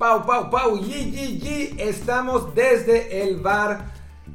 Pau, 0.00 0.24
pau, 0.24 0.48
pau, 0.48 0.78
yi, 0.78 1.12
yi, 1.12 1.38
yi. 1.38 1.74
Estamos 1.76 2.54
desde 2.54 3.22
el 3.22 3.36
bar. 3.36 3.92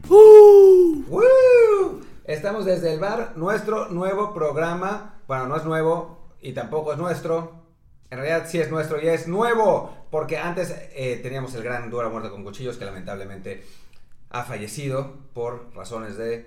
¡Uh! 0.08 1.04
¡Woo! 1.08 2.02
Estamos 2.24 2.66
desde 2.66 2.94
el 2.94 3.00
bar, 3.00 3.34
nuestro 3.36 3.90
nuevo 3.90 4.32
programa. 4.32 5.16
Bueno, 5.28 5.48
no 5.48 5.58
es 5.58 5.66
nuevo 5.66 6.30
y 6.40 6.52
tampoco 6.52 6.94
es 6.94 7.00
nuestro. 7.00 7.64
En 8.12 8.20
realidad 8.20 8.46
sí 8.48 8.60
es 8.60 8.70
nuestro 8.70 9.02
y 9.02 9.08
es 9.08 9.28
nuevo. 9.28 10.06
Porque 10.12 10.38
antes 10.38 10.72
eh, 10.94 11.20
teníamos 11.24 11.56
el 11.56 11.64
gran 11.64 11.90
Dura 11.90 12.10
Muerte 12.10 12.30
con 12.30 12.44
Cuchillos 12.44 12.78
que 12.78 12.86
lamentablemente 12.86 13.64
ha 14.30 14.44
fallecido 14.44 15.18
por 15.34 15.72
razones 15.74 16.16
de 16.16 16.46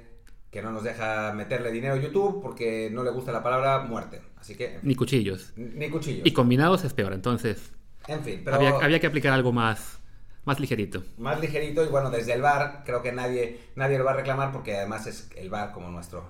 que 0.53 0.63
no 0.63 0.71
nos 0.71 0.85
deja 0.85 1.33
meterle 1.35 1.73
dinero 1.73 1.95
a 1.95 1.99
YouTube 1.99 2.41
porque 2.41 2.89
no 2.93 3.03
le 3.03 3.11
gusta 3.11 3.33
la 3.33 3.43
palabra 3.43 3.81
muerte. 3.81 4.23
Así 4.37 4.55
que... 4.55 4.79
Ni 4.85 4.95
cuchillos. 4.95 5.55
Ni 5.57 5.91
cuchillos. 5.91 6.25
Y 6.25 6.33
combinados 6.33 6.85
es 6.85 6.95
peor, 6.95 7.13
entonces... 7.13 7.73
En 8.09 8.25
fin, 8.25 8.43
pero... 8.45 8.57
Había, 8.57 8.71
había 8.71 9.01
que 9.01 9.07
aplicar 9.07 9.33
algo 9.33 9.53
más, 9.53 9.99
más 10.45 10.59
ligerito. 10.59 11.05
Más 11.19 11.41
ligerito 11.41 11.85
y 11.85 11.89
bueno, 11.89 12.11
desde 12.11 12.33
el 12.33 12.43
bar 12.43 12.83
creo 12.85 13.03
que 13.03 13.13
nadie, 13.13 13.61
nadie 13.77 13.99
lo 13.99 14.05
va 14.05 14.13
a 14.13 14.17
reclamar 14.17 14.51
porque 14.51 14.77
además 14.77 15.07
es 15.07 15.31
el 15.37 15.51
bar 15.51 15.73
como 15.73 15.91
nuestro, 15.91 16.25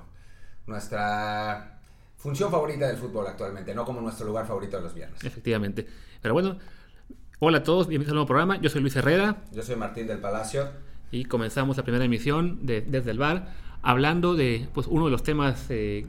nuestra 0.66 1.78
función 2.16 2.50
favorita 2.50 2.86
del 2.88 2.96
fútbol 2.96 3.26
actualmente, 3.28 3.74
no 3.74 3.84
como 3.84 4.00
nuestro 4.00 4.26
lugar 4.26 4.46
favorito 4.46 4.76
de 4.76 4.82
los 4.82 4.94
viernes. 4.94 5.22
Efectivamente. 5.24 5.86
Pero 6.20 6.34
bueno, 6.34 6.58
hola 7.38 7.58
a 7.58 7.62
todos, 7.62 7.86
bienvenidos 7.86 8.10
al 8.10 8.16
nuevo 8.16 8.26
programa. 8.26 8.60
Yo 8.60 8.68
soy 8.68 8.80
Luis 8.80 8.96
Herrera. 8.96 9.36
Yo 9.52 9.62
soy 9.62 9.76
Martín 9.76 10.08
del 10.08 10.18
Palacio. 10.18 10.68
Y 11.12 11.24
comenzamos 11.24 11.76
la 11.76 11.84
primera 11.84 12.04
emisión 12.04 12.66
de 12.66 12.82
Desde 12.82 13.12
el 13.12 13.18
Bar, 13.18 13.54
hablando 13.82 14.34
de 14.34 14.68
pues, 14.74 14.88
uno 14.88 15.06
de 15.06 15.10
los 15.12 15.22
temas 15.22 15.66
eh, 15.70 16.06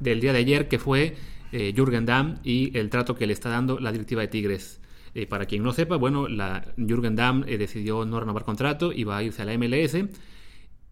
del 0.00 0.20
día 0.20 0.32
de 0.32 0.40
ayer, 0.40 0.68
que 0.68 0.78
fue 0.78 1.16
eh, 1.52 1.72
Jürgen 1.76 2.06
Damm 2.06 2.38
y 2.42 2.76
el 2.76 2.90
trato 2.90 3.14
que 3.14 3.26
le 3.26 3.32
está 3.32 3.48
dando 3.48 3.78
la 3.78 3.92
directiva 3.92 4.22
de 4.22 4.28
Tigres. 4.28 4.80
Eh, 5.14 5.26
para 5.26 5.44
quien 5.44 5.62
no 5.62 5.72
sepa, 5.72 5.96
bueno, 5.96 6.26
la, 6.26 6.64
Jürgen 6.78 7.16
Damm 7.16 7.44
eh, 7.46 7.58
decidió 7.58 8.06
no 8.06 8.18
renovar 8.18 8.44
contrato 8.44 8.92
y 8.92 9.04
va 9.04 9.18
a 9.18 9.22
irse 9.22 9.42
a 9.42 9.44
la 9.44 9.56
MLS. 9.58 9.94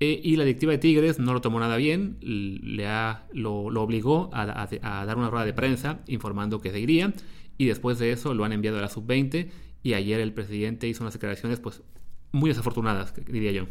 Eh, 0.02 0.20
y 0.22 0.36
la 0.36 0.44
directiva 0.44 0.72
de 0.72 0.78
Tigres 0.78 1.18
no 1.18 1.32
lo 1.32 1.40
tomó 1.40 1.60
nada 1.60 1.76
bien, 1.76 2.16
le 2.20 2.86
ha, 2.86 3.26
lo, 3.32 3.70
lo 3.70 3.82
obligó 3.82 4.30
a, 4.32 4.42
a, 4.42 5.04
dar 5.04 5.16
una 5.18 5.28
rueda 5.28 5.44
de 5.44 5.52
prensa 5.52 6.00
informando 6.06 6.60
que 6.60 6.70
se 6.70 6.80
iría. 6.80 7.12
Y 7.56 7.66
después 7.66 7.98
de 7.98 8.12
eso 8.12 8.34
lo 8.34 8.44
han 8.44 8.52
enviado 8.52 8.78
a 8.78 8.82
la 8.82 8.88
sub-20. 8.88 9.50
Y 9.82 9.94
ayer 9.94 10.20
el 10.20 10.32
presidente 10.32 10.86
hizo 10.88 11.02
unas 11.02 11.14
declaraciones 11.14 11.60
pues 11.60 11.82
muy 12.32 12.50
desafortunadas, 12.50 13.14
diría 13.26 13.52
yo. 13.52 13.66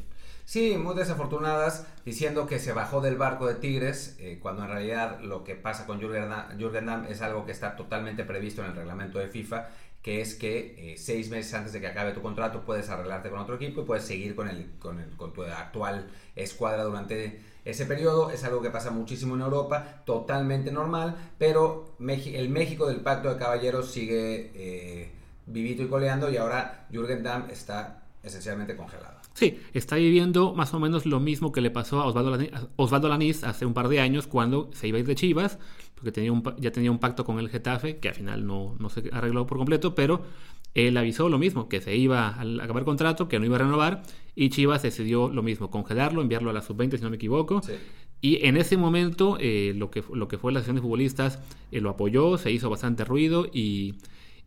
Sí, 0.50 0.80
muy 0.80 0.96
desafortunadas, 0.96 1.86
diciendo 2.06 2.48
que 2.48 2.58
se 2.58 2.74
bajó 2.74 3.02
del 3.02 3.18
barco 3.18 3.46
de 3.46 3.54
Tigres, 3.54 4.16
eh, 4.18 4.40
cuando 4.42 4.64
en 4.64 4.70
realidad 4.70 5.20
lo 5.22 5.44
que 5.44 5.54
pasa 5.54 5.86
con 5.86 6.00
Jürgen, 6.02 6.88
Damm 6.88 7.06
es 7.08 7.22
algo 7.22 7.46
que 7.46 7.52
está 7.52 7.76
totalmente 7.76 8.24
previsto 8.24 8.64
en 8.64 8.72
el 8.72 8.76
reglamento 8.76 9.20
de 9.20 9.28
FIFA, 9.28 9.68
que 10.02 10.22
es 10.22 10.34
que 10.34 10.94
eh, 10.94 10.98
seis 10.98 11.30
meses 11.30 11.54
antes 11.54 11.72
de 11.72 11.80
que 11.80 11.86
acabe 11.86 12.14
tu 12.14 12.24
contrato 12.24 12.64
puedes 12.66 12.90
arreglarte 12.90 13.30
con 13.30 13.38
otro 13.38 13.58
equipo 13.58 13.82
y 13.82 13.86
puedes 13.86 14.06
seguir 14.06 14.36
con, 14.36 14.50
el, 14.50 14.72
con, 14.80 15.00
el, 15.00 15.16
con 15.18 15.34
tu 15.34 15.44
actual 15.44 16.08
escuadra 16.36 16.84
durante 16.84 17.40
ese 17.64 17.86
periodo. 17.86 18.32
Es 18.32 18.44
algo 18.44 18.60
que 18.60 18.72
pasa 18.72 18.90
muchísimo 18.90 19.36
en 19.36 19.42
Europa, 19.42 20.02
totalmente 20.04 20.72
normal, 20.72 21.16
pero 21.38 21.94
el 22.00 22.50
México 22.50 22.88
del 22.88 23.02
Pacto 23.02 23.32
de 23.32 23.38
Caballeros 23.38 23.92
sigue 23.92 24.52
eh, 24.56 25.12
vivito 25.46 25.84
y 25.84 25.88
coleando 25.88 26.28
y 26.32 26.38
ahora 26.38 26.88
Jürgen 26.92 27.22
Damm 27.22 27.52
está 27.52 28.02
esencialmente 28.24 28.76
congelado. 28.76 29.19
Sí, 29.40 29.58
está 29.74 29.96
viviendo 29.96 30.54
más 30.54 30.74
o 30.74 30.82
menos 30.82 31.06
lo 31.06 31.22
mismo 31.22 31.54
que 31.54 31.62
le 31.62 31.72
pasó 31.72 32.02
a 32.02 32.06
Osvaldo, 32.08 32.32
Laniz, 32.32 32.52
Osvaldo 32.76 33.08
Lanís 33.08 33.46
hace 33.46 33.66
un 33.66 33.74
par 33.74 33.88
de 33.88 34.02
años 34.02 34.28
cuando 34.28 34.70
se 34.74 34.90
iba 34.90 34.98
a 34.98 35.00
ir 35.00 35.08
de 35.08 35.16
Chivas, 35.16 35.60
porque 35.96 36.12
tenía 36.12 36.34
un, 36.34 36.44
ya 36.60 36.74
tenía 36.74 36.92
un 36.92 37.00
pacto 37.00 37.24
con 37.24 37.40
el 37.40 37.48
Getafe, 37.48 38.00
que 38.00 38.10
al 38.10 38.16
final 38.16 38.46
no, 38.46 38.76
no 38.80 38.90
se 38.90 39.02
arregló 39.14 39.48
por 39.48 39.58
completo, 39.58 39.96
pero 39.96 40.24
él 40.74 40.98
avisó 40.98 41.30
lo 41.30 41.40
mismo, 41.40 41.70
que 41.70 41.80
se 41.80 41.96
iba 41.96 42.28
a 42.28 42.42
acabar 42.42 42.84
contrato, 42.84 43.30
que 43.30 43.40
no 43.40 43.46
iba 43.46 43.56
a 43.56 43.60
renovar, 43.60 44.04
y 44.36 44.50
Chivas 44.50 44.84
decidió 44.84 45.30
lo 45.30 45.42
mismo, 45.42 45.72
congelarlo, 45.72 46.22
enviarlo 46.22 46.50
a 46.50 46.54
la 46.54 46.62
sub-20, 46.62 46.98
si 46.98 47.04
no 47.04 47.10
me 47.10 47.16
equivoco. 47.16 47.62
Sí. 47.62 47.76
Y 48.20 48.46
en 48.46 48.58
ese 48.58 48.76
momento, 48.76 49.38
eh, 49.40 49.72
lo, 49.74 49.90
que, 49.90 50.04
lo 50.14 50.28
que 50.28 50.38
fue 50.38 50.52
la 50.52 50.60
sesión 50.60 50.76
de 50.76 50.82
futbolistas 50.82 51.40
eh, 51.72 51.80
lo 51.80 51.92
apoyó, 51.92 52.38
se 52.38 52.52
hizo 52.52 52.70
bastante 52.70 53.06
ruido, 53.06 53.46
y, 53.54 53.96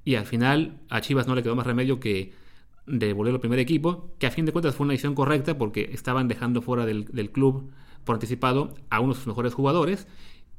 y 0.05 0.17
al 0.17 0.27
final 0.27 0.81
a 0.91 1.01
Chivas 1.01 1.27
no 1.27 1.35
le 1.35 1.43
quedó 1.43 1.57
más 1.57 1.67
remedio 1.67 1.99
que 1.99 2.42
de 2.87 3.13
volver 3.13 3.35
al 3.35 3.41
primer 3.41 3.59
equipo, 3.59 4.11
que 4.19 4.27
a 4.27 4.31
fin 4.31 4.45
de 4.45 4.53
cuentas 4.53 4.75
fue 4.75 4.85
una 4.85 4.93
decisión 4.93 5.15
correcta 5.15 5.57
porque 5.57 5.91
estaban 5.93 6.29
dejando 6.29 6.63
fuera 6.63 6.85
del, 6.85 7.05
del, 7.07 7.31
club 7.31 7.71
por 8.05 8.15
anticipado 8.15 8.75
a 8.91 9.01
uno 9.01 9.13
de 9.13 9.19
sus 9.19 9.29
mejores 9.29 9.55
jugadores. 9.55 10.09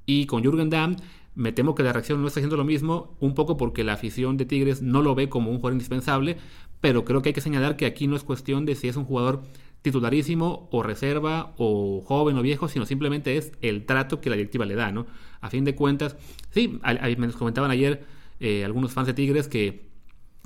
Y 0.05 0.25
con 0.25 0.43
Jürgen 0.43 0.69
Damm, 0.69 0.95
me 1.35 1.51
temo 1.51 1.75
que 1.75 1.83
la 1.83 1.93
reacción 1.93 2.21
no 2.21 2.27
está 2.27 2.39
haciendo 2.39 2.57
lo 2.57 2.63
mismo, 2.63 3.15
un 3.19 3.33
poco 3.33 3.57
porque 3.57 3.83
la 3.83 3.93
afición 3.93 4.37
de 4.37 4.45
Tigres 4.45 4.81
no 4.81 5.01
lo 5.01 5.15
ve 5.15 5.29
como 5.29 5.49
un 5.49 5.57
jugador 5.57 5.73
indispensable, 5.73 6.37
pero 6.81 7.05
creo 7.05 7.21
que 7.21 7.29
hay 7.29 7.33
que 7.33 7.41
señalar 7.41 7.75
que 7.75 7.85
aquí 7.85 8.07
no 8.07 8.15
es 8.15 8.23
cuestión 8.23 8.65
de 8.65 8.75
si 8.75 8.87
es 8.87 8.95
un 8.95 9.05
jugador 9.05 9.43
titularísimo 9.81 10.69
o 10.71 10.83
reserva 10.83 11.53
o 11.57 12.01
joven 12.01 12.37
o 12.37 12.41
viejo, 12.41 12.67
sino 12.67 12.85
simplemente 12.85 13.37
es 13.37 13.51
el 13.61 13.85
trato 13.85 14.21
que 14.21 14.29
la 14.29 14.35
directiva 14.35 14.65
le 14.65 14.75
da, 14.75 14.91
¿no? 14.91 15.05
A 15.41 15.49
fin 15.49 15.65
de 15.65 15.75
cuentas, 15.75 16.15
sí, 16.51 16.79
me 17.17 17.31
comentaban 17.31 17.69
ayer 17.69 18.05
eh, 18.39 18.63
algunos 18.63 18.93
fans 18.93 19.07
de 19.07 19.13
Tigres 19.13 19.47
que 19.47 19.92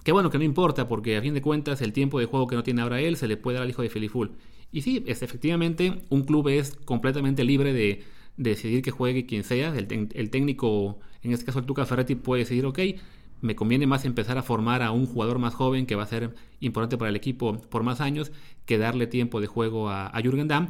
que 0.08 0.14
bueno, 0.14 0.30
que 0.30 0.38
no 0.38 0.46
importa, 0.46 0.88
porque 0.88 1.18
a 1.18 1.22
fin 1.22 1.34
de 1.34 1.42
cuentas 1.42 1.82
el 1.82 1.92
tiempo 1.92 2.18
de 2.18 2.28
juego 2.28 2.48
que 2.48 2.56
no 2.56 2.64
tiene 2.64 2.82
ahora 2.82 3.02
él 3.02 3.18
se 3.18 3.28
le 3.28 3.36
puede 3.36 3.56
dar 3.56 3.64
al 3.64 3.70
hijo 3.70 3.82
de 3.82 3.90
Filiful. 3.90 4.32
Y 4.72 4.84
sí, 4.84 5.04
es, 5.06 5.22
efectivamente, 5.22 6.02
un 6.08 6.24
club 6.24 6.48
es 6.48 6.78
completamente 6.86 7.44
libre 7.44 7.74
de, 7.74 8.06
de 8.38 8.52
decidir 8.52 8.82
que 8.82 8.90
juegue 8.90 9.26
quien 9.26 9.44
sea. 9.44 9.76
El, 9.76 10.08
el, 10.14 10.30
técnico, 10.30 11.00
en 11.24 11.34
este 11.34 11.46
caso 11.46 11.60
el 11.60 11.66
Tuca 11.66 11.86
Ferretti, 11.86 12.16
puede 12.16 12.44
decidir, 12.44 12.66
ok, 12.66 12.80
me 13.42 13.58
conviene 13.58 13.86
más 13.86 14.06
empezar 14.06 14.38
a 14.38 14.44
formar 14.44 14.82
a 14.82 14.92
un 14.92 15.08
jugador 15.08 15.40
más 15.40 15.54
joven 15.54 15.86
que 15.86 15.96
va 15.96 16.04
a 16.04 16.08
ser 16.08 16.34
importante 16.62 16.98
para 16.98 17.10
el 17.10 17.18
equipo 17.18 17.60
por 17.60 17.84
más 17.84 18.00
años 18.00 18.32
que 18.66 18.78
darle 18.78 19.08
tiempo 19.08 19.42
de 19.42 19.48
juego 19.48 19.90
a, 19.90 20.08
a 20.08 20.22
Jürgen 20.22 20.48
Damm. 20.48 20.70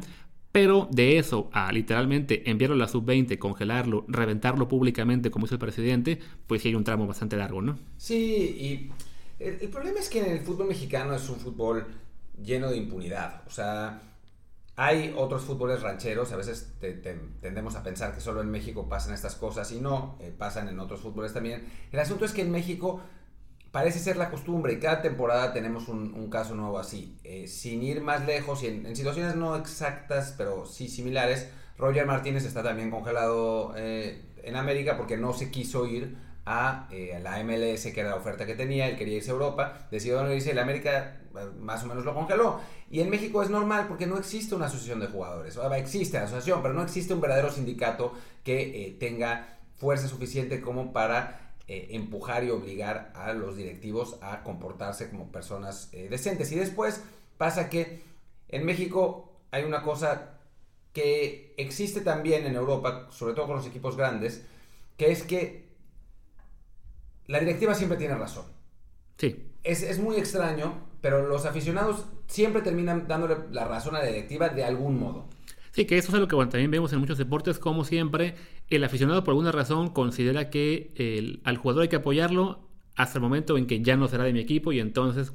Pero 0.50 0.88
de 0.90 1.18
eso 1.18 1.48
a 1.52 1.70
literalmente 1.70 2.50
enviarlo 2.50 2.74
a 2.74 2.78
la 2.78 2.88
sub-20, 2.88 3.38
congelarlo, 3.38 4.04
reventarlo 4.08 4.66
públicamente 4.66 5.30
como 5.30 5.46
hizo 5.46 5.54
el 5.54 5.60
presidente, 5.60 6.18
pues 6.48 6.62
sí 6.62 6.70
hay 6.70 6.74
un 6.74 6.82
tramo 6.82 7.06
bastante 7.06 7.36
largo, 7.36 7.62
¿no? 7.62 7.78
Sí, 7.98 8.16
y 8.16 8.90
el, 9.38 9.68
problema 9.70 10.00
es 10.00 10.08
que 10.08 10.20
en 10.20 10.30
el 10.32 10.40
fútbol 10.40 10.68
mexicano 10.68 11.14
es 11.14 11.28
un 11.28 11.36
fútbol 11.36 11.86
lleno 12.42 12.70
de 12.70 12.76
impunidad. 12.76 13.42
O 13.46 13.50
sea, 13.50 14.00
hay 14.76 15.14
otros 15.16 15.42
fútboles 15.42 15.82
rancheros, 15.82 16.32
a 16.32 16.36
veces 16.36 16.74
te, 16.80 16.92
te, 16.92 17.14
tendemos 17.40 17.74
a 17.74 17.82
pensar 17.82 18.14
que 18.14 18.20
solo 18.20 18.40
en 18.40 18.50
México 18.50 18.88
pasan 18.88 19.14
estas 19.14 19.34
cosas 19.34 19.70
y 19.72 19.80
no, 19.80 20.16
eh, 20.20 20.34
pasan 20.36 20.68
en 20.68 20.78
otros 20.80 21.00
fútboles 21.00 21.32
también. 21.32 21.66
El 21.92 21.98
asunto 21.98 22.24
es 22.24 22.32
que 22.32 22.42
en 22.42 22.50
México 22.50 23.00
parece 23.70 23.98
ser 23.98 24.16
la 24.16 24.30
costumbre 24.30 24.72
y 24.72 24.78
cada 24.78 25.02
temporada 25.02 25.52
tenemos 25.52 25.88
un, 25.88 26.30
caso 26.30 26.54
nuevo 26.54 26.78
así. 26.78 27.18
Eh, 27.24 27.46
sin 27.48 27.82
ir 27.82 28.00
más 28.00 28.26
lejos 28.26 28.62
y 28.62 28.68
en, 28.68 28.86
en, 28.86 28.96
situaciones 28.96 29.36
no 29.36 29.56
exactas, 29.56 30.34
pero 30.36 30.66
sí 30.66 30.88
similares, 30.88 31.48
Roger 31.78 32.06
Martínez 32.06 32.44
está 32.44 32.62
también 32.62 32.90
congelado 32.90 33.72
eh, 33.76 34.22
en 34.42 34.56
América 34.56 34.96
porque 34.96 35.16
no 35.16 35.32
se 35.32 35.50
quiso 35.50 35.86
ir 35.86 36.16
a, 36.50 36.88
eh, 36.90 37.14
a, 37.14 37.18
la 37.18 37.44
MLS, 37.44 37.92
que 37.92 38.00
era 38.00 38.08
la 38.08 38.16
oferta 38.16 38.46
que 38.46 38.54
tenía, 38.54 38.88
él 38.88 38.96
quería 38.96 39.16
irse 39.16 39.30
a 39.30 39.34
Europa, 39.34 39.86
decidió 39.90 40.22
no 40.22 40.32
irse, 40.32 40.52
el 40.52 40.58
América 40.58 41.20
más 41.60 41.84
o 41.84 41.86
menos 41.86 42.06
lo 42.06 42.14
congeló. 42.14 42.60
Y 42.90 43.00
en 43.00 43.10
México 43.10 43.42
es 43.42 43.50
normal 43.50 43.86
porque 43.86 44.06
no 44.06 44.16
existe 44.16 44.54
una 44.54 44.66
asociación 44.66 44.98
de 45.00 45.08
jugadores, 45.08 45.58
existe 45.76 46.16
la 46.16 46.24
asociación, 46.24 46.62
pero 46.62 46.72
no 46.72 46.82
existe 46.82 47.12
un 47.12 47.20
verdadero 47.20 47.50
sindicato 47.52 48.14
que 48.42 48.86
eh, 48.86 48.96
tenga 48.98 49.58
fuerza 49.76 50.08
suficiente 50.08 50.62
como 50.62 50.94
para 50.94 51.54
eh, 51.68 51.88
empujar 51.90 52.44
y 52.44 52.50
obligar 52.50 53.12
a 53.14 53.34
los 53.34 53.56
directivos 53.58 54.16
a 54.22 54.42
comportarse 54.42 55.10
como 55.10 55.30
personas 55.30 55.90
decentes. 55.92 56.50
Y 56.50 56.56
después 56.56 57.02
pasa 57.36 57.68
que 57.68 58.02
en 58.48 58.64
México 58.64 59.34
hay 59.50 59.64
una 59.64 59.82
cosa 59.82 60.38
que 60.94 61.54
existe 61.58 62.00
también 62.00 62.46
en 62.46 62.56
Europa, 62.56 63.08
sobre 63.10 63.34
todo 63.34 63.46
con 63.46 63.56
los 63.56 63.66
equipos 63.66 63.98
grandes, 63.98 64.44
que 64.96 65.12
es 65.12 65.22
que 65.22 65.67
la 67.28 67.38
directiva 67.38 67.74
siempre 67.74 67.98
tiene 67.98 68.16
razón. 68.16 68.44
Sí. 69.16 69.44
Es, 69.62 69.82
es, 69.82 69.98
muy 69.98 70.16
extraño, 70.16 70.74
pero 71.00 71.28
los 71.28 71.44
aficionados 71.44 72.06
siempre 72.26 72.62
terminan 72.62 73.06
dándole 73.06 73.36
la 73.52 73.66
razón 73.66 73.94
a 73.94 74.00
la 74.00 74.06
directiva 74.06 74.48
de 74.48 74.64
algún 74.64 74.98
modo. 74.98 75.28
Sí, 75.72 75.84
que 75.84 75.98
eso 75.98 76.12
es 76.12 76.18
lo 76.18 76.26
que 76.26 76.34
bueno, 76.34 76.50
también 76.50 76.70
vemos 76.70 76.92
en 76.92 77.00
muchos 77.00 77.18
deportes, 77.18 77.58
como 77.58 77.84
siempre, 77.84 78.34
el 78.68 78.82
aficionado 78.82 79.22
por 79.22 79.32
alguna 79.32 79.52
razón 79.52 79.90
considera 79.90 80.50
que 80.50 80.92
el, 80.96 81.40
al 81.44 81.58
jugador 81.58 81.82
hay 81.82 81.88
que 81.88 81.96
apoyarlo 81.96 82.66
hasta 82.96 83.18
el 83.18 83.22
momento 83.22 83.56
en 83.58 83.66
que 83.66 83.80
ya 83.82 83.96
no 83.96 84.08
será 84.08 84.24
de 84.24 84.32
mi 84.32 84.40
equipo 84.40 84.72
y 84.72 84.80
entonces 84.80 85.32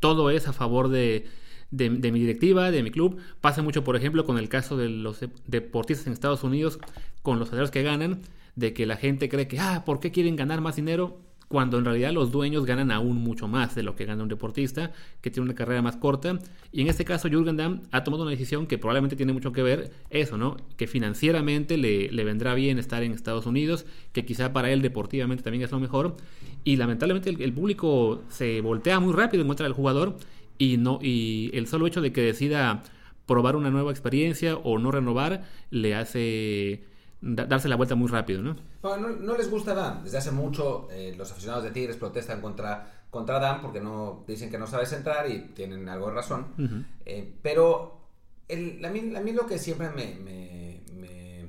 todo 0.00 0.30
es 0.30 0.48
a 0.48 0.52
favor 0.52 0.88
de, 0.88 1.26
de, 1.70 1.88
de, 1.88 2.12
mi 2.12 2.18
directiva, 2.20 2.70
de 2.70 2.82
mi 2.82 2.90
club. 2.90 3.18
Pasa 3.40 3.62
mucho, 3.62 3.84
por 3.84 3.96
ejemplo, 3.96 4.24
con 4.24 4.38
el 4.38 4.48
caso 4.48 4.76
de 4.76 4.88
los 4.88 5.20
deportistas 5.46 6.06
en 6.06 6.12
Estados 6.12 6.42
Unidos, 6.42 6.80
con 7.22 7.38
los 7.38 7.48
salarios 7.48 7.70
que 7.70 7.82
ganan, 7.82 8.22
de 8.56 8.74
que 8.74 8.86
la 8.86 8.96
gente 8.96 9.28
cree 9.28 9.46
que, 9.46 9.60
ah, 9.60 9.84
¿por 9.86 10.00
qué 10.00 10.10
quieren 10.10 10.36
ganar 10.36 10.60
más 10.60 10.76
dinero? 10.76 11.20
Cuando 11.48 11.78
en 11.78 11.84
realidad 11.84 12.12
los 12.12 12.30
dueños 12.30 12.66
ganan 12.66 12.90
aún 12.90 13.16
mucho 13.16 13.48
más 13.48 13.74
de 13.74 13.82
lo 13.82 13.96
que 13.96 14.04
gana 14.04 14.22
un 14.22 14.28
deportista 14.28 14.92
que 15.22 15.30
tiene 15.30 15.44
una 15.46 15.54
carrera 15.54 15.80
más 15.82 15.96
corta. 15.96 16.38
Y 16.72 16.82
en 16.82 16.88
este 16.88 17.04
caso, 17.04 17.28
Jürgen 17.28 17.56
Damm 17.56 17.80
ha 17.90 18.04
tomado 18.04 18.22
una 18.22 18.30
decisión 18.30 18.66
que 18.66 18.76
probablemente 18.76 19.16
tiene 19.16 19.32
mucho 19.32 19.52
que 19.52 19.62
ver 19.62 19.90
eso, 20.10 20.36
¿no? 20.36 20.58
Que 20.76 20.86
financieramente 20.86 21.78
le, 21.78 22.24
vendrá 22.24 22.54
bien 22.54 22.78
estar 22.78 23.02
en 23.02 23.12
Estados 23.12 23.46
Unidos, 23.46 23.86
que 24.12 24.26
quizá 24.26 24.52
para 24.52 24.70
él 24.70 24.82
deportivamente 24.82 25.42
también 25.42 25.64
es 25.64 25.72
lo 25.72 25.80
mejor. 25.80 26.16
Y 26.64 26.76
lamentablemente 26.76 27.30
el, 27.30 27.40
el 27.40 27.52
público 27.52 28.22
se 28.28 28.60
voltea 28.60 29.00
muy 29.00 29.14
rápido 29.14 29.40
en 29.42 29.48
contra 29.48 29.64
del 29.64 29.72
jugador 29.72 30.16
y, 30.58 30.76
no, 30.76 30.98
y 31.00 31.50
el 31.54 31.66
solo 31.66 31.86
hecho 31.86 32.02
de 32.02 32.12
que 32.12 32.20
decida 32.20 32.82
probar 33.26 33.56
una 33.56 33.70
nueva 33.70 33.90
experiencia 33.90 34.56
o 34.56 34.78
no 34.78 34.90
renovar 34.90 35.44
le 35.70 35.94
hace 35.94 36.82
darse 37.20 37.68
la 37.68 37.76
vuelta 37.76 37.94
muy 37.94 38.08
rápido, 38.08 38.42
¿no? 38.42 38.56
No, 38.82 39.36
les 39.36 39.50
gusta 39.50 39.74
Dan. 39.74 40.04
Desde 40.04 40.18
hace 40.18 40.30
mucho 40.30 40.88
eh, 40.90 41.14
los 41.16 41.30
aficionados 41.30 41.64
de 41.64 41.70
Tigres 41.70 41.96
protestan 41.96 42.40
contra, 42.40 43.04
contra 43.10 43.38
Dan 43.38 43.60
porque 43.60 43.80
no 43.80 44.24
dicen 44.26 44.50
que 44.50 44.58
no 44.58 44.66
sabes 44.66 44.92
entrar 44.92 45.30
y 45.30 45.40
tienen 45.54 45.88
algo 45.88 46.08
de 46.08 46.14
razón. 46.14 46.86
Eh, 47.04 47.34
pero 47.42 48.00
el, 48.46 48.84
a, 48.84 48.90
mí, 48.90 49.14
a, 49.16 49.20
mí, 49.20 49.32
lo 49.32 49.46
que 49.46 49.58
siempre 49.58 49.90
me, 49.90 50.14
me, 50.14 50.80
me, 50.94 51.48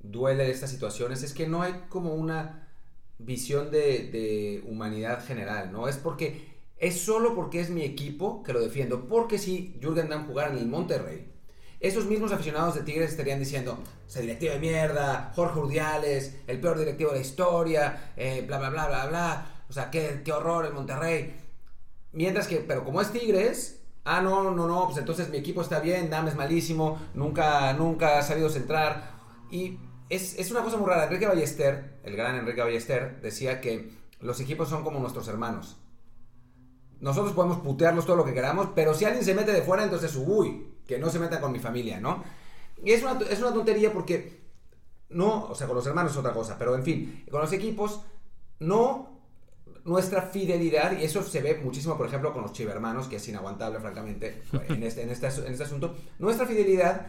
duele 0.00 0.44
de 0.44 0.50
estas 0.50 0.70
situaciones 0.70 1.22
es 1.22 1.32
que 1.32 1.48
no 1.48 1.62
hay 1.62 1.74
como 1.88 2.14
una 2.14 2.68
visión 3.18 3.70
de, 3.70 4.08
de 4.10 4.62
humanidad 4.66 5.24
general, 5.24 5.72
¿no? 5.72 5.88
Es 5.88 5.96
porque 5.96 6.48
es 6.78 7.00
solo 7.00 7.34
porque 7.34 7.60
es 7.60 7.70
mi 7.70 7.82
equipo 7.82 8.42
que 8.42 8.52
lo 8.52 8.60
defiendo. 8.60 9.08
Porque 9.08 9.38
si 9.38 9.76
Jürgen 9.80 10.08
Damm 10.08 10.26
jugara 10.26 10.52
en 10.52 10.58
el 10.58 10.66
Monterrey, 10.66 11.26
esos 11.80 12.06
mismos 12.06 12.32
aficionados 12.32 12.74
de 12.74 12.82
Tigres 12.82 13.10
estarían 13.10 13.38
diciendo, 13.38 13.78
ese 14.06 14.22
directivo 14.22 14.54
de 14.54 14.58
mierda, 14.58 15.32
Jorge 15.36 15.60
Urdiales, 15.60 16.36
el 16.46 16.60
peor 16.60 16.78
directivo 16.78 17.10
de 17.10 17.16
la 17.16 17.22
historia, 17.22 18.12
eh, 18.16 18.44
bla, 18.46 18.58
bla, 18.58 18.70
bla, 18.70 18.88
bla, 18.88 19.06
bla. 19.06 19.46
O 19.68 19.72
sea, 19.72 19.90
qué, 19.90 20.22
qué 20.24 20.32
horror 20.32 20.66
el 20.66 20.72
Monterrey. 20.72 21.36
Mientras 22.12 22.48
que, 22.48 22.56
pero 22.56 22.84
como 22.84 23.00
es 23.00 23.12
Tigres, 23.12 23.82
ah, 24.04 24.20
no, 24.20 24.50
no, 24.50 24.66
no, 24.66 24.86
pues 24.86 24.98
entonces 24.98 25.28
mi 25.28 25.36
equipo 25.36 25.62
está 25.62 25.78
bien, 25.78 26.10
Dam 26.10 26.26
es 26.26 26.34
malísimo, 26.34 26.98
nunca, 27.14 27.72
nunca 27.74 28.18
ha 28.18 28.22
sabido 28.22 28.50
centrar. 28.50 29.12
Y 29.50 29.78
es, 30.08 30.36
es 30.38 30.50
una 30.50 30.62
cosa 30.62 30.78
muy 30.78 30.88
rara. 30.88 31.04
Enrique 31.04 31.26
Ballester, 31.26 32.00
el 32.02 32.16
gran 32.16 32.34
Enrique 32.34 32.60
Ballester, 32.60 33.20
decía 33.20 33.60
que 33.60 33.92
los 34.20 34.40
equipos 34.40 34.68
son 34.68 34.82
como 34.82 34.98
nuestros 34.98 35.28
hermanos. 35.28 35.76
Nosotros 37.00 37.34
podemos 37.34 37.58
putearlos 37.58 38.04
todo 38.04 38.16
lo 38.16 38.24
que 38.24 38.34
queramos, 38.34 38.70
pero 38.74 38.94
si 38.94 39.04
alguien 39.04 39.24
se 39.24 39.34
mete 39.34 39.52
de 39.52 39.62
fuera, 39.62 39.84
entonces, 39.84 40.16
uy, 40.16 40.66
que 40.88 40.98
no 40.98 41.10
se 41.10 41.20
meta 41.20 41.40
con 41.40 41.52
mi 41.52 41.60
familia, 41.60 42.00
¿no? 42.00 42.24
Y 42.82 42.92
es 42.92 43.02
una, 43.02 43.18
es 43.30 43.38
una 43.38 43.52
tontería 43.52 43.92
porque 43.92 44.40
no, 45.10 45.44
o 45.44 45.54
sea, 45.54 45.66
con 45.66 45.76
los 45.76 45.86
hermanos 45.86 46.12
es 46.12 46.18
otra 46.18 46.32
cosa, 46.32 46.56
pero 46.58 46.74
en 46.74 46.82
fin, 46.82 47.24
con 47.30 47.40
los 47.40 47.52
equipos, 47.52 48.00
no 48.58 49.18
nuestra 49.84 50.22
fidelidad, 50.22 50.98
y 50.98 51.04
eso 51.04 51.22
se 51.22 51.40
ve 51.40 51.60
muchísimo, 51.62 51.96
por 51.96 52.06
ejemplo, 52.06 52.32
con 52.32 52.42
los 52.42 52.52
chivermanos, 52.52 53.06
que 53.06 53.16
es 53.16 53.28
inaguantable, 53.28 53.78
francamente, 53.80 54.42
en 54.68 54.82
este, 54.82 55.02
en, 55.02 55.10
este, 55.10 55.26
en 55.26 55.52
este 55.52 55.64
asunto, 55.64 55.94
nuestra 56.18 56.46
fidelidad 56.46 57.06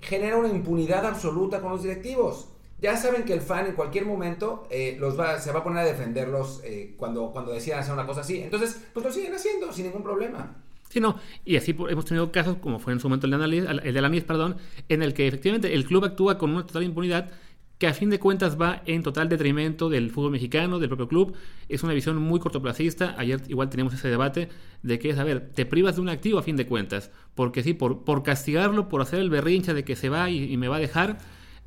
genera 0.00 0.36
una 0.36 0.48
impunidad 0.48 1.04
absoluta 1.06 1.60
con 1.60 1.72
los 1.72 1.82
directivos. 1.82 2.48
Ya 2.78 2.96
saben 2.96 3.24
que 3.24 3.34
el 3.34 3.42
fan 3.42 3.66
en 3.66 3.74
cualquier 3.74 4.06
momento 4.06 4.66
eh, 4.70 4.96
los 4.98 5.18
va, 5.18 5.38
se 5.38 5.52
va 5.52 5.60
a 5.60 5.64
poner 5.64 5.80
a 5.80 5.84
defenderlos 5.84 6.62
eh, 6.64 6.94
cuando, 6.96 7.30
cuando 7.30 7.52
decidan 7.52 7.80
hacer 7.80 7.92
una 7.92 8.06
cosa 8.06 8.22
así. 8.22 8.40
Entonces, 8.40 8.80
pues 8.94 9.04
lo 9.04 9.12
siguen 9.12 9.34
haciendo 9.34 9.70
sin 9.70 9.84
ningún 9.84 10.02
problema. 10.02 10.62
Sí, 10.90 11.00
y 11.44 11.54
así 11.54 11.76
hemos 11.88 12.04
tenido 12.04 12.32
casos, 12.32 12.56
como 12.56 12.80
fue 12.80 12.92
en 12.92 12.98
su 12.98 13.08
momento 13.08 13.26
el 13.26 13.30
de, 13.30 13.98
Alanis, 13.98 14.20
el 14.22 14.26
perdón, 14.26 14.56
en 14.88 15.04
el 15.04 15.14
que 15.14 15.28
efectivamente 15.28 15.72
el 15.72 15.84
club 15.84 16.04
actúa 16.04 16.36
con 16.36 16.50
una 16.50 16.66
total 16.66 16.82
impunidad 16.82 17.30
que 17.78 17.86
a 17.86 17.94
fin 17.94 18.10
de 18.10 18.18
cuentas 18.18 18.60
va 18.60 18.82
en 18.86 19.04
total 19.04 19.28
detrimento 19.28 19.88
del 19.88 20.10
fútbol 20.10 20.32
mexicano, 20.32 20.80
del 20.80 20.88
propio 20.88 21.06
club. 21.06 21.34
Es 21.68 21.84
una 21.84 21.94
visión 21.94 22.16
muy 22.18 22.40
cortoplacista. 22.40 23.14
Ayer 23.16 23.40
igual 23.48 23.70
teníamos 23.70 23.94
ese 23.94 24.08
debate 24.08 24.48
de 24.82 24.98
que 24.98 25.10
es, 25.10 25.18
a 25.18 25.24
ver, 25.24 25.52
te 25.54 25.64
privas 25.64 25.94
de 25.94 26.02
un 26.02 26.10
activo 26.10 26.38
a 26.38 26.42
fin 26.42 26.56
de 26.56 26.66
cuentas. 26.66 27.10
Porque 27.34 27.62
sí, 27.62 27.72
por, 27.72 28.04
por 28.04 28.22
castigarlo, 28.22 28.88
por 28.90 29.00
hacer 29.00 29.20
el 29.20 29.30
berrincha 29.30 29.72
de 29.72 29.84
que 29.84 29.96
se 29.96 30.10
va 30.10 30.28
y 30.28 30.54
me 30.58 30.68
va 30.68 30.76
a 30.76 30.80
dejar, 30.80 31.20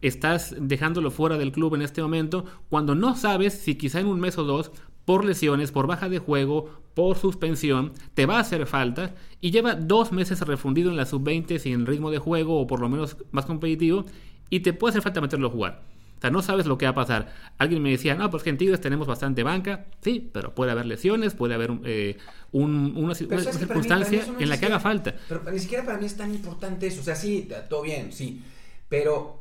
estás 0.03 0.53
dejándolo 0.59 1.11
fuera 1.11 1.37
del 1.37 1.51
club 1.51 1.75
en 1.75 1.81
este 1.81 2.01
momento, 2.01 2.45
cuando 2.69 2.93
no 2.93 3.15
sabes 3.15 3.53
si 3.53 3.75
quizá 3.75 4.01
en 4.01 4.07
un 4.07 4.19
mes 4.19 4.37
o 4.37 4.43
dos 4.43 4.71
por 5.05 5.25
lesiones, 5.25 5.71
por 5.71 5.87
baja 5.87 6.09
de 6.09 6.19
juego, 6.19 6.69
por 6.93 7.17
suspensión, 7.17 7.93
te 8.13 8.25
va 8.25 8.37
a 8.37 8.41
hacer 8.41 8.65
falta 8.65 9.15
y 9.41 9.51
lleva 9.51 9.75
dos 9.75 10.11
meses 10.11 10.39
refundido 10.41 10.89
en 10.89 10.97
la 10.97 11.05
sub-20 11.05 11.57
sin 11.57 11.85
ritmo 11.85 12.11
de 12.11 12.19
juego 12.19 12.59
o 12.59 12.67
por 12.67 12.79
lo 12.79 12.89
menos 12.89 13.17
más 13.31 13.45
competitivo 13.45 14.05
y 14.49 14.59
te 14.61 14.73
puede 14.73 14.91
hacer 14.91 15.01
falta 15.01 15.21
meterlo 15.21 15.47
a 15.47 15.51
jugar. 15.51 15.81
O 16.17 16.21
sea, 16.21 16.29
no 16.31 16.41
sabes 16.41 16.67
lo 16.67 16.77
que 16.77 16.85
va 16.85 16.91
a 16.91 16.95
pasar. 16.95 17.33
Alguien 17.57 17.81
me 17.83 17.89
decía, 17.89 18.15
no, 18.15 18.29
pues 18.29 18.43
que 18.43 18.49
en 18.49 18.57
Tigres 18.57 18.79
tenemos 18.79 19.07
bastante 19.07 19.43
banca. 19.43 19.87
Sí, 20.01 20.29
pero 20.31 20.55
puede 20.55 20.71
haber 20.71 20.85
lesiones, 20.85 21.33
puede 21.33 21.53
haber 21.53 21.71
eh, 21.83 22.17
una, 22.53 23.13
circunstancia 23.13 24.25
en 24.39 24.47
la 24.47 24.57
que 24.57 24.67
haga 24.67 24.79
falta. 24.79 25.15
Pero 25.27 25.43
ni 25.51 25.59
siquiera 25.59 25.83
para 25.83 25.97
mí 25.97 26.05
es 26.05 26.15
tan 26.15 26.33
importante 26.33 26.87
eso. 26.87 27.01
O 27.01 27.03
sea, 27.03 27.15
sí, 27.15 27.49
todo 27.67 27.81
bien, 27.81 28.13
sí. 28.13 28.41
Pero, 28.87 29.37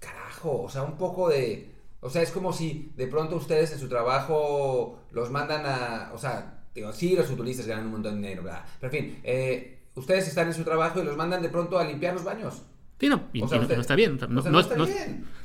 carajo, 0.00 0.62
o 0.62 0.68
sea, 0.68 0.82
un 0.82 0.96
poco 0.96 1.28
de 1.28 1.75
o 2.06 2.10
sea, 2.10 2.22
es 2.22 2.30
como 2.30 2.52
si 2.52 2.92
de 2.96 3.08
pronto 3.08 3.34
ustedes 3.34 3.72
en 3.72 3.80
su 3.80 3.88
trabajo 3.88 5.02
los 5.10 5.28
mandan 5.32 5.66
a. 5.66 6.12
O 6.14 6.18
sea, 6.18 6.62
digo, 6.72 6.92
sí, 6.92 7.16
los 7.16 7.26
futbolistas 7.26 7.66
ganan 7.66 7.86
un 7.86 7.92
montón 7.92 8.12
de 8.12 8.28
dinero, 8.28 8.44
¿verdad? 8.44 8.64
Pero 8.80 8.94
en 8.94 9.04
fin, 9.04 9.18
eh, 9.24 9.80
ustedes 9.96 10.28
están 10.28 10.46
en 10.46 10.54
su 10.54 10.62
trabajo 10.62 11.02
y 11.02 11.04
los 11.04 11.16
mandan 11.16 11.42
de 11.42 11.48
pronto 11.48 11.76
a 11.76 11.84
limpiar 11.84 12.14
los 12.14 12.22
baños. 12.22 12.62
Sí, 13.00 13.08
no, 13.08 13.24
y, 13.32 13.40
no, 13.42 13.46
está 13.46 13.96
bien. 13.96 14.20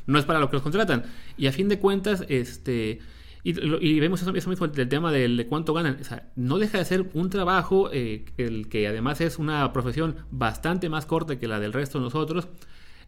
No, 0.05 0.19
es, 0.19 0.25
para 0.25 0.39
lo 0.39 0.49
que 0.51 0.57
los 0.57 0.61
contratan. 0.61 1.03
Y 1.35 1.47
a 1.47 1.51
fin 1.51 1.67
de 1.67 1.79
cuentas, 1.79 2.25
este. 2.29 2.99
Y, 3.43 3.99
vemos 3.99 4.21
eso, 4.21 4.31
mismo 4.31 4.67
del 4.67 4.87
tema 4.87 5.11
de, 5.11 5.47
cuánto 5.49 5.73
ganan. 5.73 5.97
O 5.99 6.03
sea, 6.03 6.29
no 6.35 6.59
deja 6.59 6.77
de 6.77 6.85
ser 6.85 7.09
un 7.15 7.31
trabajo, 7.31 7.89
eh, 7.91 8.25
el 8.37 8.69
que 8.69 8.87
además 8.87 9.19
es 9.19 9.39
una 9.39 9.73
profesión 9.73 10.15
bastante 10.29 10.89
más 10.89 11.07
corta 11.07 11.39
que 11.39 11.47
la 11.47 11.59
del 11.59 11.73
resto 11.73 11.97
de 11.97 12.03
nosotros 12.03 12.47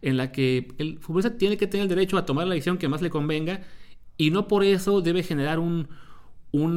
en 0.02 0.16
la 0.16 0.32
que 0.32 0.68
el 0.78 0.98
futbolista 0.98 1.36
tiene 1.38 1.56
que 1.56 1.66
tener 1.66 1.84
el 1.84 1.88
derecho 1.88 2.16
a 2.16 2.26
tomar 2.26 2.46
la 2.46 2.54
decisión 2.54 2.78
que 2.78 2.88
más 2.88 3.02
le 3.02 3.10
convenga 3.10 3.62
y 4.16 4.30
no 4.30 4.48
por 4.48 4.64
eso 4.64 5.00
debe 5.00 5.22
generar 5.22 5.58
un, 5.58 5.88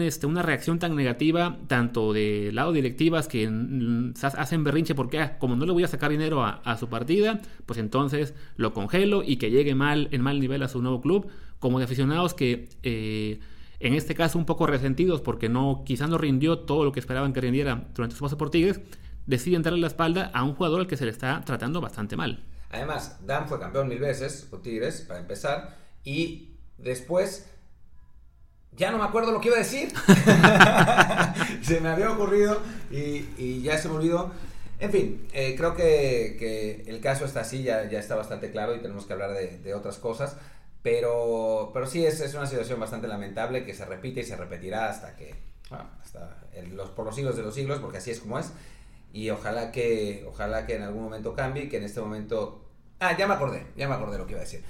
este, 0.01 0.25
una 0.25 0.41
reacción 0.41 0.79
tan 0.79 0.95
negativa 0.95 1.59
tanto 1.67 2.13
de 2.13 2.51
lado 2.51 2.71
directivas 2.71 3.27
que 3.27 3.45
hacen 4.23 4.63
berrinche 4.63 4.95
porque 4.95 5.19
ah, 5.19 5.37
como 5.37 5.55
no 5.55 5.65
le 5.65 5.71
voy 5.71 5.83
a 5.83 5.87
sacar 5.87 6.09
dinero 6.11 6.43
a, 6.43 6.77
su 6.77 6.89
partida, 6.89 7.39
pues 7.65 7.79
entonces 7.79 8.33
lo 8.55 8.73
congelo 8.73 9.23
y 9.23 9.37
que 9.37 9.51
llegue 9.51 9.75
mal 9.75 10.07
en 10.11 10.21
mal 10.21 10.39
nivel 10.39 10.63
a 10.63 10.67
su 10.67 10.81
nuevo 10.81 11.01
club, 11.01 11.27
como 11.59 11.79
de 11.79 11.85
aficionados 11.85 12.33
que 12.33 12.69
eh, 12.83 13.39
en 13.79 13.93
este 13.93 14.15
caso 14.15 14.39
un 14.39 14.45
poco 14.45 14.65
resentidos 14.65 15.21
porque 15.21 15.49
no 15.49 15.83
quizás 15.85 16.09
no 16.09 16.17
rindió 16.17 16.59
todo 16.59 16.83
lo 16.83 16.91
que 16.91 16.99
esperaban 16.99 17.33
que 17.33 17.41
rindiera 17.41 17.87
durante 17.93 18.15
su 18.15 18.23
paso 18.23 18.37
por 18.37 18.49
Tigres, 18.49 18.81
deciden 19.27 19.61
darle 19.61 19.79
la 19.79 19.87
espalda 19.87 20.31
a 20.33 20.43
un 20.43 20.55
jugador 20.55 20.81
al 20.81 20.87
que 20.87 20.97
se 20.97 21.05
le 21.05 21.11
está 21.11 21.41
tratando 21.45 21.81
bastante 21.81 22.17
mal. 22.17 22.43
Además, 22.69 23.17
Dan 23.25 23.47
fue 23.47 23.59
campeón 23.59 23.87
mil 23.87 23.99
veces 23.99 24.47
con 24.49 24.61
Tigres, 24.61 25.01
para 25.01 25.19
empezar, 25.19 25.77
y 26.03 26.57
después 26.77 27.47
ya 28.73 28.91
no 28.91 28.99
me 28.99 29.05
acuerdo 29.05 29.31
lo 29.31 29.41
que 29.41 29.47
iba 29.47 29.57
a 29.57 29.59
decir. 29.59 29.91
se 31.63 31.81
me 31.81 31.89
había 31.89 32.11
ocurrido 32.11 32.61
y, 32.91 33.61
ya 33.61 33.77
se 33.77 33.89
me 33.89 33.95
olvidó. 33.95 34.31
En 34.79 34.91
fin, 34.91 35.27
eh, 35.33 35.55
creo 35.57 35.75
que, 35.75 36.83
el 36.85 36.99
caso 37.01 37.25
está 37.25 37.41
así, 37.41 37.63
ya, 37.63 37.81
está 37.83 38.15
bastante 38.15 38.51
claro 38.51 38.75
y 38.75 38.79
tenemos 38.79 39.05
que 39.05 39.13
hablar 39.13 39.33
de, 39.33 39.73
otras 39.73 39.97
cosas. 39.97 40.37
Pero, 40.83 41.71
pero 41.73 41.87
sí, 41.87 42.05
es, 42.05 42.33
una 42.35 42.45
situación 42.45 42.79
bastante 42.79 43.07
lamentable 43.07 43.65
que 43.65 43.73
se 43.73 43.85
repite 43.85 44.21
y 44.21 44.23
se 44.23 44.35
repetirá 44.35 44.89
hasta 44.89 45.15
que, 45.15 45.35
hasta 46.01 46.37
los, 46.71 46.89
por 46.91 47.05
los 47.05 47.15
siglos 47.15 47.35
de 47.35 47.43
los 47.43 47.55
siglos, 47.55 47.79
porque 47.79 47.97
así 47.97 48.11
es 48.11 48.19
como 48.19 48.37
es 48.37 48.51
y 49.17 49.31
ojalá 49.31 49.71
que, 49.71 50.23
ojalá 50.29 50.67
que 50.67 50.75
en 50.75 50.83
algún 50.83 51.05
momento 51.05 51.33
cambie, 51.33 51.69
que 51.69 51.77
en 51.77 51.83
este 51.85 51.99
momento... 51.99 52.61
Ah, 52.99 53.17
ya 53.17 53.25
me 53.25 53.33
acordé, 53.33 53.65
ya 53.75 53.89
me 53.89 53.95
acordé 53.95 54.19
lo 54.19 54.27
que 54.27 54.33
iba 54.33 54.41
a 54.41 54.43
decir. 54.43 54.63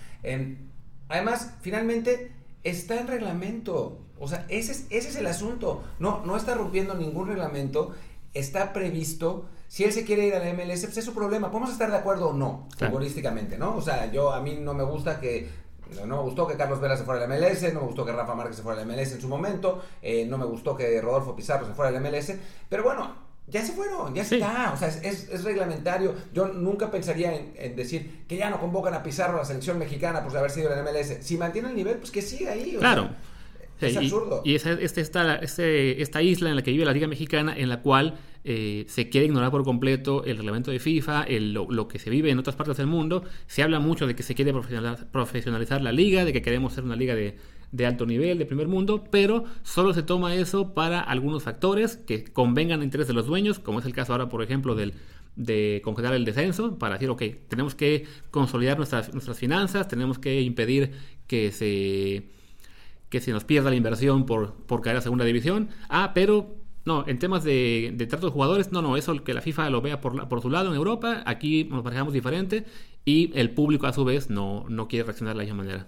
además, 1.09 1.55
finalmente 1.59 2.31
está 2.63 2.97
en 2.97 3.07
reglamento. 3.07 3.99
O 4.17 4.25
sea, 4.29 4.45
ese 4.47 4.71
es, 4.71 4.85
ese 4.89 5.09
es 5.09 5.15
el 5.17 5.27
asunto. 5.27 5.83
No, 5.99 6.25
no 6.25 6.37
está 6.37 6.55
rompiendo 6.55 6.93
ningún 6.93 7.27
reglamento. 7.27 7.93
Está 8.33 8.71
previsto. 8.71 9.49
Si 9.67 9.83
él 9.83 9.91
se 9.91 10.05
quiere 10.05 10.27
ir 10.27 10.35
a 10.35 10.39
la 10.39 10.53
MLS, 10.53 10.85
pues 10.85 10.95
es 10.95 11.03
su 11.03 11.13
problema. 11.13 11.51
Podemos 11.51 11.73
estar 11.73 11.91
de 11.91 11.97
acuerdo 11.97 12.29
o 12.29 12.33
no, 12.33 12.69
futbolísticamente, 12.79 13.57
¿no? 13.57 13.75
O 13.75 13.81
sea, 13.81 14.09
yo 14.13 14.31
a 14.31 14.39
mí 14.39 14.57
no 14.61 14.73
me 14.73 14.83
gusta 14.83 15.19
que 15.19 15.49
no, 16.05 16.15
me 16.15 16.23
gustó 16.23 16.47
que 16.47 16.55
Carlos 16.55 16.79
Vela 16.79 16.95
se 16.95 17.03
fuera 17.03 17.21
a 17.21 17.27
la 17.27 17.35
MLS, 17.35 17.73
no 17.73 17.81
me 17.81 17.87
gustó 17.87 18.05
que 18.05 18.13
Rafa 18.13 18.33
Márquez 18.33 18.55
se 18.55 18.63
fuera 18.63 18.81
a 18.81 18.85
la 18.85 18.93
MLS 18.93 19.11
en 19.11 19.21
su 19.21 19.27
momento, 19.27 19.81
eh, 20.01 20.25
no 20.25 20.37
me 20.37 20.45
gustó 20.45 20.75
que 20.75 21.01
Rodolfo 21.01 21.35
Pizarro 21.35 21.65
se 21.67 21.73
fuera 21.73 21.89
a 21.89 21.91
la 21.91 21.99
MLS, 21.99 22.33
pero 22.69 22.83
bueno, 22.83 23.26
ya 23.49 23.65
se 23.65 23.71
fueron, 23.71 24.13
ya 24.13 24.23
está, 24.23 24.73
o 24.73 24.77
sea, 24.77 24.89
es, 24.89 25.29
es, 25.29 25.43
reglamentario. 25.43 26.13
Yo 26.33 26.49
nunca 26.49 26.91
pensaría 26.91 27.33
en, 27.33 27.75
decir 27.77 28.25
que 28.27 28.35
ya 28.35 28.49
no 28.49 28.59
convocan 28.59 28.93
a 28.93 29.01
Pizarro 29.01 29.35
a 29.35 29.39
la 29.39 29.45
selección 29.45 29.79
mexicana 29.79 30.21
por 30.21 30.35
haber 30.35 30.51
sido 30.51 30.71
en 30.71 30.79
el 30.79 30.83
MLS. 30.83 31.25
Si 31.25 31.37
mantiene 31.37 31.69
el 31.69 31.75
nivel, 31.75 31.97
pues 31.97 32.11
que 32.11 32.21
siga 32.21 32.51
ahí. 32.51 32.75
claro. 32.77 33.09
es 33.79 33.95
absurdo. 33.95 34.41
Y, 34.43 34.55
esa, 34.55 34.73
este, 34.73 34.99
esta, 34.99 35.35
este, 35.35 36.01
esta 36.01 36.21
isla 36.21 36.49
en 36.49 36.57
la 36.57 36.61
que 36.61 36.71
vive 36.71 36.83
la 36.83 36.91
Liga 36.91 37.07
Mexicana, 37.07 37.55
en 37.55 37.69
la 37.69 37.81
cual 37.81 38.19
eh, 38.43 38.85
se 38.89 39.07
quiere 39.07 39.27
ignorar 39.27 39.49
por 39.49 39.63
completo 39.63 40.25
el 40.25 40.35
reglamento 40.35 40.71
de 40.71 40.79
FIFA, 40.79 41.23
el, 41.23 41.53
lo, 41.53 41.87
que 41.87 41.99
se 41.99 42.09
vive 42.09 42.29
en 42.29 42.39
otras 42.39 42.57
partes 42.57 42.75
del 42.75 42.87
mundo. 42.87 43.23
Se 43.45 43.63
habla 43.63 43.79
mucho 43.79 44.07
de 44.07 44.15
que 44.15 44.23
se 44.23 44.35
quiere 44.35 44.51
profesionalizar, 44.51 45.07
profesionalizar 45.09 45.81
la 45.81 45.93
liga, 45.93 46.25
de 46.25 46.33
que 46.33 46.41
queremos 46.41 46.73
ser 46.73 46.83
una 46.83 46.97
liga 46.97 47.15
de, 47.15 47.37
de 47.71 47.85
alto 47.85 48.05
nivel, 48.05 48.37
de 48.37 48.45
primer 48.45 48.67
mundo, 48.67 49.03
pero 49.11 49.43
solo 49.63 49.93
se 49.93 50.03
toma 50.03 50.35
eso 50.35 50.73
para 50.73 51.01
algunos 51.01 51.43
factores 51.43 51.97
que 51.97 52.23
convengan 52.23 52.81
a 52.81 52.83
interés 52.83 53.07
de 53.07 53.13
los 53.13 53.27
dueños, 53.27 53.59
como 53.59 53.79
es 53.79 53.85
el 53.85 53.93
caso 53.93 54.13
ahora, 54.13 54.29
por 54.29 54.41
ejemplo, 54.41 54.75
del, 54.75 54.93
de 55.35 55.81
congelar 55.83 56.13
el 56.13 56.25
descenso, 56.25 56.77
para 56.77 56.95
decir, 56.95 57.09
ok, 57.09 57.23
tenemos 57.47 57.75
que 57.75 58.05
consolidar 58.31 58.77
nuestras, 58.77 59.13
nuestras 59.13 59.37
finanzas, 59.37 59.87
tenemos 59.87 60.17
que 60.17 60.41
impedir 60.41 60.91
que 61.27 61.51
se, 61.51 62.29
que 63.09 63.19
se 63.19 63.31
nos 63.31 63.43
pierda 63.43 63.69
la 63.69 63.75
inversión 63.75 64.25
por, 64.25 64.53
por 64.65 64.81
caer 64.81 64.97
a 64.97 65.01
segunda 65.01 65.25
división. 65.25 65.69
Ah, 65.89 66.11
pero 66.13 66.55
no, 66.85 67.05
en 67.05 67.19
temas 67.19 67.43
de, 67.43 67.93
de 67.95 68.07
trato 68.07 68.27
de 68.27 68.31
jugadores, 68.31 68.71
no, 68.71 68.81
no, 68.81 68.95
eso 68.95 69.23
que 69.23 69.33
la 69.33 69.41
FIFA 69.41 69.69
lo 69.69 69.81
vea 69.81 69.99
por, 69.99 70.27
por 70.29 70.41
su 70.41 70.49
lado 70.49 70.69
en 70.69 70.75
Europa, 70.75 71.21
aquí 71.25 71.65
nos 71.65 71.83
manejamos 71.83 72.13
diferente 72.13 72.65
y 73.03 73.31
el 73.35 73.51
público 73.51 73.87
a 73.87 73.93
su 73.93 74.05
vez 74.05 74.29
no, 74.29 74.65
no 74.69 74.87
quiere 74.87 75.03
reaccionar 75.03 75.35
de 75.35 75.37
la 75.37 75.43
misma 75.43 75.63
manera. 75.63 75.87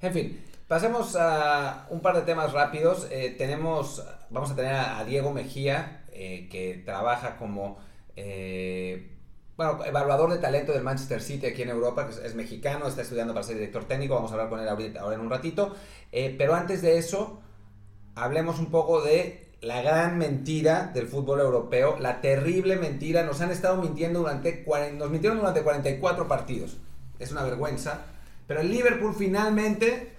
En 0.00 0.12
fin, 0.12 0.38
pasemos 0.68 1.16
a 1.16 1.86
un 1.90 2.00
par 2.00 2.14
de 2.14 2.22
temas 2.22 2.52
rápidos. 2.52 3.08
Eh, 3.10 3.34
tenemos, 3.36 4.04
vamos 4.30 4.50
a 4.50 4.54
tener 4.56 4.74
a, 4.74 4.98
a 4.98 5.04
Diego 5.04 5.32
Mejía, 5.32 6.04
eh, 6.20 6.48
que 6.50 6.82
trabaja 6.84 7.36
como, 7.36 7.78
eh, 8.16 9.16
bueno, 9.56 9.84
evaluador 9.84 10.32
de 10.32 10.38
talento 10.38 10.72
del 10.72 10.82
Manchester 10.82 11.22
City 11.22 11.46
aquí 11.46 11.62
en 11.62 11.70
Europa, 11.70 12.06
que 12.06 12.12
es, 12.12 12.18
es, 12.18 12.34
mexicano, 12.34 12.88
está 12.88 13.02
estudiando 13.02 13.32
para 13.34 13.46
ser 13.46 13.54
director 13.54 13.84
técnico, 13.84 14.16
vamos 14.16 14.32
a 14.32 14.34
hablar 14.34 14.48
con 14.48 14.58
él 14.58 14.68
ahorita, 14.68 15.00
ahora 15.00 15.14
en 15.14 15.20
un 15.20 15.30
ratito. 15.30 15.76
Eh, 16.10 16.34
pero 16.36 16.54
antes 16.54 16.82
de 16.82 16.98
eso, 16.98 17.40
hablemos 18.16 18.58
un 18.58 18.72
poco 18.72 19.00
de 19.00 19.48
la 19.60 19.80
gran 19.80 20.18
mentira 20.18 20.90
del 20.92 21.06
fútbol 21.06 21.38
europeo, 21.38 21.98
la 22.00 22.20
terrible 22.20 22.74
mentira. 22.74 23.22
Nos 23.22 23.40
han 23.40 23.52
estado 23.52 23.80
mintiendo 23.80 24.18
durante, 24.18 24.64
nos 24.96 25.10
mintieron 25.10 25.38
durante 25.38 25.62
44 25.62 26.26
partidos. 26.26 26.78
Es 27.20 27.30
una 27.30 27.44
vergüenza. 27.44 28.06
Pero 28.48 28.60
el 28.60 28.72
Liverpool 28.72 29.14
finalmente 29.16 30.17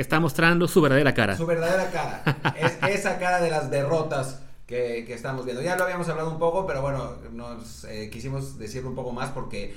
está 0.00 0.20
mostrando 0.20 0.66
su 0.68 0.80
verdadera 0.80 1.14
cara. 1.14 1.36
Su 1.36 1.46
verdadera 1.46 1.90
cara. 1.90 2.54
es 2.56 2.78
esa 3.00 3.18
cara 3.18 3.40
de 3.40 3.50
las 3.50 3.70
derrotas 3.70 4.40
que, 4.66 5.04
que, 5.06 5.14
estamos 5.14 5.44
viendo. 5.44 5.62
Ya 5.62 5.76
lo 5.76 5.84
habíamos 5.84 6.08
hablado 6.08 6.30
un 6.30 6.38
poco, 6.38 6.66
pero 6.66 6.80
bueno, 6.82 7.16
nos 7.32 7.84
eh, 7.84 8.08
quisimos 8.10 8.58
decirlo 8.58 8.90
un 8.90 8.94
poco 8.94 9.12
más 9.12 9.30
porque 9.30 9.74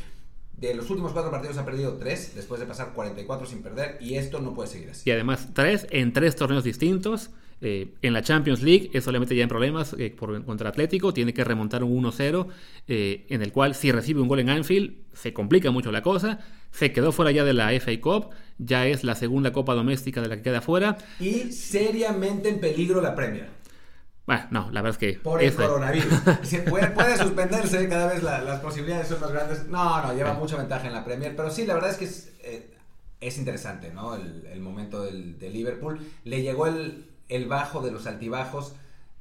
de 0.58 0.74
los 0.74 0.89
últimos 0.89 1.12
cuatro 1.12 1.32
partidos 1.32 1.58
ha 1.58 1.65
perdido 1.65 1.98
tres 1.98 2.36
después 2.36 2.60
de 2.60 2.68
pasar 2.68 2.94
44 2.94 3.46
sin 3.48 3.62
perder 3.62 3.98
y 4.00 4.15
esto 4.15 4.39
no 4.39 4.53
puede 4.53 4.70
seguir 4.70 4.89
así. 4.92 5.10
Y 5.10 5.13
además 5.13 5.50
tres 5.53 5.88
en 5.89 6.13
tres 6.13 6.36
torneos 6.36 6.63
distintos. 6.63 7.32
Eh, 7.65 7.94
en 8.01 8.12
la 8.12 8.22
Champions 8.22 8.62
League 8.62 8.89
eso 8.92 9.10
le 9.13 9.22
mete 9.22 9.38
ya 9.38 9.44
en 9.44 9.48
problemas 9.48 9.96
eh, 9.98 10.13
por, 10.13 10.44
contra 10.44 10.68
Atlético, 10.68 11.13
tiene 11.13 11.34
que 11.34 11.46
remontar 11.46 11.82
un 11.82 12.03
1-0, 12.03 12.48
eh, 12.89 13.25
en 13.30 13.42
el 13.42 13.53
cual 13.53 13.74
si 13.74 13.89
recibe 13.89 14.20
un 14.20 14.27
gol 14.27 14.39
en 14.42 14.50
Anfield 14.50 14.96
se 15.13 15.32
complica 15.32 15.72
mucho 15.72 15.89
la 15.89 16.01
cosa, 16.01 16.39
se 16.72 16.92
quedó 16.92 17.13
fuera 17.13 17.32
ya 17.32 17.46
de 17.46 17.53
la 17.53 17.70
FA 17.80 18.01
Cup, 18.01 18.32
ya 18.58 18.88
es 18.88 19.04
la 19.04 19.16
segunda 19.16 19.52
copa 19.52 19.74
doméstica 19.74 20.22
de 20.22 20.28
la 20.28 20.38
que 20.38 20.44
queda 20.44 20.62
fuera. 20.62 20.98
Y 21.20 21.52
seriamente 21.52 22.50
en 22.50 22.60
peligro 22.60 23.02
la 23.02 23.16
Premier. 23.16 23.50
Bueno, 24.26 24.44
no, 24.52 24.72
la 24.72 24.82
verdad 24.82 24.98
es 25.02 25.14
que... 25.14 25.20
Por 25.20 25.42
el 25.42 25.50
esa... 25.50 25.68
coronavirus. 25.68 26.14
puede, 26.70 26.88
puede, 26.92 27.18
suspenderse, 27.18 27.90
cada 27.90 28.14
vez 28.14 28.24
la, 28.24 28.42
las 28.42 28.62
posibilidades 28.62 29.08
son 29.10 29.20
más 29.20 29.32
grandes. 29.32 29.68
No, 29.68 30.02
no, 30.02 30.14
lleva 30.14 30.34
mucha 30.34 30.56
ventaja 30.56 30.88
en 30.88 30.94
la 30.94 31.04
Premier, 31.04 31.36
pero 31.36 31.52
sí, 31.52 31.66
la 31.66 31.74
verdad 31.74 31.92
es 31.92 31.98
que 31.98 32.06
es, 32.06 32.32
eh, 32.42 32.74
es 33.20 33.38
interesante, 33.38 33.92
¿no? 33.92 34.16
El, 34.16 34.46
el 34.52 34.62
momento 34.62 35.04
del, 35.04 35.38
de 35.40 35.50
Liverpool. 35.50 36.00
Le 36.24 36.42
llegó 36.42 36.68
el, 36.68 37.06
el 37.28 37.48
bajo 37.48 37.82
de 37.82 37.92
los 37.92 38.08
altibajos 38.08 38.76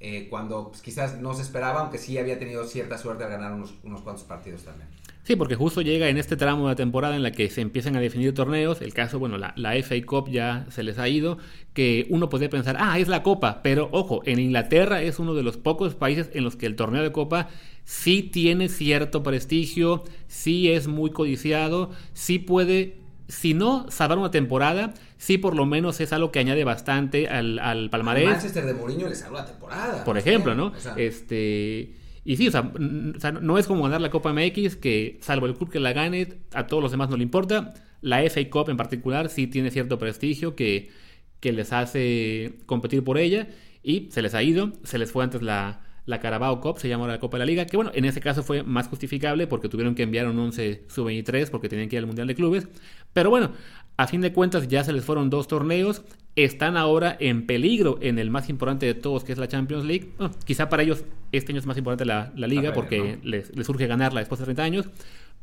eh, 0.05 0.27
cuando 0.29 0.71
pues, 0.71 0.83
quizás 0.83 1.21
no 1.21 1.33
se 1.33 1.43
esperaba, 1.43 1.81
aunque 1.81 1.97
sí 1.97 2.19
había 2.19 2.37
tenido 2.37 2.65
cierta 2.65 2.99
suerte 2.99 3.23
al 3.23 3.31
ganar 3.31 3.53
unos, 3.53 3.75
unos 3.85 4.03
cuantos 4.03 4.25
partidos 4.25 4.65
también. 4.65 4.89
Sí, 5.25 5.37
porque 5.37 5.55
justo 5.55 5.83
llega 5.83 6.09
en 6.09 6.19
este 6.19 6.37
tramo 6.37 6.64
de 6.64 6.73
la 6.73 6.76
temporada 6.76 7.14
en 7.14 7.23
la 7.23 7.31
que 7.31 7.49
se 7.49 7.61
empiezan 7.61 7.95
a 7.95 8.00
definir 8.00 8.35
torneos. 8.35 8.81
El 8.83 8.93
caso, 8.93 9.21
bueno, 9.21 9.38
la, 9.38 9.52
la, 9.57 9.81
FA 9.81 9.95
Cup 10.05 10.29
ya 10.29 10.67
se 10.71 10.83
les 10.83 10.99
ha 10.99 11.09
ido. 11.09 11.38
Que 11.75 12.07
uno 12.11 12.29
podría 12.29 12.50
pensar, 12.50 12.76
ah, 12.81 12.99
es 12.99 13.07
la 13.07 13.23
Copa. 13.23 13.61
Pero 13.62 13.88
ojo, 13.93 14.23
en 14.25 14.41
Inglaterra 14.41 15.00
es 15.00 15.21
uno 15.21 15.35
de 15.35 15.45
los 15.45 15.57
pocos 15.57 15.95
países 15.95 16.31
en 16.35 16.43
los 16.43 16.57
que 16.57 16.67
el 16.67 16.75
torneo 16.75 17.02
de 17.02 17.12
Copa 17.12 17.49
sí 17.85 18.23
tiene 18.23 18.69
cierto 18.69 19.23
prestigio, 19.23 20.02
sí 20.26 20.71
es 20.71 20.88
muy 20.88 21.11
codiciado, 21.11 21.91
sí 22.14 22.38
puede 22.38 22.97
si 23.29 23.55
no 23.55 23.91
salvar 23.91 24.19
una 24.19 24.31
temporada, 24.31 24.93
sí 25.17 25.38
por 25.38 25.57
lo 25.57 25.64
menos 25.64 26.00
es 26.00 26.12
algo 26.12 26.31
que 26.31 26.38
añade 26.38 26.64
bastante 26.64 27.29
al, 27.29 27.59
al 27.61 27.91
palmarés. 27.91 28.29
Manchester 28.29 28.67
de 28.67 28.75
Mourinho 28.75 29.09
le 29.09 29.14
salvó 29.14 29.37
la 29.37 29.47
temporada. 29.47 30.05
Por 30.05 30.19
ejemplo, 30.19 30.55
¿no? 30.55 30.67
O 30.67 30.81
sea, 30.81 30.95
este. 30.97 32.01
Y 32.25 32.37
sí, 32.37 32.49
o 32.49 32.50
sea, 32.50 32.73
no 33.41 33.59
es 33.59 33.67
como 33.67 33.83
ganar 33.83 34.00
la 34.00 34.11
Copa 34.11 34.33
MX, 34.33 34.76
que 34.76 35.19
salvo 35.21 35.47
el 35.47 35.55
club 35.55 35.71
que 35.71 35.81
la 35.81 35.93
gane, 35.93 36.29
a 36.52 36.67
todos 36.67 36.83
los 36.83 36.93
demás 36.93 37.11
no 37.11 37.17
le 37.17 37.25
importa. 37.25 37.75
La 38.00 38.23
FA 38.29 38.49
Cup 38.50 38.71
en 38.71 38.76
particular 38.76 39.29
sí 39.29 39.47
tiene 39.47 39.71
cierto 39.71 39.99
prestigio 39.99 40.55
que, 40.55 40.91
que 41.41 41.52
les 41.52 41.73
hace 41.73 42.59
competir 42.67 43.02
por 43.05 43.19
ella 43.19 43.49
y 43.83 44.09
se 44.11 44.23
les 44.23 44.35
ha 44.35 44.43
ido, 44.43 44.73
se 44.85 44.99
les 44.99 45.11
fue 45.11 45.25
antes 45.25 45.43
la, 45.43 45.81
la 46.07 46.21
Carabao 46.21 46.61
Cup, 46.61 46.79
se 46.79 46.88
llama 46.88 47.07
la 47.07 47.19
Copa 47.21 47.37
de 47.37 47.41
la 47.41 47.47
Liga, 47.47 47.67
que 47.67 47.76
bueno, 47.76 47.91
en 47.95 48.05
ese 48.05 48.21
caso 48.21 48.43
fue 48.43 48.62
más 48.62 48.88
justificable 48.88 49.47
porque 49.47 49.69
tuvieron 49.69 49.95
que 49.95 50.02
enviar 50.02 50.29
un 50.29 50.38
11 50.38 50.85
sub-23 50.88 51.50
porque 51.50 51.69
tenían 51.69 51.88
que 51.88 51.97
ir 51.97 52.00
al 52.00 52.07
Mundial 52.07 52.26
de 52.26 52.35
Clubes. 52.35 52.69
Pero 53.12 53.31
bueno, 53.31 53.52
a 53.97 54.07
fin 54.07 54.21
de 54.21 54.33
cuentas 54.33 54.69
ya 54.69 54.85
se 54.85 54.93
les 54.93 55.05
fueron 55.05 55.31
dos 55.31 55.49
torneos, 55.49 56.02
están 56.37 56.77
ahora 56.77 57.17
en 57.21 57.47
peligro 57.47 57.99
en 58.01 58.19
el 58.19 58.31
más 58.31 58.49
importante 58.49 58.87
de 58.87 58.95
todos, 58.95 59.25
que 59.25 59.33
es 59.33 59.39
la 59.39 59.49
Champions 59.49 59.85
League. 59.85 60.12
Bueno, 60.17 60.35
quizá 60.45 60.69
para 60.69 60.83
ellos 60.83 61.05
este 61.31 61.53
año 61.53 61.59
es 61.59 61.67
más 61.67 61.77
importante 61.77 62.05
la, 62.05 62.33
la 62.37 62.47
Liga 62.47 62.73
porque 62.73 63.19
¿no? 63.23 63.29
les, 63.29 63.55
les, 63.55 63.67
surge 63.67 63.87
ganarla 63.87 64.21
después 64.21 64.39
de 64.39 64.47
30 64.47 64.62
años. 64.62 64.89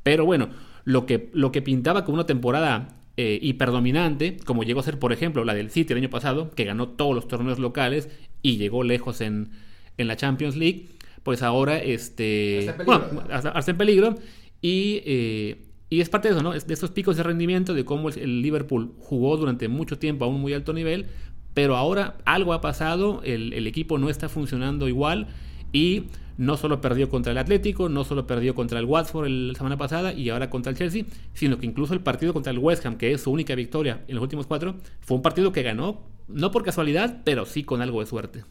Pero 0.01 0.25
bueno, 0.25 0.49
lo 0.85 1.05
que, 1.05 1.29
lo 1.33 1.51
que 1.51 1.61
pintaba 1.61 2.05
como 2.05 2.15
una 2.15 2.25
temporada 2.25 2.99
eh, 3.17 3.37
hiperdominante, 3.41 4.37
como 4.45 4.63
llegó 4.63 4.79
a 4.79 4.83
ser, 4.83 4.97
por 4.97 5.11
ejemplo, 5.11 5.43
la 5.43 5.53
del 5.53 5.69
City 5.71 5.93
el 5.93 5.99
año 5.99 6.09
pasado, 6.09 6.51
que 6.51 6.63
ganó 6.63 6.87
todos 6.87 7.13
los 7.13 7.27
torneos 7.27 7.59
locales 7.59 8.09
y 8.41 8.57
llegó 8.57 8.83
lejos 8.83 9.21
en, 9.21 9.49
en 9.97 10.07
la 10.07 10.15
Champions 10.15 10.55
League, 10.55 10.87
pues 11.23 11.43
ahora 11.43 11.77
este, 11.79 12.59
está 12.59 12.71
en 12.71 12.77
peligro, 12.77 13.09
bueno, 13.11 13.29
hasta, 13.33 13.49
hasta 13.49 13.71
en 13.71 13.77
peligro 13.77 14.15
y, 14.61 15.01
eh, 15.05 15.68
y, 15.89 16.01
es 16.01 16.09
parte 16.09 16.29
de 16.29 16.35
eso, 16.35 16.43
¿no? 16.43 16.51
De 16.51 16.73
esos 16.73 16.91
picos 16.91 17.17
de 17.17 17.23
rendimiento 17.23 17.73
de 17.73 17.85
cómo 17.85 18.09
el 18.09 18.41
Liverpool 18.41 18.93
jugó 18.99 19.37
durante 19.37 19.67
mucho 19.67 19.97
tiempo 19.97 20.25
a 20.25 20.27
un 20.27 20.41
muy 20.41 20.53
alto 20.53 20.73
nivel, 20.73 21.07
pero 21.53 21.75
ahora 21.75 22.17
algo 22.25 22.53
ha 22.53 22.61
pasado, 22.61 23.21
el, 23.23 23.53
el 23.53 23.67
equipo 23.67 23.97
no 23.97 24.09
está 24.09 24.29
funcionando 24.29 24.87
igual 24.87 25.27
y 25.71 26.05
no 26.39 26.55
solo 26.55 26.79
perdió 26.79 27.09
contra 27.09 27.33
el 27.33 27.37
Atlético, 27.37 27.89
no 27.89 28.05
solo 28.05 28.25
perdió 28.25 28.55
contra 28.55 28.79
el 28.79 28.85
Watford 28.85 29.27
la 29.27 29.53
semana 29.55 29.75
pasada 29.77 30.13
y 30.13 30.29
ahora 30.29 30.49
contra 30.49 30.71
el 30.71 30.77
Chelsea, 30.77 31.03
sino 31.33 31.57
que 31.57 31.65
incluso 31.65 31.93
el 31.93 31.99
partido 31.99 32.31
contra 32.31 32.51
el 32.51 32.59
West 32.59 32.85
Ham, 32.85 32.97
que 32.97 33.11
es 33.11 33.21
su 33.21 33.31
única 33.31 33.55
victoria 33.55 34.05
en 34.07 34.15
los 34.15 34.21
últimos 34.21 34.47
cuatro, 34.47 34.75
fue 35.01 35.17
un 35.17 35.21
partido 35.21 35.51
que 35.51 35.63
ganó, 35.63 35.99
no 36.29 36.49
por 36.51 36.63
casualidad, 36.63 37.23
pero 37.25 37.45
sí 37.45 37.65
con 37.65 37.81
algo 37.81 37.99
de 37.99 38.05
suerte. 38.05 38.45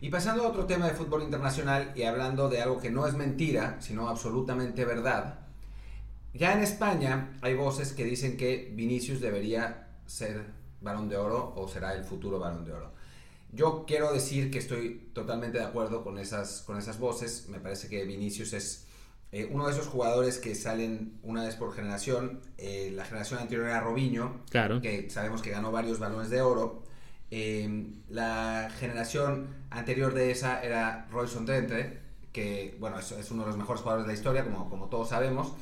Y 0.00 0.08
pasando 0.08 0.44
a 0.44 0.48
otro 0.48 0.64
tema 0.64 0.86
de 0.86 0.94
fútbol 0.94 1.24
internacional 1.24 1.92
y 1.94 2.04
hablando 2.04 2.48
de 2.48 2.62
algo 2.62 2.80
que 2.80 2.90
no 2.90 3.06
es 3.06 3.14
mentira, 3.14 3.76
sino 3.80 4.08
absolutamente 4.08 4.86
verdad, 4.86 5.40
ya 6.36 6.52
en 6.52 6.62
España 6.62 7.36
hay 7.40 7.54
voces 7.54 7.92
que 7.92 8.04
dicen 8.04 8.36
que 8.36 8.72
Vinicius 8.74 9.20
debería 9.20 9.88
ser 10.06 10.44
balón 10.80 11.08
de 11.08 11.16
oro 11.16 11.52
o 11.56 11.68
será 11.68 11.94
el 11.94 12.04
futuro 12.04 12.38
balón 12.38 12.64
de 12.64 12.72
oro. 12.72 12.92
Yo 13.52 13.84
quiero 13.86 14.12
decir 14.12 14.50
que 14.50 14.58
estoy 14.58 15.10
totalmente 15.12 15.58
de 15.58 15.64
acuerdo 15.64 16.02
con 16.04 16.18
esas, 16.18 16.62
con 16.62 16.78
esas 16.78 16.98
voces. 16.98 17.48
Me 17.48 17.58
parece 17.58 17.88
que 17.88 18.04
Vinicius 18.04 18.52
es 18.52 18.86
eh, 19.32 19.48
uno 19.50 19.66
de 19.66 19.72
esos 19.72 19.86
jugadores 19.86 20.38
que 20.38 20.54
salen 20.54 21.18
una 21.22 21.44
vez 21.44 21.56
por 21.56 21.74
generación. 21.74 22.40
Eh, 22.58 22.90
la 22.94 23.04
generación 23.04 23.40
anterior 23.40 23.66
era 23.66 23.80
Robinho, 23.80 24.40
claro. 24.50 24.80
que 24.80 25.08
sabemos 25.10 25.42
que 25.42 25.50
ganó 25.50 25.72
varios 25.72 25.98
balones 25.98 26.30
de 26.30 26.42
oro. 26.42 26.82
Eh, 27.30 27.92
la 28.08 28.70
generación 28.78 29.48
anterior 29.70 30.14
de 30.14 30.30
esa 30.30 30.62
era 30.62 31.08
Royson 31.10 31.46
Dente, 31.46 32.00
que 32.32 32.76
bueno, 32.78 32.98
es, 32.98 33.10
es, 33.12 33.30
uno 33.30 33.42
de 33.42 33.48
los 33.48 33.56
mejores 33.56 33.82
jugadores 33.82 34.06
de 34.06 34.12
la 34.12 34.18
historia, 34.18 34.44
como, 34.44 34.68
como 34.68 34.88
todos 34.88 35.08
sabemos. 35.08 35.52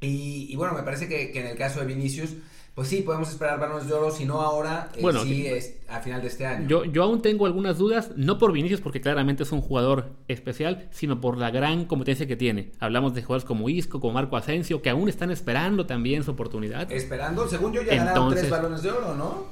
Y, 0.00 0.46
y 0.50 0.56
bueno, 0.56 0.74
me 0.74 0.82
parece 0.82 1.08
que, 1.08 1.30
que, 1.30 1.40
en 1.40 1.46
el 1.46 1.56
caso 1.56 1.80
de 1.80 1.86
Vinicius, 1.86 2.30
pues 2.74 2.88
sí, 2.88 3.02
podemos 3.02 3.28
esperar 3.28 3.58
balones 3.58 3.88
de 3.88 3.94
oro, 3.94 4.10
si 4.10 4.24
no 4.24 4.40
ahora, 4.40 4.90
eh, 4.94 5.02
bueno, 5.02 5.22
sí 5.22 5.46
es 5.46 5.74
a 5.88 6.00
final 6.00 6.22
de 6.22 6.28
este 6.28 6.46
año. 6.46 6.68
Yo, 6.68 6.84
yo 6.84 7.02
aún 7.02 7.20
tengo 7.20 7.44
algunas 7.44 7.76
dudas, 7.76 8.12
no 8.16 8.38
por 8.38 8.52
Vinicius, 8.52 8.80
porque 8.80 9.00
claramente 9.00 9.42
es 9.42 9.52
un 9.52 9.60
jugador 9.60 10.12
especial, 10.28 10.88
sino 10.90 11.20
por 11.20 11.36
la 11.36 11.50
gran 11.50 11.84
competencia 11.84 12.26
que 12.26 12.36
tiene. 12.36 12.72
Hablamos 12.78 13.12
de 13.12 13.22
jugadores 13.22 13.44
como 13.44 13.68
Isco, 13.68 14.00
como 14.00 14.14
Marco 14.14 14.36
Asensio, 14.36 14.80
que 14.80 14.88
aún 14.88 15.08
están 15.08 15.30
esperando 15.30 15.84
también 15.84 16.24
su 16.24 16.30
oportunidad. 16.30 16.90
Esperando, 16.90 17.46
según 17.48 17.72
yo 17.72 17.82
ya 17.82 17.92
Entonces, 17.92 18.06
ganaron 18.06 18.34
tres 18.34 18.50
balones 18.50 18.82
de 18.82 18.90
oro, 18.90 19.14
¿no? 19.14 19.46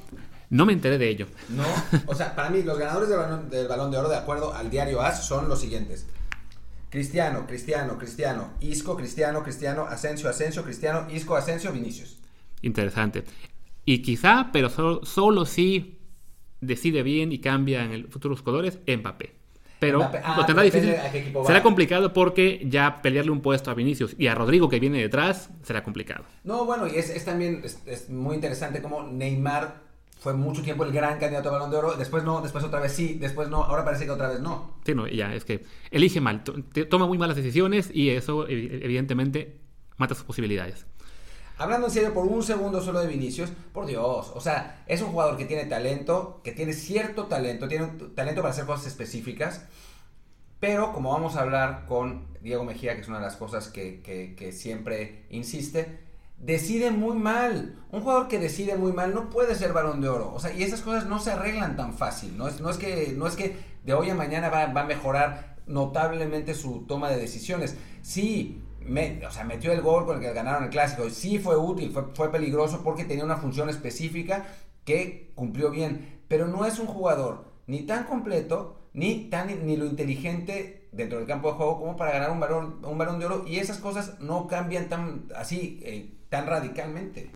No 0.49 0.65
me 0.65 0.73
enteré 0.73 0.97
de 0.97 1.09
ello. 1.09 1.27
No, 1.49 1.63
o 2.07 2.15
sea, 2.15 2.35
para 2.35 2.49
mí 2.49 2.63
los 2.63 2.79
ganadores 2.79 3.09
del 3.09 3.19
balón, 3.19 3.49
del 3.49 3.67
balón 3.67 3.91
de 3.91 3.97
oro, 3.97 4.09
de 4.09 4.17
acuerdo 4.17 4.55
al 4.55 4.71
diario 4.71 5.01
AS, 5.01 5.23
son 5.27 5.47
los 5.47 5.59
siguientes. 5.59 6.07
Cristiano, 6.89 7.45
Cristiano, 7.45 7.97
Cristiano, 7.97 8.53
Isco, 8.61 8.95
Cristiano, 8.95 9.43
Cristiano, 9.43 9.85
Asensio, 9.85 10.29
Asensio, 10.29 10.63
Cristiano, 10.63 11.07
Isco, 11.11 11.35
Asensio, 11.35 11.71
Vinicius. 11.71 12.17
Interesante. 12.61 13.23
Y 13.85 14.01
quizá, 14.01 14.49
pero 14.51 14.69
solo, 14.69 15.05
solo 15.05 15.45
si 15.45 15.99
decide 16.61 17.03
bien 17.03 17.31
y 17.31 17.39
cambia 17.39 17.83
en 17.83 17.91
el 17.91 18.07
futuro 18.07 18.33
los 18.33 18.41
colores, 18.41 18.79
Mbappé. 18.87 19.35
Pero 19.79 19.99
Mbappé. 19.99 20.21
Ah, 20.23 20.35
lo 20.37 20.45
tendrá 20.45 20.63
difícil. 20.63 20.93
Será 21.45 21.63
complicado 21.63 22.11
porque 22.11 22.61
ya 22.65 23.01
pelearle 23.01 23.31
un 23.31 23.41
puesto 23.41 23.71
a 23.71 23.75
Vinicius 23.75 24.15
y 24.17 24.27
a 24.27 24.35
Rodrigo 24.35 24.67
que 24.67 24.79
viene 24.79 24.99
detrás 24.99 25.49
será 25.63 25.83
complicado. 25.83 26.25
No, 26.43 26.65
bueno, 26.65 26.87
y 26.87 26.97
es, 26.97 27.09
es 27.09 27.23
también 27.23 27.61
es, 27.63 27.81
es 27.85 28.09
muy 28.09 28.35
interesante 28.35 28.81
como 28.81 29.03
Neymar 29.03 29.88
fue 30.19 30.33
mucho 30.33 30.61
tiempo 30.61 30.83
el 30.83 30.91
gran 30.91 31.17
candidato 31.17 31.49
a 31.49 31.53
balón 31.53 31.71
de 31.71 31.77
oro, 31.77 31.93
después 31.93 32.23
no, 32.23 32.41
después 32.41 32.63
otra 32.63 32.81
vez 32.81 32.91
sí, 32.91 33.17
después 33.19 33.47
no, 33.47 33.63
ahora 33.63 33.85
parece 33.85 34.03
que 34.05 34.11
otra 34.11 34.27
vez 34.27 34.41
no. 34.41 34.73
Sí, 34.85 34.93
no, 34.93 35.07
ya, 35.07 35.33
es 35.33 35.45
que 35.45 35.65
elige 35.91 36.19
mal, 36.19 36.43
toma 36.43 37.07
muy 37.07 37.17
malas 37.17 37.37
decisiones 37.37 37.89
y 37.93 38.09
eso 38.09 38.45
evidentemente 38.47 39.61
mata 39.97 40.15
sus 40.15 40.25
posibilidades. 40.25 40.85
Hablando 41.57 41.87
en 41.87 41.93
serio 41.93 42.13
por 42.13 42.25
un 42.25 42.43
segundo 42.43 42.81
solo 42.81 42.99
de 42.99 43.07
Vinicius, 43.07 43.49
por 43.73 43.85
Dios, 43.85 44.31
o 44.35 44.41
sea, 44.41 44.83
es 44.87 45.01
un 45.01 45.09
jugador 45.09 45.37
que 45.37 45.45
tiene 45.45 45.65
talento, 45.65 46.41
que 46.43 46.51
tiene 46.51 46.73
cierto 46.73 47.25
talento, 47.25 47.67
tiene 47.69 47.87
talento 48.13 48.41
para 48.41 48.51
hacer 48.51 48.65
cosas 48.65 48.87
específicas, 48.87 49.65
pero 50.59 50.91
como 50.91 51.11
vamos 51.11 51.37
a 51.37 51.41
hablar 51.41 51.85
con 51.85 52.27
Diego 52.41 52.65
Mejía, 52.65 52.95
que 52.95 53.01
es 53.01 53.07
una 53.07 53.19
de 53.19 53.25
las 53.25 53.37
cosas 53.37 53.69
que, 53.69 54.01
que 54.01 54.51
siempre 54.51 55.25
insiste, 55.29 56.08
decide 56.39 56.91
muy 56.91 57.17
mal. 57.17 57.75
Un 57.91 58.01
jugador 58.01 58.27
que 58.27 58.39
decide 58.39 58.75
muy 58.75 58.91
mal 58.91 59.13
no 59.13 59.29
puede 59.29 59.55
ser 59.55 59.73
balón 59.73 60.01
de 60.01 60.09
oro. 60.09 60.33
O 60.33 60.39
sea, 60.39 60.53
y 60.53 60.63
esas 60.63 60.81
cosas 60.81 61.05
no 61.05 61.19
se 61.19 61.31
arreglan 61.31 61.75
tan 61.75 61.93
fácil. 61.93 62.37
No 62.37 62.47
es, 62.47 62.61
no 62.61 62.69
es, 62.69 62.77
que, 62.77 63.13
no 63.17 63.27
es 63.27 63.35
que 63.35 63.57
de 63.83 63.93
hoy 63.93 64.09
a 64.09 64.15
mañana 64.15 64.49
va, 64.49 64.67
va 64.67 64.81
a 64.81 64.85
mejorar 64.85 65.57
notablemente 65.67 66.53
su 66.53 66.85
toma 66.87 67.09
de 67.09 67.17
decisiones. 67.17 67.77
Sí, 68.01 68.63
o 69.27 69.31
sea, 69.31 69.43
metió 69.43 69.71
el 69.71 69.81
gol 69.81 70.05
con 70.05 70.17
el 70.17 70.21
que 70.21 70.33
ganaron 70.33 70.63
el 70.63 70.69
clásico. 70.69 71.09
Sí 71.09 71.39
fue 71.39 71.57
útil, 71.57 71.91
fue, 71.91 72.05
fue 72.13 72.31
peligroso 72.31 72.81
porque 72.83 73.05
tenía 73.05 73.23
una 73.23 73.37
función 73.37 73.69
específica 73.69 74.45
que 74.83 75.31
cumplió 75.35 75.69
bien. 75.69 76.21
Pero 76.27 76.47
no 76.47 76.65
es 76.65 76.79
un 76.79 76.87
jugador 76.87 77.45
ni 77.67 77.83
tan 77.83 78.05
completo, 78.05 78.77
ni, 78.93 79.29
tan, 79.29 79.65
ni 79.65 79.77
lo 79.77 79.85
inteligente 79.85 80.89
dentro 80.91 81.19
del 81.19 81.27
campo 81.27 81.49
de 81.49 81.57
juego 81.57 81.79
como 81.79 81.95
para 81.95 82.11
ganar 82.11 82.31
un 82.31 82.39
balón, 82.39 82.83
un 82.83 82.97
balón 82.97 83.19
de 83.19 83.25
oro. 83.25 83.45
Y 83.47 83.59
esas 83.59 83.77
cosas 83.77 84.19
no 84.19 84.47
cambian 84.47 84.89
tan 84.89 85.27
así, 85.35 85.79
eh, 85.83 86.18
tan 86.29 86.47
radicalmente. 86.47 87.31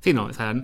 Sí, 0.00 0.12
no, 0.12 0.26
o 0.26 0.32
sea, 0.32 0.54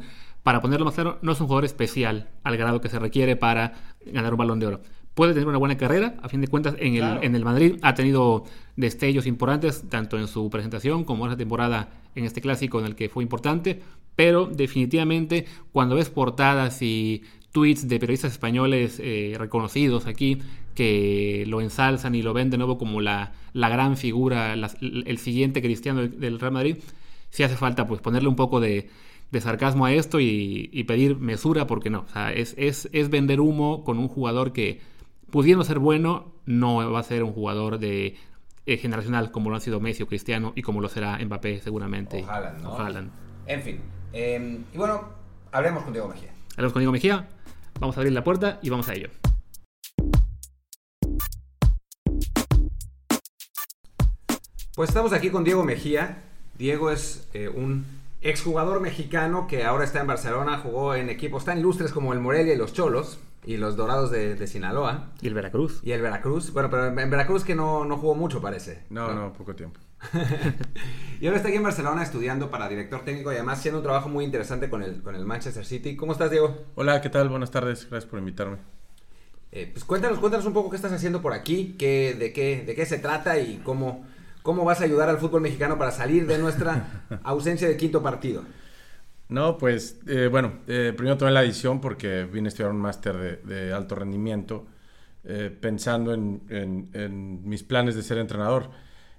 para 0.42 0.60
ponerlo 0.60 0.84
más 0.84 0.94
claro, 0.94 1.18
no 1.22 1.32
es 1.32 1.40
un 1.40 1.46
jugador 1.46 1.64
especial 1.64 2.28
al 2.42 2.56
grado 2.56 2.80
que 2.80 2.88
se 2.88 2.98
requiere 2.98 3.36
para 3.36 3.74
ganar 4.06 4.32
un 4.32 4.38
balón 4.38 4.60
de 4.60 4.66
oro 4.66 4.80
puede 5.14 5.34
tener 5.34 5.48
una 5.48 5.58
buena 5.58 5.76
carrera. 5.76 6.14
A 6.22 6.28
fin 6.28 6.40
de 6.40 6.48
cuentas, 6.48 6.74
en 6.78 6.96
el, 6.96 7.18
en 7.22 7.34
el 7.34 7.44
Madrid 7.44 7.76
ha 7.82 7.94
tenido 7.94 8.44
destellos 8.76 9.26
importantes, 9.26 9.84
tanto 9.88 10.18
en 10.18 10.28
su 10.28 10.48
presentación 10.50 11.04
como 11.04 11.24
en 11.24 11.32
esa 11.32 11.38
temporada 11.38 11.90
en 12.14 12.24
este 12.24 12.40
clásico 12.40 12.78
en 12.78 12.86
el 12.86 12.94
que 12.94 13.08
fue 13.08 13.22
importante. 13.22 13.82
Pero 14.16 14.46
definitivamente, 14.46 15.46
cuando 15.72 15.96
ves 15.96 16.10
portadas 16.10 16.82
y 16.82 17.22
tweets 17.52 17.88
de 17.88 17.98
periodistas 17.98 18.32
españoles 18.32 18.98
eh, 19.02 19.34
reconocidos 19.38 20.06
aquí 20.06 20.38
que 20.74 21.44
lo 21.46 21.60
ensalzan 21.60 22.14
y 22.14 22.22
lo 22.22 22.32
ven 22.32 22.48
de 22.48 22.56
nuevo 22.56 22.78
como 22.78 23.02
la, 23.02 23.32
la 23.52 23.68
gran 23.68 23.98
figura, 23.98 24.54
el 24.54 25.18
siguiente 25.18 25.60
cristiano 25.60 26.06
del 26.08 26.40
Real 26.40 26.52
Madrid, 26.52 26.76
sí 27.32 27.42
hace 27.42 27.56
falta 27.56 27.88
pues 27.88 28.00
ponerle 28.00 28.28
un 28.28 28.36
poco 28.36 28.60
de, 28.60 28.90
de 29.32 29.40
sarcasmo 29.40 29.86
a 29.86 29.92
esto 29.92 30.20
y, 30.20 30.84
pedir 30.86 31.16
mesura, 31.16 31.66
porque 31.66 31.90
no, 31.90 32.00
o 32.00 32.08
sea, 32.08 32.32
es, 32.32 32.54
es, 32.58 32.88
es 32.92 33.08
vender 33.10 33.40
humo 33.40 33.82
con 33.82 33.98
un 33.98 34.06
jugador 34.06 34.52
que 34.52 34.80
pudiendo 35.30 35.64
ser 35.64 35.78
bueno, 35.78 36.34
no 36.44 36.92
va 36.92 37.00
a 37.00 37.02
ser 37.02 37.24
un 37.24 37.32
jugador 37.32 37.78
de 37.78 38.16
eh, 38.66 38.76
generacional 38.76 39.32
como 39.32 39.48
lo 39.48 39.56
han 39.56 39.62
sido 39.62 39.80
Messi 39.80 40.02
o 40.02 40.06
Cristiano 40.06 40.52
y 40.54 40.62
como 40.62 40.82
lo 40.82 40.88
será 40.88 41.18
Mbappé 41.18 41.60
seguramente. 41.60 42.22
Ojalá, 42.22 42.52
¿no? 43.00 43.10
En 43.46 43.62
fin. 43.62 43.80
Em, 44.12 44.64
y 44.72 44.76
bueno, 44.76 45.08
hablemos 45.50 45.84
con 45.84 45.94
Diego 45.94 46.08
Mejía. 46.08 46.30
Hablemos 46.52 46.72
con 46.74 46.80
Diego 46.80 46.92
Mejía. 46.92 47.28
Vamos 47.80 47.96
a 47.96 48.00
abrir 48.00 48.12
la 48.12 48.22
puerta 48.22 48.60
y 48.62 48.68
vamos 48.68 48.88
a 48.90 48.94
ello. 48.94 49.08
Pues 54.74 54.90
estamos 54.90 55.14
aquí 55.14 55.30
con 55.30 55.44
Diego 55.44 55.64
Mejía. 55.64 56.31
Diego 56.62 56.92
es 56.92 57.28
eh, 57.34 57.48
un 57.48 57.84
exjugador 58.20 58.80
mexicano 58.80 59.48
que 59.48 59.64
ahora 59.64 59.82
está 59.82 60.00
en 60.00 60.06
Barcelona, 60.06 60.58
jugó 60.58 60.94
en 60.94 61.10
equipos 61.10 61.44
tan 61.44 61.58
ilustres 61.58 61.90
como 61.90 62.12
el 62.12 62.20
Morelia 62.20 62.54
y 62.54 62.56
los 62.56 62.72
Cholos 62.72 63.18
y 63.44 63.56
los 63.56 63.74
Dorados 63.74 64.12
de, 64.12 64.46
Sinaloa. 64.46 65.10
Y 65.20 65.26
el 65.26 65.34
Veracruz. 65.34 65.80
Y 65.82 65.90
el 65.90 66.00
Veracruz. 66.00 66.52
Bueno, 66.52 66.70
pero 66.70 66.86
en 66.86 67.10
Veracruz 67.10 67.42
que 67.42 67.56
no, 67.56 67.84
no 67.84 67.96
jugó 67.96 68.14
mucho, 68.14 68.40
parece. 68.40 68.84
No, 68.90 69.12
no, 69.12 69.32
poco 69.32 69.56
tiempo. 69.56 69.80
y 71.20 71.26
ahora 71.26 71.38
está 71.38 71.48
aquí 71.48 71.56
en 71.56 71.64
Barcelona 71.64 72.04
estudiando 72.04 72.48
para 72.48 72.68
director 72.68 73.04
técnico 73.04 73.32
y 73.32 73.34
además 73.34 73.58
haciendo 73.58 73.80
un 73.80 73.84
trabajo 73.84 74.08
muy 74.08 74.24
interesante 74.24 74.70
con 74.70 74.84
el, 74.84 75.02
con 75.02 75.16
el 75.16 75.26
Manchester 75.26 75.66
City. 75.66 75.96
¿Cómo 75.96 76.12
estás, 76.12 76.30
Diego? 76.30 76.62
Hola, 76.76 77.00
¿qué 77.00 77.10
tal? 77.10 77.28
Buenas 77.28 77.50
tardes. 77.50 77.90
Gracias 77.90 78.08
por 78.08 78.20
invitarme. 78.20 78.58
Eh, 79.50 79.68
pues 79.72 79.84
cuéntanos, 79.84 80.20
cuéntanos 80.20 80.46
un 80.46 80.52
poco 80.52 80.70
qué 80.70 80.76
estás 80.76 80.92
haciendo 80.92 81.20
por 81.20 81.32
aquí, 81.32 81.74
qué, 81.76 82.14
de, 82.16 82.32
qué, 82.32 82.62
de 82.64 82.76
qué 82.76 82.86
se 82.86 82.98
trata 82.98 83.40
y 83.40 83.60
cómo, 83.64 84.06
cómo 84.42 84.64
vas 84.64 84.80
a 84.80 84.84
ayudar 84.84 85.08
al 85.08 85.18
fútbol 85.18 85.42
mexicano 85.42 85.78
para 85.78 85.90
salir 85.90 86.26
de 86.26 86.38
nuestra 86.38 87.04
ausencia 87.22 87.68
de 87.68 87.76
quinto 87.76 88.02
partido. 88.02 88.42
No, 89.32 89.56
pues 89.56 89.98
eh, 90.06 90.28
bueno, 90.30 90.58
eh, 90.66 90.92
primero 90.94 91.16
tomé 91.16 91.30
la 91.30 91.42
edición 91.42 91.80
porque 91.80 92.24
vine 92.24 92.48
a 92.48 92.50
estudiar 92.50 92.70
un 92.70 92.80
máster 92.80 93.42
de, 93.42 93.72
alto 93.72 93.94
rendimiento 93.94 94.66
eh, 95.24 95.50
pensando 95.58 96.12
en, 96.12 97.40
mis 97.42 97.62
planes 97.62 97.94
de 97.94 98.02
ser 98.02 98.18
entrenador. 98.18 98.68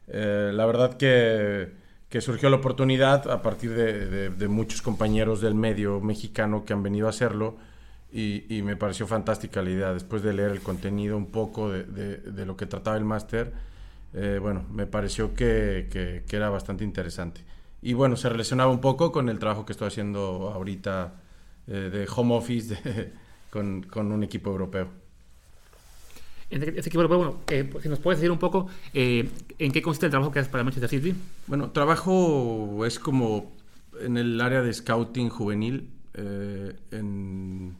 la 0.07 0.65
verdad 0.67 0.97
que, 0.97 1.81
surgió 2.21 2.51
la 2.51 2.57
oportunidad 2.57 3.27
a 3.27 3.41
partir 3.41 3.73
de, 3.73 4.47
muchos 4.47 4.83
compañeros 4.83 5.41
del 5.41 5.55
medio 5.55 5.99
mexicano 5.99 6.63
que 6.63 6.73
han 6.73 6.83
venido 6.83 7.07
a 7.07 7.09
hacerlo 7.09 7.57
y, 8.11 8.61
me 8.63 8.75
pareció 8.75 9.07
fantástica 9.07 9.63
la 9.63 9.71
idea. 9.71 9.93
Después 9.93 10.21
de 10.21 10.33
leer 10.33 10.51
el 10.51 10.61
contenido 10.61 11.17
un 11.17 11.31
poco 11.31 11.71
de, 11.71 12.45
lo 12.45 12.55
que 12.55 12.67
trataba 12.67 12.97
el 12.97 13.03
máster, 13.03 13.51
bueno, 14.13 14.65
me 14.71 14.85
pareció 14.85 15.33
que 15.33 16.23
era 16.29 16.49
bastante 16.49 16.83
interesante 16.83 17.41
y 17.83 17.93
bueno, 17.93 18.15
se 18.15 18.29
relacionaba 18.29 18.71
un 18.71 18.79
poco 18.79 19.11
con 19.11 19.27
el 19.27 19.37
trabajo 19.39 19.65
que 19.65 19.73
estoy 19.73 19.89
haciendo 19.89 20.51
ahorita 20.53 21.15
eh, 21.67 21.89
de 21.91 22.07
home 22.15 22.33
office 22.33 22.77
con, 23.49 23.85
un 23.93 24.23
equipo 24.23 24.51
europeo. 24.51 24.87
En 26.49 26.63
este 26.63 26.79
equipo 26.79 27.01
europeo, 27.01 27.17
bueno, 27.17 27.39
eh, 27.49 27.69
si 27.81 27.89
nos 27.89 27.99
puedes 27.99 28.21
decir 28.21 28.31
un 28.31 28.39
poco 28.39 28.67
eh, 28.93 29.29
en 29.59 29.71
qué 29.73 29.81
consiste 29.81 30.05
el 30.05 30.11
trabajo 30.11 30.31
que 30.31 30.39
haces 30.39 30.49
para 30.51 30.63
Manchester 30.63 30.89
City. 30.89 31.13
Bueno, 31.45 31.71
trabajo 31.71 32.85
es 32.85 32.99
como 32.99 33.51
en 33.99 34.15
el 34.15 34.39
área 34.39 34.61
de 34.61 34.73
scouting 34.73 35.29
juvenil 35.29 35.89
en, 36.13 37.75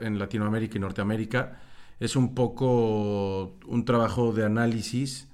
en 0.00 0.18
Latinoamérica 0.20 0.76
y 0.76 0.80
Norteamérica. 0.80 1.60
Es 1.98 2.14
un 2.14 2.34
poco 2.36 3.56
un 3.66 3.84
trabajo 3.84 4.32
de 4.32 4.44
análisis 4.44 5.29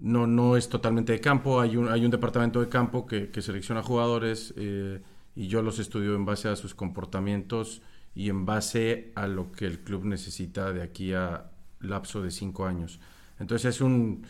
no, 0.00 0.26
no 0.26 0.56
es 0.56 0.68
totalmente 0.68 1.12
de 1.12 1.20
campo, 1.20 1.60
hay 1.60 1.76
un, 1.76 1.88
hay 1.88 2.04
un 2.04 2.10
departamento 2.10 2.60
de 2.60 2.68
campo 2.68 3.06
que, 3.06 3.30
selecciona 3.40 3.82
jugadores 3.82 4.54
eh, 4.56 5.02
y 5.36 5.46
yo 5.46 5.62
los 5.62 5.78
estudio 5.78 6.14
en 6.14 6.24
base 6.24 6.48
a 6.48 6.56
sus 6.56 6.74
comportamientos 6.74 7.82
y 8.14 8.28
en 8.30 8.46
base 8.46 9.12
a 9.14 9.26
lo 9.26 9.52
que 9.52 9.66
el 9.66 9.80
club 9.80 10.04
necesita 10.04 10.72
de 10.72 10.82
aquí 10.82 11.12
a 11.12 11.50
lapso 11.80 12.22
de 12.22 12.30
cinco 12.30 12.66
años. 12.66 12.98
Entonces 13.38 13.74
es 13.76 13.80
un, 13.80 14.26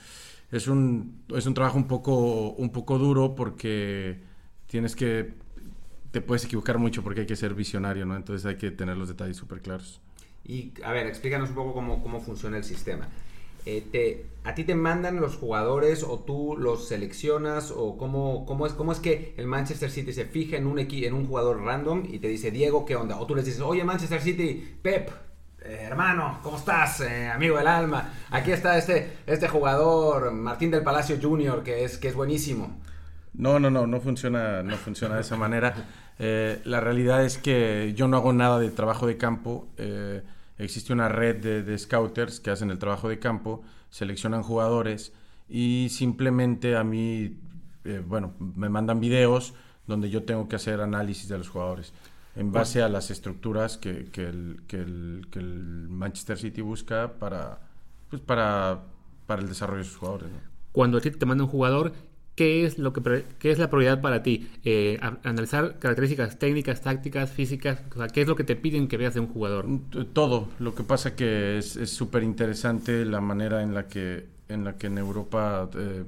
es 0.50 0.66
un, 0.68 1.22
es 1.34 1.46
un 1.46 1.54
trabajo 1.54 1.78
un 1.78 1.86
poco, 1.86 2.50
un 2.50 2.70
poco 2.70 2.98
duro 2.98 3.34
porque 3.34 4.20
tienes 4.66 4.96
que, 4.96 5.34
te 6.10 6.20
puedes 6.20 6.44
equivocar 6.44 6.78
mucho 6.78 7.02
porque 7.02 7.20
hay 7.20 7.26
que 7.26 7.36
ser 7.36 7.54
visionario, 7.54 8.06
¿no? 8.06 8.16
Entonces 8.16 8.44
hay 8.44 8.56
que 8.56 8.70
tener 8.70 8.96
los 8.96 9.08
detalles 9.08 9.36
súper 9.36 9.60
claros. 9.62 10.00
Y 10.44 10.72
a 10.82 10.92
ver, 10.92 11.06
explícanos 11.06 11.50
un 11.50 11.54
poco 11.54 11.74
cómo, 11.74 12.02
cómo 12.02 12.20
funciona 12.20 12.56
el 12.56 12.64
sistema. 12.64 13.08
Eh, 13.66 14.26
¿a 14.44 14.54
ti 14.54 14.64
te 14.64 14.74
mandan 14.74 15.20
los 15.20 15.36
jugadores 15.36 16.02
o 16.02 16.18
tú 16.20 16.56
los 16.58 16.88
seleccionas 16.88 17.72
o 17.74 17.96
cómo, 17.98 18.46
cómo, 18.46 18.66
es, 18.66 18.72
cómo 18.72 18.92
es 18.92 19.00
que 19.00 19.34
el 19.36 19.46
Manchester 19.46 19.90
City 19.90 20.12
se 20.12 20.24
fija 20.24 20.56
en 20.56 20.66
un, 20.66 20.78
en 20.78 21.14
un 21.14 21.26
jugador 21.26 21.62
random 21.62 22.04
y 22.08 22.18
te 22.18 22.28
dice, 22.28 22.50
Diego, 22.50 22.84
¿qué 22.86 22.96
onda? 22.96 23.18
O 23.20 23.26
tú 23.26 23.34
les 23.34 23.44
dices, 23.44 23.60
oye 23.60 23.84
Manchester 23.84 24.20
City, 24.20 24.76
Pep, 24.82 25.10
eh, 25.62 25.80
hermano, 25.82 26.40
¿cómo 26.42 26.56
estás? 26.56 27.00
Eh, 27.02 27.28
amigo 27.28 27.58
del 27.58 27.66
alma. 27.66 28.14
Aquí 28.30 28.50
está 28.52 28.78
este, 28.78 29.18
este 29.26 29.48
jugador, 29.48 30.32
Martín 30.32 30.70
del 30.70 30.82
Palacio 30.82 31.18
Jr., 31.20 31.62
que 31.62 31.84
es, 31.84 31.98
que 31.98 32.08
es 32.08 32.14
buenísimo. 32.14 32.80
No, 33.34 33.60
no, 33.60 33.70
no, 33.70 33.86
no 33.86 34.00
funciona, 34.00 34.62
no 34.62 34.76
funciona 34.76 35.16
de 35.16 35.20
esa 35.20 35.36
manera. 35.36 35.74
la 36.18 36.80
realidad 36.80 37.24
es 37.24 37.38
que 37.38 37.92
yo 37.94 38.08
no 38.08 38.16
hago 38.16 38.32
nada 38.32 38.58
de 38.58 38.70
trabajo 38.70 39.06
de 39.06 39.16
campo 39.16 39.68
existe 40.64 40.92
una 40.92 41.08
red 41.08 41.64
de, 41.64 41.78
scouters 41.78 42.40
que 42.40 42.50
hacen 42.50 42.70
el 42.70 42.78
trabajo 42.78 43.08
de 43.08 43.18
campo, 43.18 43.62
seleccionan 43.90 44.42
jugadores 44.42 45.12
y 45.48 45.88
simplemente 45.90 46.76
a 46.76 46.84
mí, 46.84 47.38
eh, 47.84 48.02
bueno, 48.06 48.34
me 48.38 48.68
mandan 48.68 49.00
videos 49.00 49.54
donde 49.86 50.10
yo 50.10 50.24
tengo 50.24 50.48
que 50.48 50.56
hacer 50.56 50.80
análisis 50.80 51.28
de 51.28 51.38
los 51.38 51.48
jugadores 51.48 51.92
en 52.36 52.52
base 52.52 52.82
a 52.82 52.88
las 52.88 53.10
estructuras 53.10 53.76
que, 53.76 53.90
el, 53.90 54.62
que, 54.66 54.76
el, 54.76 55.86
Manchester 55.88 56.38
City 56.38 56.60
busca 56.60 57.14
para, 57.18 57.60
pues 58.08 58.22
para, 58.22 58.82
para 59.26 59.42
el 59.42 59.48
desarrollo 59.48 59.78
de 59.82 59.84
sus 59.84 59.96
jugadores. 59.96 60.28
Cuando 60.72 60.98
a 60.98 61.00
ti 61.00 61.10
te 61.10 61.26
manda 61.26 61.44
un 61.44 61.50
jugador, 61.50 61.92
¿qué 62.34 62.64
es, 62.64 62.78
lo 62.78 62.92
que, 62.92 63.24
qué 63.38 63.50
es 63.50 63.58
la 63.58 63.70
prioridad 63.70 64.00
para 64.00 64.22
ti? 64.22 64.50
Eh, 64.64 64.98
analizar 65.24 65.78
características 65.78 66.38
técnicas, 66.38 66.80
tácticas, 66.80 67.30
físicas, 67.30 67.82
¿qué 68.12 68.22
es 68.22 68.28
lo 68.28 68.36
que 68.36 68.44
te 68.44 68.56
piden 68.56 68.88
que 68.88 68.96
veas 68.96 69.14
de 69.14 69.20
un 69.20 69.28
jugador? 69.28 69.66
Mm, 69.66 70.06
todo. 70.12 70.48
Lo 70.58 70.74
que 70.74 70.82
pasa 70.82 71.14
que 71.14 71.58
es 71.58 71.78
súper 71.90 72.22
interesante 72.22 73.04
la 73.04 73.20
manera 73.20 73.62
en 73.62 73.74
la 73.74 73.88
que 73.88 74.26
en, 74.48 74.64
la 74.64 74.76
que 74.76 74.88
en 74.88 74.98
Europa 74.98 75.68
eh, 75.76 76.04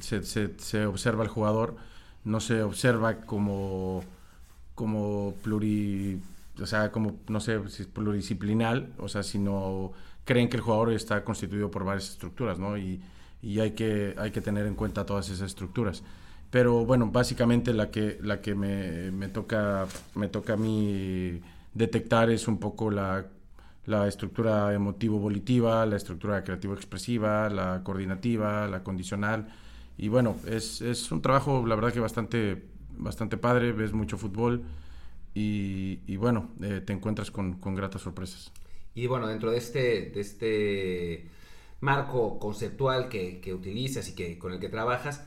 se, 0.00 0.22
se, 0.22 0.86
observa 0.86 1.24
el 1.24 1.28
jugador. 1.28 1.76
No 2.24 2.40
se 2.40 2.62
observa 2.62 3.20
como 3.20 4.02
como 4.74 5.34
pluri, 5.42 6.20
o 6.60 6.66
sea, 6.66 6.92
como, 6.92 7.16
no 7.28 7.40
sé 7.40 7.58
si 7.70 7.82
es 7.82 7.88
pluridisciplinal, 7.88 8.92
o 8.98 9.08
sea, 9.08 9.22
sino 9.22 9.92
creen 10.24 10.48
que 10.50 10.56
el 10.58 10.62
jugador 10.62 10.92
está 10.92 11.24
constituido 11.24 11.70
por 11.70 11.84
varias 11.84 12.10
estructuras, 12.10 12.58
¿no? 12.58 12.76
Y, 12.76 13.00
y 13.46 13.60
hay, 13.60 13.70
que, 13.72 14.12
hay 14.18 14.32
que 14.32 14.40
tener 14.40 14.66
en 14.66 14.74
cuenta 14.74 15.06
todas 15.06 15.28
esas 15.28 15.46
estructuras. 15.46 16.02
Pero 16.50 16.84
bueno, 16.84 17.12
básicamente 17.12 17.72
la 17.72 17.92
que, 17.92 18.18
la 18.20 18.40
que 18.40 18.56
me, 18.56 19.12
me 19.12 19.28
toca, 19.28 19.86
me 20.16 20.26
toca 20.26 20.54
a 20.54 20.56
mí 20.56 21.40
detectar 21.72 22.28
es 22.28 22.48
un 22.48 22.58
poco 22.58 22.90
la, 22.90 23.26
la 23.84 24.08
estructura 24.08 24.74
emotivo-volitiva, 24.74 25.86
la 25.86 25.94
estructura 25.96 26.42
creativo-expresiva, 26.42 27.48
la 27.48 27.82
coordinativa, 27.84 28.66
la 28.66 28.82
condicional. 28.82 29.46
Y 29.96 30.08
bueno, 30.08 30.36
es, 30.48 30.80
es, 30.82 31.12
un 31.12 31.22
trabajo, 31.22 31.64
la 31.68 31.76
verdad 31.76 31.92
que 31.92 32.00
bastante, 32.00 32.64
bastante 32.98 33.36
padre, 33.36 33.70
ves 33.70 33.92
mucho 33.92 34.18
fútbol 34.18 34.64
y, 35.34 36.16
bueno, 36.16 36.50
eh, 36.62 36.82
te 36.84 36.92
encuentras 36.92 37.30
con, 37.30 37.60
con, 37.60 37.76
gratas 37.76 38.02
sorpresas. 38.02 38.50
Y 38.96 39.06
bueno, 39.06 39.28
dentro 39.28 39.52
de 39.52 39.58
este, 39.58 40.10
de 40.10 40.20
este 40.20 41.36
marco 41.80 42.38
conceptual 42.38 43.08
que, 43.08 43.40
que, 43.40 43.54
utilizas 43.54 44.08
y 44.08 44.14
que, 44.14 44.38
con 44.38 44.52
el 44.52 44.60
que 44.60 44.68
trabajas, 44.68 45.24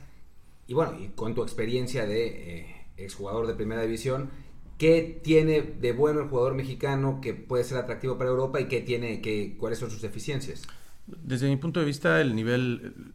y 0.66 0.74
bueno, 0.74 0.96
y 1.00 1.08
con 1.08 1.34
tu 1.34 1.42
experiencia 1.42 2.06
de 2.06 2.58
eh, 2.58 2.86
exjugador 2.96 3.46
de 3.46 3.54
primera 3.54 3.82
división, 3.82 4.30
¿qué 4.78 5.20
tiene 5.22 5.62
de 5.62 5.92
bueno 5.92 6.20
el 6.20 6.28
jugador 6.28 6.54
mexicano 6.54 7.20
que 7.20 7.34
puede 7.34 7.64
ser 7.64 7.78
atractivo 7.78 8.16
para 8.16 8.30
Europa 8.30 8.60
y 8.60 8.68
qué 8.68 8.80
tiene, 8.80 9.20
que, 9.20 9.56
cuáles 9.58 9.78
son 9.78 9.90
sus 9.90 10.00
deficiencias? 10.00 10.62
Desde 11.06 11.48
mi 11.48 11.56
punto 11.56 11.80
de 11.80 11.86
vista, 11.86 12.20
el 12.20 12.36
nivel, 12.36 13.12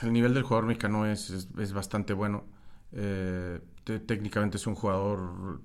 el 0.00 0.12
nivel 0.12 0.34
del 0.34 0.42
jugador 0.42 0.66
mexicano 0.66 1.06
es, 1.06 1.30
es, 1.30 1.72
bastante 1.72 2.14
bueno. 2.14 2.44
Eh, 2.92 3.60
técnicamente 3.84 4.56
es 4.56 4.66
un 4.66 4.74
jugador 4.74 5.60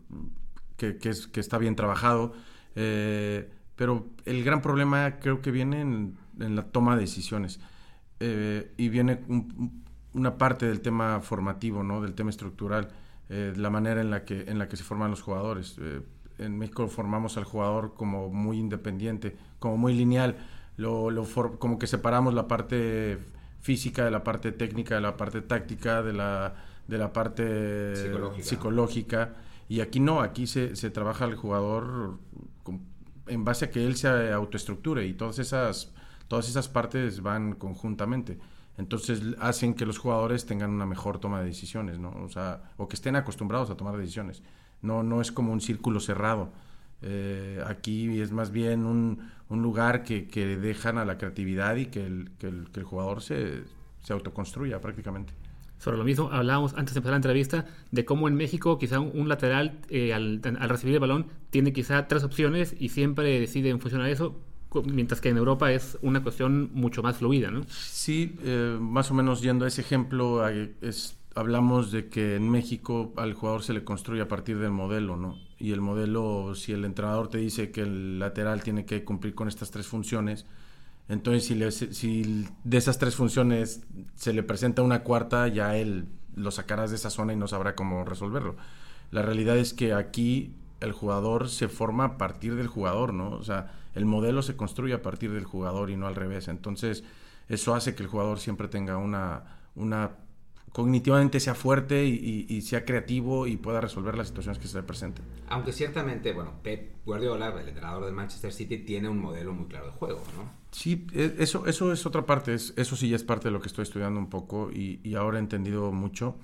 que, 0.75 0.97
que, 0.97 1.09
es, 1.09 1.27
que 1.27 1.39
está 1.39 1.57
bien 1.57 1.75
trabajado, 1.75 2.33
eh, 2.75 3.49
pero 3.75 4.07
el 4.25 4.43
gran 4.43 4.61
problema 4.61 5.17
creo 5.19 5.41
que 5.41 5.51
viene 5.51 5.81
en, 5.81 6.17
en 6.39 6.55
la 6.55 6.63
toma 6.63 6.95
de 6.95 7.01
decisiones 7.01 7.59
eh, 8.19 8.73
y 8.77 8.89
viene 8.89 9.21
un, 9.27 9.83
una 10.13 10.37
parte 10.37 10.65
del 10.65 10.81
tema 10.81 11.19
formativo, 11.21 11.83
¿no? 11.83 12.01
del 12.01 12.13
tema 12.13 12.29
estructural, 12.29 12.89
eh, 13.29 13.53
la 13.55 13.69
manera 13.69 14.01
en 14.01 14.09
la, 14.09 14.25
que, 14.25 14.45
en 14.47 14.57
la 14.57 14.67
que 14.67 14.77
se 14.77 14.83
forman 14.83 15.11
los 15.11 15.21
jugadores. 15.21 15.77
Eh, 15.79 16.01
en 16.39 16.57
México 16.57 16.87
formamos 16.87 17.37
al 17.37 17.43
jugador 17.43 17.93
como 17.95 18.29
muy 18.29 18.59
independiente, 18.59 19.35
como 19.59 19.77
muy 19.77 19.93
lineal, 19.93 20.37
lo, 20.77 21.09
lo 21.09 21.25
como 21.57 21.79
que 21.79 21.87
separamos 21.87 22.33
la 22.33 22.47
parte 22.47 23.17
física 23.61 24.05
de 24.05 24.11
la 24.11 24.23
parte 24.23 24.51
técnica, 24.51 24.95
de 24.95 25.01
la 25.01 25.17
parte 25.17 25.41
táctica, 25.41 26.03
de 26.03 26.13
la, 26.13 26.55
de 26.87 26.97
la 26.97 27.11
parte 27.11 27.95
psicológica. 27.95 28.43
psicológica. 28.47 29.33
Y 29.69 29.81
aquí 29.81 29.99
no, 29.99 30.21
aquí 30.21 30.47
se, 30.47 30.75
se 30.75 30.89
trabaja 30.91 31.25
al 31.25 31.35
jugador 31.35 32.19
en 33.27 33.43
base 33.43 33.65
a 33.65 33.71
que 33.71 33.85
él 33.85 33.95
se 33.97 34.31
autoestructure 34.31 35.05
y 35.05 35.13
todas 35.13 35.39
esas, 35.39 35.91
todas 36.27 36.49
esas 36.49 36.67
partes 36.67 37.21
van 37.21 37.53
conjuntamente. 37.53 38.37
Entonces 38.77 39.21
hacen 39.39 39.73
que 39.73 39.85
los 39.85 39.97
jugadores 39.97 40.45
tengan 40.45 40.69
una 40.69 40.85
mejor 40.85 41.19
toma 41.19 41.39
de 41.39 41.47
decisiones, 41.47 41.97
¿no? 41.99 42.11
O 42.23 42.29
sea, 42.29 42.71
o 42.77 42.87
que 42.87 42.95
estén 42.95 43.15
acostumbrados 43.15 43.69
a 43.69 43.75
tomar 43.75 43.97
decisiones. 43.97 44.43
No, 44.81 45.01
no 45.01 45.19
es 45.19 45.31
como 45.31 45.51
un 45.51 45.61
círculo 45.61 45.99
cerrado. 45.99 46.51
Eh, 47.01 47.61
aquí 47.65 48.21
es 48.21 48.31
más 48.31 48.51
bien 48.51 48.85
un, 48.85 49.29
un 49.49 49.61
lugar 49.61 50.03
que, 50.03 50.27
que, 50.27 50.57
dejan 50.57 50.97
a 50.97 51.05
la 51.05 51.17
creatividad 51.17 51.75
y 51.75 51.87
que 51.87 52.05
el, 52.05 52.31
que 52.39 52.47
el, 52.47 52.83
jugador 52.83 53.21
se, 53.21 53.63
se 54.01 54.13
autoconstruya 54.13 54.81
prácticamente. 54.81 55.33
Sobre 55.77 55.97
lo 55.97 56.03
mismo, 56.03 56.29
hablábamos 56.31 56.73
antes 56.73 56.95
de 56.95 56.99
empezar 56.99 57.11
la 57.11 57.17
entrevista 57.17 57.65
de 57.91 58.03
cómo 58.03 58.27
en 58.27 58.33
México 58.33 58.79
quizá 58.79 58.99
un, 58.99 59.29
lateral 59.29 59.79
eh, 59.89 60.13
al, 60.13 60.41
al, 60.43 60.69
recibir 60.69 60.95
el 60.95 60.99
balón 60.99 61.27
tiene 61.51 61.71
quizá 61.71 62.07
tres 62.07 62.23
opciones 62.23 62.75
y 62.79 62.89
siempre 62.89 63.39
decide 63.39 63.69
en 63.69 63.79
función 63.79 64.01
a 64.01 64.09
eso, 64.09 64.39
mientras 64.85 65.21
que 65.21 65.29
en 65.29 65.37
Europa 65.37 65.71
es 65.71 65.97
una 66.01 66.21
cuestión 66.21 66.69
mucho 66.73 67.01
más 67.03 67.17
fluida, 67.17 67.51
¿no? 67.51 67.63
Sí, 67.69 68.35
eh, 68.43 68.77
más 68.79 69.11
o 69.11 69.13
menos 69.13 69.41
yendo 69.41 69.65
a 69.65 69.67
ese 69.67 69.81
ejemplo, 69.81 70.47
es, 70.47 71.17
hablamos 71.35 71.91
de 71.91 72.09
que 72.09 72.35
en 72.35 72.49
México 72.49 73.13
al 73.17 73.33
jugador 73.33 73.63
se 73.63 73.73
le 73.73 73.83
construye 73.83 74.21
a 74.21 74.27
partir 74.27 74.59
del 74.59 74.71
modelo, 74.71 75.17
¿no? 75.17 75.37
Y 75.59 75.71
el 75.71 75.81
modelo, 75.81 76.53
si 76.55 76.73
el 76.73 76.85
entrenador 76.85 77.29
te 77.29 77.37
dice 77.37 77.71
que 77.71 77.81
el 77.81 78.19
lateral 78.19 78.63
tiene 78.63 78.85
que 78.85 79.03
cumplir 79.03 79.33
con 79.33 79.47
estas 79.47 79.71
tres 79.71 79.87
funciones, 79.87 80.45
entonces, 81.09 81.45
si, 81.45 81.55
le, 81.55 81.71
si, 81.71 82.45
de 82.63 82.77
esas 82.77 82.97
tres 82.97 83.15
funciones 83.15 83.81
se 84.15 84.33
le 84.33 84.43
presenta 84.43 84.81
una 84.81 85.03
cuarta, 85.03 85.47
ya 85.47 85.77
él 85.77 86.07
lo 86.35 86.51
sacarás 86.51 86.89
de 86.89 86.97
esa 86.97 87.09
zona 87.09 87.33
y 87.33 87.37
no 87.37 87.47
sabrá 87.47 87.75
cómo 87.75 88.03
resolverlo. 88.03 88.55
La 89.11 89.21
realidad 89.21 89.57
es 89.57 89.73
que 89.73 89.93
aquí 89.93 90.53
el 90.81 90.91
jugador 90.91 91.49
se 91.49 91.69
forma 91.69 92.03
a 92.03 92.17
partir 92.17 92.55
del 92.55 92.67
jugador, 92.67 93.13
¿no? 93.13 93.29
O 93.31 93.43
sea, 93.43 93.71
el 93.97 94.05
modelo 94.05 94.41
se 94.41 94.55
construye 94.55 94.93
a 94.93 95.01
partir 95.01 95.33
del 95.33 95.43
jugador 95.43 95.89
y 95.89 95.97
no 95.97 96.07
al 96.07 96.15
revés. 96.15 96.47
Entonces, 96.47 97.03
eso 97.49 97.75
hace 97.75 97.95
que 97.95 98.03
el 98.03 98.09
jugador 98.09 98.39
siempre 98.39 98.67
tenga 98.67 98.97
una, 98.97 99.69
una 99.75 100.11
cognitivamente 100.71 101.39
sea 101.39 101.55
fuerte 101.55 102.05
y, 102.05 102.45
y, 102.47 102.55
y, 102.55 102.61
sea 102.61 102.85
creativo 102.85 103.47
y 103.47 103.57
pueda 103.57 103.81
resolver 103.81 104.15
las 104.15 104.27
situaciones 104.27 104.59
que 104.59 104.67
se 104.67 104.77
le 104.77 104.83
presenten. 104.83 105.25
Aunque 105.49 105.73
ciertamente, 105.73 106.33
bueno, 106.33 106.53
Pep 106.61 106.97
Guardiola, 107.05 107.47
el 107.59 107.69
entrenador 107.69 108.05
del 108.05 108.13
Manchester 108.13 108.53
City, 108.53 108.77
tiene 108.77 109.09
un 109.09 109.19
modelo 109.19 109.53
muy 109.53 109.65
claro 109.67 109.87
de 109.87 109.93
juego, 109.93 110.21
¿no? 110.35 110.51
Sí, 110.71 111.07
e, 111.13 111.35
eso, 111.39 111.65
eso 111.65 111.91
es 111.91 112.05
otra 112.05 112.25
parte, 112.25 112.53
es, 112.53 112.73
eso 112.77 112.95
sí 112.95 113.09
ya 113.09 113.15
es 113.15 113.23
parte 113.23 113.47
de 113.47 113.51
lo 113.51 113.59
que 113.59 113.67
estoy 113.67 113.83
estudiando 113.83 114.19
un 114.19 114.29
poco 114.29 114.69
y, 114.71 114.99
y 115.03 115.15
ahora 115.15 115.37
he 115.37 115.41
entendido 115.41 115.91
mucho. 115.91 116.35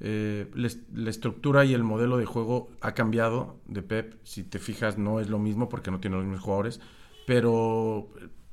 Eh, 0.00 0.48
la, 0.54 1.10
estructura 1.10 1.64
y 1.64 1.74
el 1.74 1.82
modelo 1.82 2.18
de 2.18 2.24
juego 2.24 2.70
ha 2.80 2.94
cambiado 2.94 3.56
de 3.66 3.82
Pep. 3.82 4.14
Si 4.22 4.44
te 4.44 4.58
fijas, 4.58 4.96
no 4.98 5.20
es 5.20 5.28
lo 5.28 5.38
mismo 5.38 5.68
porque 5.68 5.90
no 5.90 5.98
tiene 5.98 6.16
los 6.16 6.24
mismos 6.24 6.42
jugadores, 6.42 6.80
pero 7.28 8.08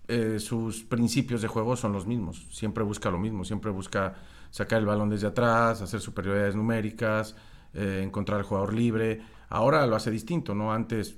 eh, 0.05 0.37
sus 0.37 0.83
principios 0.83 1.41
de 1.41 1.47
juego 1.47 1.77
son 1.77 1.93
los 1.93 2.05
mismos. 2.05 2.45
Siempre 2.51 2.83
busca 2.83 3.09
lo 3.09 3.17
mismo, 3.17 3.45
siempre 3.45 3.71
busca 3.71 4.15
sacar 4.49 4.79
el 4.79 4.85
balón 4.85 5.09
desde 5.09 5.27
atrás, 5.27 5.81
hacer 5.81 6.01
superioridades 6.01 6.57
numéricas, 6.57 7.37
eh, 7.73 8.01
encontrar 8.03 8.39
el 8.39 8.45
jugador 8.45 8.73
libre. 8.73 9.21
Ahora 9.47 9.87
lo 9.87 9.95
hace 9.95 10.11
distinto, 10.11 10.53
¿no? 10.53 10.73
Antes 10.73 11.15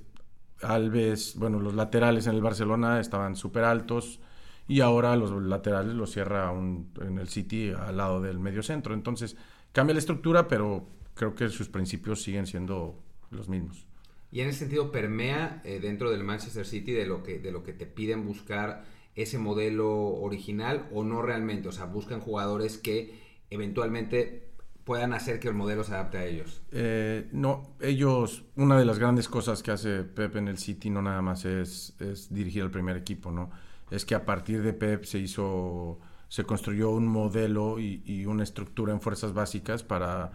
Alves, 0.62 1.34
bueno, 1.36 1.60
los 1.60 1.74
laterales 1.74 2.28
en 2.28 2.36
el 2.36 2.44
Barcelona 2.44 3.00
estaban 3.00 3.36
súper 3.36 3.64
altos 3.64 4.20
y 4.68 4.82
ahora 4.82 5.16
los 5.16 5.32
laterales 5.32 5.96
los 5.96 6.12
cierra 6.12 6.54
en 6.54 7.18
el 7.18 7.28
City 7.28 7.72
al 7.72 7.98
lado 7.98 8.22
del 8.22 8.38
medio 8.38 8.62
centro. 8.62 8.94
Entonces 8.94 9.36
cambia 9.72 9.96
la 9.96 10.00
estructura, 10.00 10.48
pero 10.48 10.90
creo 11.16 11.34
que 11.34 11.50
sus 11.50 11.70
principios 11.70 12.22
siguen 12.22 12.46
siendo 12.46 13.02
los 13.32 13.50
mismos. 13.50 13.87
Y 14.32 14.42
en 14.42 14.50
ese 14.50 14.60
sentido 14.60 14.92
permea 14.92 15.62
eh, 15.64 15.80
dentro 15.80 16.12
del 16.12 16.24
Manchester 16.24 16.66
City 16.66 16.92
de 16.92 17.06
lo 17.06 17.24
que 17.24 17.40
de 17.40 17.52
lo 17.52 17.64
que 17.64 17.74
te 17.74 17.86
piden 17.86 18.26
buscar 18.26 18.86
ese 19.16 19.40
modelo 19.40 19.90
original 19.90 20.88
o 20.94 21.04
no 21.04 21.22
realmente, 21.22 21.68
o 21.70 21.72
sea, 21.72 21.86
buscan 21.86 22.20
jugadores 22.20 22.78
que 22.78 23.20
eventualmente 23.50 24.48
puedan 24.88 25.12
hacer 25.12 25.42
que 25.42 25.50
el 25.50 25.54
modelo 25.54 25.84
se 25.84 25.94
adapte 25.94 26.18
a 26.18 26.26
ellos. 26.26 26.62
Eh, 26.72 27.28
no, 27.34 27.76
ellos, 27.82 28.46
una 28.56 28.80
de 28.80 28.86
las 28.86 29.00
grandes 29.00 29.28
cosas 29.28 29.62
que 29.62 29.72
hace 29.72 30.04
Pep 30.04 30.38
en 30.38 30.48
el 30.48 30.58
City 30.58 30.90
no 30.90 31.02
nada 31.02 31.22
más 31.22 31.44
es, 31.44 31.94
es 32.00 32.34
dirigir 32.34 32.62
al 32.62 32.72
primer 32.72 32.96
equipo, 32.96 33.30
¿no? 33.30 33.50
Es 33.92 34.06
que 34.06 34.16
a 34.16 34.26
partir 34.26 34.62
de 34.62 34.72
Pep 34.72 35.04
se 35.04 35.20
hizo, 35.20 36.00
se 36.30 36.46
construyó 36.46 36.92
un 36.92 37.06
modelo 37.06 37.80
y, 37.80 38.26
una 38.28 38.44
estructura 38.44 38.94
en 38.94 39.02
fuerzas 39.02 39.34
básicas 39.34 39.84
para, 39.84 40.32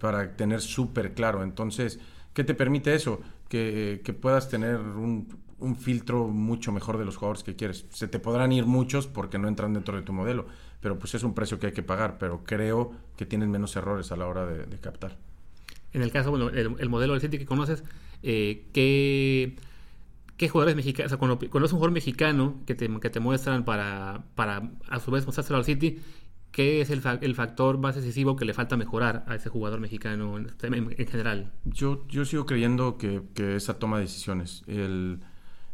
para 0.00 0.36
tener 0.36 0.60
súper 0.60 1.14
claro. 1.14 1.44
Entonces, 1.44 2.00
¿qué 2.34 2.44
te 2.44 2.54
permite 2.54 2.94
eso? 2.94 3.20
Que, 3.48 4.00
puedas 4.20 4.48
tener 4.48 4.76
un, 4.76 5.28
filtro 5.78 6.26
mucho 6.26 6.72
mejor 6.72 6.98
de 6.98 7.04
los 7.04 7.16
jugadores 7.16 7.44
que 7.44 7.54
quieres. 7.54 7.86
Se 7.90 8.08
te 8.08 8.18
podrán 8.18 8.50
ir 8.52 8.66
muchos 8.66 9.06
porque 9.06 9.38
no 9.38 9.48
entran 9.48 9.74
dentro 9.74 9.96
de 9.96 10.02
tu 10.02 10.12
modelo, 10.12 10.46
pero 10.80 10.98
pues 10.98 11.14
es 11.14 11.22
un 11.22 11.34
precio 11.34 11.58
que 11.58 11.68
hay 11.68 11.72
que 11.72 11.82
pagar, 11.82 12.18
pero 12.18 12.42
creo 12.44 12.92
que 13.16 13.26
tienen 13.26 13.50
menos 13.50 13.76
errores 13.76 14.10
a 14.10 14.16
la 14.16 14.26
hora 14.26 14.46
de, 14.46 14.78
captar. 14.78 15.16
En 15.92 16.02
el 16.02 16.10
caso, 16.10 16.30
bueno, 16.30 16.48
el, 16.48 16.74
el, 16.78 16.88
modelo 16.88 17.12
del 17.12 17.20
City 17.20 17.38
que 17.38 17.46
conoces, 17.46 17.84
eh, 18.22 18.64
¿qué, 18.72 19.56
¿qué, 20.36 20.48
jugadores 20.48 20.74
mexicanos, 20.74 21.06
o 21.06 21.10
sea, 21.10 21.18
cuando 21.18 21.38
conoces 21.50 21.74
un 21.74 21.78
jugador 21.78 21.92
mexicano 21.92 22.56
que 22.66 22.74
te, 22.74 22.88
que 22.98 23.10
te 23.10 23.20
muestran 23.20 23.64
para, 23.64 24.24
para 24.34 24.70
a 24.88 24.98
su 24.98 25.10
vez 25.10 25.26
mostrárselo 25.26 25.58
al 25.58 25.64
City, 25.64 26.00
¿qué 26.52 26.80
es 26.80 26.90
el, 26.90 27.00
fa 27.00 27.18
el, 27.20 27.34
factor 27.34 27.78
más 27.78 27.96
decisivo 27.96 28.36
que 28.36 28.44
le 28.44 28.54
falta 28.54 28.76
mejorar 28.76 29.24
a 29.26 29.34
ese 29.34 29.48
jugador 29.48 29.80
mexicano 29.80 30.38
en, 30.38 30.48
en, 30.62 30.94
en 30.96 31.06
general? 31.06 31.52
Yo, 31.64 32.06
yo 32.08 32.24
sigo 32.24 32.46
creyendo 32.46 32.96
que, 32.98 33.22
que 33.34 33.56
esa 33.56 33.78
toma 33.78 33.96
de 33.96 34.04
decisiones, 34.04 34.62
el 34.66 35.20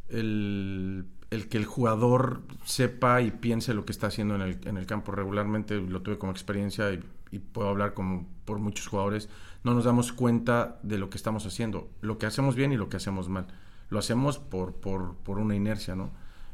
el, 0.08 1.06
el, 1.30 1.48
que 1.48 1.58
el 1.58 1.64
jugador 1.64 2.42
sepa 2.64 3.20
y 3.22 3.30
piense 3.30 3.74
lo 3.74 3.84
que 3.84 3.92
está 3.92 4.08
haciendo 4.08 4.34
en 4.34 4.42
el, 4.42 4.58
en 4.64 4.76
el 4.76 4.86
campo. 4.86 5.12
Regularmente 5.12 5.76
lo 5.80 6.02
tuve 6.02 6.18
como 6.18 6.32
experiencia 6.32 6.92
y, 6.92 7.02
y, 7.30 7.38
puedo 7.38 7.68
hablar 7.68 7.94
como 7.94 8.26
por 8.44 8.58
muchos 8.58 8.86
jugadores. 8.86 9.28
No 9.64 9.74
nos 9.74 9.84
damos 9.84 10.12
cuenta 10.12 10.78
de 10.82 10.98
lo 10.98 11.10
que 11.10 11.16
estamos 11.16 11.46
haciendo, 11.46 11.90
lo 12.00 12.18
que 12.18 12.26
hacemos 12.26 12.54
bien 12.54 12.72
y 12.72 12.76
lo 12.76 12.88
que 12.88 12.96
hacemos 12.96 13.28
mal. 13.28 13.46
Lo 13.90 13.98
hacemos 13.98 14.38
por, 14.38 14.74
por, 14.74 15.16
por 15.16 15.38
una 15.38 15.54
inercia, 15.54 15.94
¿no? 15.94 16.10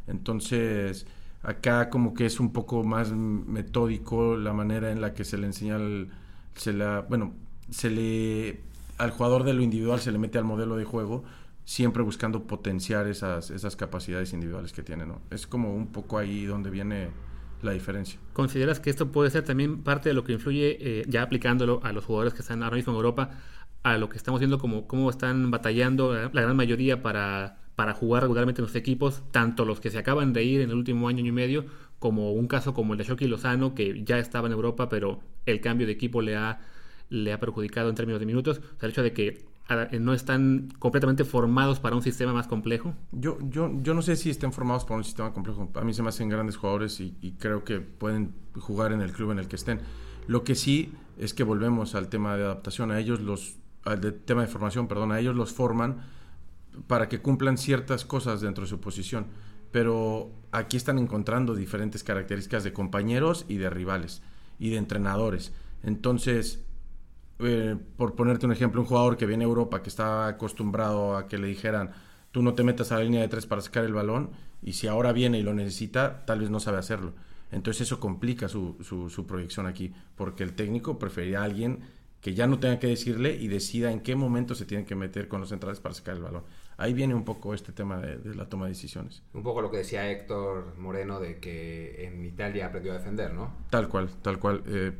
Entonces, 0.06 1.06
acá 1.44 1.90
como 1.90 2.14
que 2.14 2.26
es 2.26 2.40
un 2.40 2.52
poco 2.52 2.82
más 2.84 3.12
metódico 3.12 4.36
la 4.36 4.52
manera 4.52 4.90
en 4.90 5.00
la 5.00 5.14
que 5.14 5.24
se 5.24 5.38
le 5.38 5.46
enseña, 5.46 5.76
el, 5.76 6.10
se 6.54 6.72
la, 6.72 7.00
bueno, 7.02 7.34
se 7.70 7.90
le 7.90 8.60
al 8.98 9.10
jugador 9.10 9.44
de 9.44 9.52
lo 9.54 9.62
individual 9.62 10.00
se 10.00 10.12
le 10.12 10.18
mete 10.18 10.38
al 10.38 10.44
modelo 10.44 10.76
de 10.76 10.84
juego, 10.84 11.24
siempre 11.64 12.02
buscando 12.02 12.44
potenciar 12.44 13.06
esas, 13.06 13.50
esas 13.50 13.76
capacidades 13.76 14.32
individuales 14.32 14.72
que 14.72 14.82
tiene, 14.82 15.06
¿no? 15.06 15.20
Es 15.30 15.46
como 15.46 15.74
un 15.74 15.88
poco 15.88 16.18
ahí 16.18 16.44
donde 16.44 16.70
viene 16.70 17.08
la 17.62 17.72
diferencia. 17.72 18.20
¿Consideras 18.32 18.78
que 18.80 18.90
esto 18.90 19.10
puede 19.10 19.30
ser 19.30 19.42
también 19.42 19.82
parte 19.82 20.10
de 20.10 20.14
lo 20.14 20.22
que 20.24 20.32
influye, 20.32 20.76
eh, 20.80 21.04
ya 21.08 21.22
aplicándolo 21.22 21.80
a 21.82 21.92
los 21.92 22.04
jugadores 22.04 22.34
que 22.34 22.42
están 22.42 22.62
ahora 22.62 22.76
mismo 22.76 22.92
en 22.92 22.96
Europa, 22.96 23.30
a 23.82 23.98
lo 23.98 24.08
que 24.08 24.16
estamos 24.16 24.40
viendo 24.40 24.58
como 24.58 24.86
cómo 24.86 25.10
están 25.10 25.50
batallando 25.50 26.14
la 26.14 26.42
gran 26.42 26.56
mayoría 26.56 27.02
para, 27.02 27.63
para 27.76 27.94
jugar 27.94 28.22
regularmente 28.22 28.60
en 28.60 28.66
los 28.66 28.74
equipos, 28.76 29.22
tanto 29.30 29.64
los 29.64 29.80
que 29.80 29.90
se 29.90 29.98
acaban 29.98 30.32
de 30.32 30.44
ir 30.44 30.60
en 30.60 30.70
el 30.70 30.76
último 30.76 31.08
año, 31.08 31.24
y 31.24 31.32
medio, 31.32 31.66
como 31.98 32.32
un 32.32 32.46
caso 32.46 32.74
como 32.74 32.94
el 32.94 32.98
de 32.98 33.04
Shoki 33.04 33.26
Lozano, 33.26 33.74
que 33.74 34.04
ya 34.04 34.18
estaba 34.18 34.46
en 34.46 34.52
Europa, 34.52 34.88
pero 34.88 35.20
el 35.46 35.60
cambio 35.60 35.86
de 35.86 35.92
equipo 35.92 36.22
le 36.22 36.36
ha, 36.36 36.60
le 37.08 37.32
ha 37.32 37.40
perjudicado 37.40 37.88
en 37.88 37.94
términos 37.94 38.20
de 38.20 38.26
minutos. 38.26 38.58
O 38.58 38.78
sea, 38.78 38.86
el 38.86 38.90
hecho 38.90 39.02
de 39.02 39.12
que 39.12 39.54
no 39.98 40.12
están 40.12 40.68
completamente 40.78 41.24
formados 41.24 41.80
para 41.80 41.96
un 41.96 42.02
sistema 42.02 42.32
más 42.32 42.46
complejo? 42.46 42.94
Yo, 43.12 43.38
yo, 43.48 43.70
yo 43.82 43.94
no 43.94 44.02
sé 44.02 44.16
si 44.16 44.30
estén 44.30 44.52
formados 44.52 44.84
para 44.84 44.96
un 44.96 45.04
sistema 45.04 45.32
complejo. 45.32 45.70
A 45.74 45.80
mí 45.82 45.94
se 45.94 46.02
me 46.02 46.10
hacen 46.10 46.28
grandes 46.28 46.56
jugadores 46.56 47.00
y, 47.00 47.34
creo 47.38 47.64
que 47.64 47.80
pueden 47.80 48.34
jugar 48.58 48.92
en 48.92 49.00
el 49.00 49.12
club 49.12 49.32
en 49.32 49.38
el 49.38 49.48
que 49.48 49.56
estén. 49.56 49.80
Lo 50.26 50.44
que 50.44 50.54
sí 50.54 50.92
es 51.18 51.32
que 51.32 51.44
volvemos 51.44 51.94
al 51.94 52.08
tema 52.08 52.36
de 52.36 52.44
adaptación. 52.44 52.90
A 52.90 53.00
ellos 53.00 53.20
los, 53.20 53.56
al 53.84 54.00
tema 54.00 54.42
de 54.42 54.48
formación, 54.48 54.86
perdón, 54.86 55.12
a 55.12 55.20
ellos 55.20 55.34
los 55.34 55.52
forman 55.52 56.02
para 56.86 57.08
que 57.08 57.20
cumplan 57.20 57.58
ciertas 57.58 58.04
cosas 58.04 58.40
dentro 58.40 58.64
de 58.64 58.70
su 58.70 58.80
posición. 58.80 59.26
Pero 59.70 60.30
aquí 60.52 60.76
están 60.76 60.98
encontrando 60.98 61.54
diferentes 61.54 62.04
características 62.04 62.64
de 62.64 62.72
compañeros 62.72 63.44
y 63.48 63.56
de 63.56 63.70
rivales 63.70 64.22
y 64.58 64.70
de 64.70 64.76
entrenadores. 64.76 65.52
Entonces, 65.82 66.64
eh, 67.40 67.76
por 67.96 68.14
ponerte 68.14 68.46
un 68.46 68.52
ejemplo, 68.52 68.80
un 68.80 68.86
jugador 68.86 69.16
que 69.16 69.26
viene 69.26 69.44
a 69.44 69.48
Europa, 69.48 69.82
que 69.82 69.88
está 69.88 70.28
acostumbrado 70.28 71.16
a 71.16 71.26
que 71.26 71.38
le 71.38 71.48
dijeran, 71.48 71.90
tú 72.30 72.42
no 72.42 72.54
te 72.54 72.62
metas 72.62 72.92
a 72.92 72.98
la 72.98 73.04
línea 73.04 73.20
de 73.20 73.28
tres 73.28 73.46
para 73.46 73.60
sacar 73.62 73.84
el 73.84 73.92
balón, 73.92 74.30
y 74.62 74.74
si 74.74 74.86
ahora 74.86 75.12
viene 75.12 75.38
y 75.38 75.42
lo 75.42 75.52
necesita, 75.52 76.24
tal 76.24 76.40
vez 76.40 76.50
no 76.50 76.60
sabe 76.60 76.78
hacerlo. 76.78 77.12
Entonces 77.50 77.82
eso 77.82 78.00
complica 78.00 78.48
su, 78.48 78.76
su, 78.82 79.26
proyección 79.26 79.66
aquí, 79.66 79.92
porque 80.16 80.42
el 80.42 80.54
técnico 80.54 80.98
prefería 80.98 81.40
a 81.40 81.44
alguien 81.44 81.80
que 82.20 82.34
ya 82.34 82.46
no 82.46 82.58
tenga 82.58 82.78
que 82.78 82.86
decirle 82.86 83.36
y 83.36 83.48
decida 83.48 83.92
en 83.92 84.00
qué 84.00 84.16
momento 84.16 84.54
se 84.54 84.64
tiene 84.64 84.84
que 84.84 84.94
meter 84.94 85.28
con 85.28 85.40
los 85.40 85.50
centrales 85.50 85.78
para 85.80 85.94
sacar 85.94 86.16
el 86.16 86.22
balón. 86.22 86.42
Ahí 86.76 86.92
viene 86.92 87.14
un 87.14 87.24
poco 87.24 87.54
este 87.54 87.72
tema 87.72 87.98
de, 87.98 88.18
de, 88.18 88.34
la 88.34 88.48
toma 88.48 88.66
de 88.66 88.70
decisiones. 88.70 89.22
Un 89.32 89.42
poco 89.42 89.62
lo 89.62 89.70
que 89.70 89.78
decía 89.78 90.10
Héctor 90.10 90.76
Moreno 90.76 91.20
de 91.20 91.38
que 91.38 92.04
en 92.06 92.24
Italia 92.24 92.66
aprendió 92.66 92.92
a 92.92 92.98
defender, 92.98 93.32
¿no? 93.32 93.54
Tal 93.70 93.88
cual, 93.88 94.08
tal 94.22 94.38
cual. 94.38 94.62
Eh, 94.66 94.92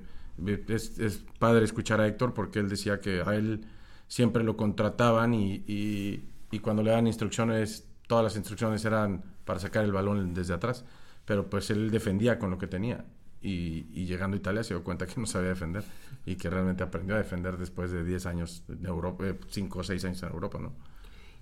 es, 0.68 1.24
padre 1.38 1.64
escuchar 1.64 2.00
a 2.00 2.06
Héctor 2.06 2.34
porque 2.34 2.58
él 2.58 2.68
decía 2.68 3.00
que 3.00 3.22
a 3.22 3.34
él 3.34 3.64
siempre 4.08 4.42
lo 4.42 4.56
contrataban 4.56 5.34
y, 5.34 6.30
cuando 6.62 6.82
le 6.82 6.92
dan 6.92 7.06
instrucciones, 7.06 7.88
todas 8.06 8.22
las 8.22 8.36
instrucciones 8.36 8.84
eran 8.84 9.24
para 9.44 9.58
sacar 9.58 9.84
el 9.84 9.92
balón 9.92 10.34
desde 10.34 10.54
atrás. 10.54 10.84
Pero 11.24 11.48
pues 11.48 11.70
él 11.70 11.90
defendía 11.90 12.38
con 12.38 12.50
lo 12.50 12.58
que 12.58 12.66
tenía. 12.66 13.04
Y, 13.40 14.04
llegando 14.04 14.36
a 14.36 14.38
Italia 14.38 14.62
se 14.62 14.74
dio 14.74 14.84
cuenta 14.84 15.06
que 15.06 15.20
no 15.20 15.26
sabía 15.26 15.50
defender 15.50 15.84
y 16.24 16.36
que 16.36 16.48
realmente 16.48 16.82
aprendió 16.82 17.14
a 17.14 17.18
defender 17.18 17.56
después 17.58 17.90
de 17.90 18.04
10 18.04 18.26
años 18.26 18.62
de 18.68 18.88
Europa, 18.88 19.24
5 19.48 19.78
o 19.78 19.82
6 19.82 20.04
años 20.04 20.22
en 20.22 20.28
Europa, 20.30 20.58
¿no? 20.58 20.72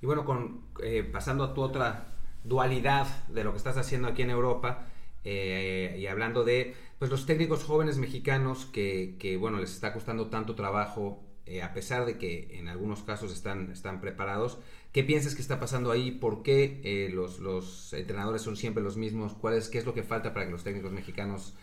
Y 0.02 0.06
bueno, 0.06 0.24
con, 0.24 0.62
eh, 0.82 1.02
pasando 1.02 1.44
a 1.44 1.54
tu 1.54 1.62
otra 1.62 2.08
dualidad 2.44 3.06
de 3.28 3.44
lo 3.44 3.52
que 3.52 3.58
estás 3.58 3.78
haciendo 3.78 4.08
aquí 4.08 4.22
en 4.22 4.30
Europa 4.30 4.86
eh, 5.24 5.96
y 5.98 6.06
hablando 6.06 6.44
de 6.44 6.74
pues 6.98 7.10
los 7.10 7.26
técnicos 7.26 7.64
jóvenes 7.64 7.98
mexicanos 7.98 8.66
que, 8.66 9.16
que 9.18 9.36
bueno, 9.36 9.58
les 9.58 9.72
está 9.72 9.92
costando 9.92 10.26
tanto 10.28 10.54
trabajo, 10.54 11.20
eh, 11.46 11.62
a 11.62 11.74
pesar 11.74 12.04
de 12.04 12.18
que 12.18 12.58
en 12.58 12.68
algunos 12.68 13.02
casos 13.02 13.32
están, 13.32 13.70
están 13.72 14.00
preparados. 14.00 14.58
¿Qué 14.92 15.02
piensas 15.02 15.34
que 15.34 15.42
está 15.42 15.58
pasando 15.58 15.90
ahí? 15.90 16.12
¿Por 16.12 16.42
qué 16.42 16.80
eh, 16.84 17.10
los, 17.12 17.40
los, 17.40 17.92
entrenadores 17.92 18.42
son 18.42 18.56
siempre 18.56 18.82
los 18.82 18.96
mismos? 18.96 19.34
¿Cuál 19.34 19.54
es, 19.54 19.68
¿Qué 19.68 19.78
es 19.78 19.86
lo 19.86 19.94
que 19.94 20.02
falta 20.02 20.32
para 20.34 20.46
que 20.46 20.52
los 20.52 20.62
técnicos 20.62 20.92
mexicanos 20.92 21.54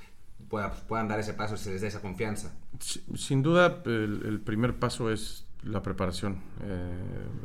puedan, 0.50 0.72
puedan 0.88 1.08
dar 1.08 1.20
ese 1.20 1.34
paso 1.34 1.56
y 1.56 1.58
se 1.58 1.72
les 1.72 1.82
dé 1.82 1.88
esa 1.88 2.02
confianza? 2.02 2.58
Sin 2.80 3.42
duda, 3.42 3.82
el, 3.86 4.42
primer 4.44 4.78
paso 4.80 5.12
es 5.12 5.46
la 5.64 5.82
preparación, 5.84 6.38
eh, 6.64 6.94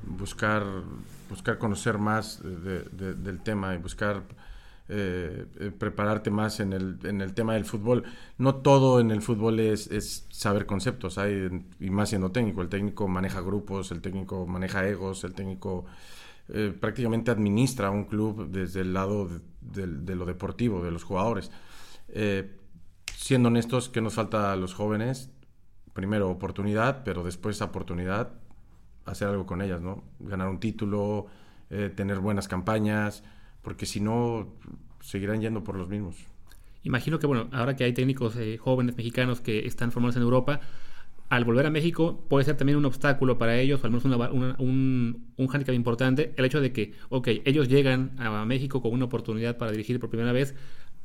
buscar, 0.07 0.65
buscar 1.29 1.59
conocer 1.59 1.99
más 1.99 2.41
del 2.43 3.41
tema 3.43 3.75
y 3.75 3.79
buscar 3.79 4.23
eh, 4.89 5.47
eh, 5.59 5.71
prepararte 5.77 6.31
más 6.31 6.61
en 6.61 6.73
el, 6.73 6.99
en 7.05 7.21
el 7.21 7.35
tema 7.35 7.55
del 7.55 7.65
fútbol. 7.65 8.05
No 8.39 8.57
todo 8.57 9.01
en 9.01 9.11
el 9.11 9.23
fútbol 9.23 9.59
es, 9.61 9.89
es, 9.89 10.27
saber 10.31 10.67
conceptos, 10.67 11.19
hay, 11.19 11.67
y 11.81 11.91
más 11.91 12.11
siendo 12.11 12.31
técnico. 12.31 12.63
El 12.63 12.69
técnico 12.69 13.09
maneja 13.09 13.41
grupos, 13.41 13.91
el 13.91 14.01
técnico 14.01 14.47
maneja 14.47 14.87
egos, 14.87 15.25
el 15.25 15.35
técnico 15.35 15.87
prácticamente 16.79 17.31
administra 17.31 17.91
un 17.91 18.05
club 18.05 18.51
desde 18.51 18.83
el 18.83 18.93
lado 18.93 19.31
de, 19.63 19.87
de, 19.87 20.15
lo 20.15 20.27
deportivo, 20.27 20.85
de 20.85 20.91
los 20.91 21.03
jugadores. 21.03 21.51
siendo 23.17 23.49
honestos, 23.49 23.89
¿qué 23.89 24.03
nos 24.03 24.13
falta 24.13 24.53
a 24.53 24.57
los 24.57 24.75
jóvenes? 24.75 25.31
Primero, 25.95 26.29
oportunidad, 26.29 27.03
pero 27.05 27.25
después 27.25 27.63
oportunidad, 27.63 28.33
hacer 29.07 29.29
algo 29.29 29.47
con 29.47 29.63
ellas, 29.63 29.81
¿no? 29.81 30.05
Ganar 30.21 30.49
un 30.49 30.61
título, 30.61 31.27
tener 31.97 32.19
buenas 32.19 32.47
campañas, 32.47 33.25
porque 33.63 33.87
si 33.87 34.01
no, 34.01 34.49
seguirán 35.01 35.41
yendo 35.41 35.65
por 35.65 35.77
los 35.77 35.89
mismos. 35.89 36.17
Imagino 36.83 37.19
que, 37.19 37.27
bueno, 37.27 37.49
ahora 37.53 37.77
que 37.77 37.85
hay 37.85 37.93
técnicos 37.95 38.37
eh, 38.37 38.59
jóvenes 38.59 38.97
mexicanos 38.97 39.41
que 39.41 39.67
están 39.67 39.91
formados 39.91 40.17
en 40.17 40.23
Europa, 40.23 40.61
al 41.31 41.45
volver 41.45 41.67
a 41.67 41.71
México 41.71 42.25
puede 42.29 42.45
ser 42.45 42.57
también 42.57 42.77
un 42.77 42.85
obstáculo 42.85 43.39
para 43.39 43.59
ellos, 43.59 43.83
o 43.83 43.87
al 43.87 43.91
menos 43.91 44.05
un, 44.05 45.27
un 45.37 45.49
handicap 45.51 45.75
importante, 45.75 46.35
el 46.37 46.45
hecho 46.45 46.61
de 46.61 46.73
que, 46.73 46.93
ok, 47.09 47.29
ellos 47.47 47.69
llegan 47.69 48.15
a 48.19 48.45
México 48.45 48.83
con 48.83 48.93
una 48.93 49.07
oportunidad 49.07 49.57
para 49.57 49.71
dirigir 49.71 49.99
por 49.99 50.11
primera 50.11 50.33
vez, 50.33 50.55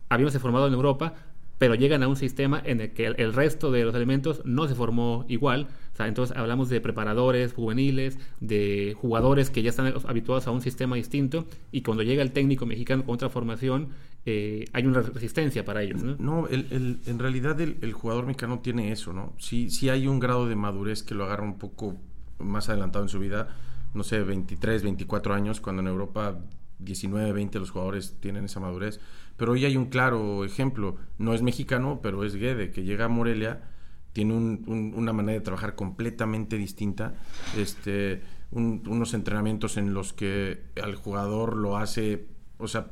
habiéndose 0.09 0.39
formado 0.39 0.67
en 0.67 0.73
Europa, 0.73 1.13
pero 1.59 1.75
llegan 1.75 2.01
a 2.01 2.07
un 2.07 2.15
sistema 2.15 2.59
en 2.65 2.81
el 2.81 2.91
que 2.91 3.05
el, 3.05 3.33
resto 3.33 3.69
de 3.69 3.83
los 3.83 3.93
elementos 3.93 4.41
no 4.45 4.67
se 4.67 4.73
formó 4.73 5.25
igual. 5.27 5.67
entonces 5.99 6.35
hablamos 6.35 6.69
de 6.69 6.79
preparadores 6.79 7.53
juveniles, 7.53 8.17
de 8.39 8.95
jugadores 8.99 9.49
que 9.49 9.61
ya 9.61 9.69
están 9.69 9.93
habituados 10.07 10.47
a 10.47 10.51
un 10.51 10.61
sistema 10.61 10.95
distinto 10.95 11.45
y 11.71 11.81
cuando 11.81 12.01
llega 12.01 12.23
el 12.23 12.31
técnico 12.31 12.65
mexicano 12.65 13.05
con 13.05 13.13
otra 13.13 13.29
formación, 13.29 13.89
eh, 14.25 14.65
hay 14.71 14.85
una 14.85 15.01
resistencia 15.01 15.65
para 15.65 15.83
ellos. 15.83 16.01
No, 16.01 16.15
no 16.17 16.47
el, 16.47 16.99
en 17.05 17.19
realidad 17.19 17.59
el, 17.59 17.93
jugador 17.93 18.25
mexicano 18.25 18.59
tiene 18.59 18.93
eso, 18.93 19.11
¿no? 19.11 19.33
Sí, 19.37 19.69
sí 19.69 19.89
hay 19.89 20.07
un 20.07 20.19
grado 20.19 20.47
de 20.47 20.55
madurez 20.55 21.03
que 21.03 21.13
lo 21.13 21.25
agarra 21.25 21.43
un 21.43 21.57
poco 21.57 21.97
más 22.37 22.69
adelantado 22.69 23.03
en 23.03 23.09
su 23.09 23.19
vida, 23.19 23.49
no 23.93 24.03
sé, 24.03 24.21
23, 24.23 24.83
24 24.83 25.33
años, 25.33 25.59
cuando 25.59 25.81
en 25.81 25.89
Europa 25.89 26.39
19, 26.79 27.33
20 27.33 27.59
los 27.59 27.71
jugadores 27.71 28.15
tienen 28.21 28.45
esa 28.45 28.61
madurez. 28.61 29.01
Pero 29.39 29.53
hoy 29.53 29.63
hay 29.63 29.77
un 29.77 29.85
claro 29.85 30.43
ejemplo, 30.43 30.97
no 31.17 31.33
es 31.33 31.41
mexicano, 31.41 32.01
pero 32.03 32.25
es 32.25 32.35
Guede, 32.35 32.71
que 32.71 32.83
llega 32.83 33.05
a 33.05 33.07
Morelia, 33.07 33.69
tiene 34.11 34.33
una 34.33 35.13
manera 35.13 35.39
de 35.39 35.43
trabajar 35.43 35.75
completamente 35.75 36.57
distinta, 36.57 37.15
este, 37.57 38.21
unos 38.51 39.13
entrenamientos 39.13 39.77
en 39.77 39.93
los 39.93 40.11
que 40.11 40.63
al 40.83 40.95
jugador 40.95 41.55
lo 41.55 41.77
hace, 41.77 42.27
o 42.57 42.67
sea, 42.67 42.87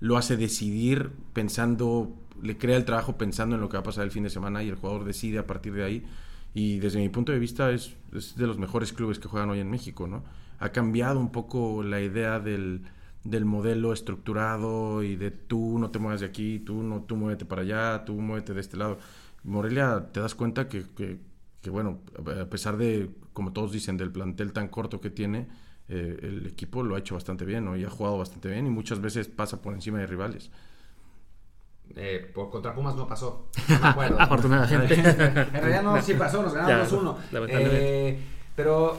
lo 0.00 0.16
hace 0.16 0.36
decidir 0.36 1.12
pensando, 1.34 2.16
le 2.42 2.58
crea 2.58 2.76
el 2.76 2.84
trabajo 2.84 3.16
pensando 3.16 3.54
en 3.54 3.60
lo 3.60 3.68
que 3.68 3.76
va 3.76 3.80
a 3.82 3.84
pasar 3.84 4.02
el 4.02 4.10
fin 4.10 4.24
de 4.24 4.30
semana 4.30 4.64
y 4.64 4.70
el 4.70 4.74
jugador 4.74 5.04
decide 5.04 5.38
a 5.38 5.46
partir 5.46 5.72
de 5.74 5.84
ahí. 5.84 6.04
Y 6.52 6.80
desde 6.80 6.98
mi 6.98 7.10
punto 7.10 7.30
de 7.30 7.38
vista 7.38 7.70
es, 7.70 7.94
es 8.12 8.34
de 8.34 8.48
los 8.48 8.58
mejores 8.58 8.92
clubes 8.92 9.20
que 9.20 9.28
juegan 9.28 9.50
hoy 9.50 9.60
en 9.60 9.70
México, 9.70 10.08
¿no? 10.08 10.24
Ha 10.58 10.70
cambiado 10.70 11.20
un 11.20 11.30
poco 11.30 11.84
la 11.84 12.00
idea 12.00 12.40
del, 12.40 12.82
del 13.24 13.44
modelo 13.44 13.92
estructurado 13.92 15.02
y 15.02 15.16
de 15.16 15.30
tú 15.30 15.78
no 15.78 15.90
te 15.90 15.98
mueves 15.98 16.20
de 16.20 16.26
aquí, 16.26 16.58
tú 16.60 16.82
no, 16.82 17.02
tú 17.02 17.16
muévete 17.16 17.44
para 17.44 17.62
allá, 17.62 18.04
tú 18.04 18.14
muévete 18.14 18.54
de 18.54 18.60
este 18.60 18.76
lado. 18.76 18.98
Morelia 19.44 20.08
te 20.12 20.20
das 20.20 20.34
cuenta 20.34 20.68
que, 20.68 20.84
que, 20.94 21.70
bueno, 21.70 22.00
a 22.40 22.46
pesar 22.46 22.76
de, 22.76 23.10
como 23.32 23.52
todos 23.52 23.72
dicen, 23.72 23.96
del 23.96 24.10
plantel 24.10 24.52
tan 24.52 24.68
corto 24.68 25.00
que 25.00 25.10
tiene, 25.10 25.48
eh, 25.88 26.18
el 26.22 26.46
equipo 26.46 26.82
lo 26.82 26.94
ha 26.94 26.98
hecho 26.98 27.14
bastante 27.14 27.44
bien, 27.44 27.64
¿no? 27.64 27.76
Y 27.76 27.84
ha 27.84 27.90
jugado 27.90 28.18
bastante 28.18 28.48
bien 28.48 28.66
y 28.66 28.70
muchas 28.70 29.00
veces 29.00 29.28
pasa 29.28 29.60
por 29.60 29.74
encima 29.74 29.98
de 29.98 30.06
rivales. 30.06 30.50
Eh, 31.96 32.30
por 32.32 32.50
contra 32.50 32.74
Pumas 32.74 32.94
no 32.94 33.06
pasó. 33.06 33.48
No 33.68 33.78
me 33.80 33.88
acuerdo. 33.88 34.20
Afortunadamente. 34.20 34.94
en 34.94 35.34
realidad 35.34 35.82
no, 35.82 36.00
sí 36.00 36.14
pasó, 36.14 36.42
nos 36.42 36.54
ganamos 36.54 36.92
uno. 36.92 37.18
Eh, 37.48 38.18
pero 38.54 38.96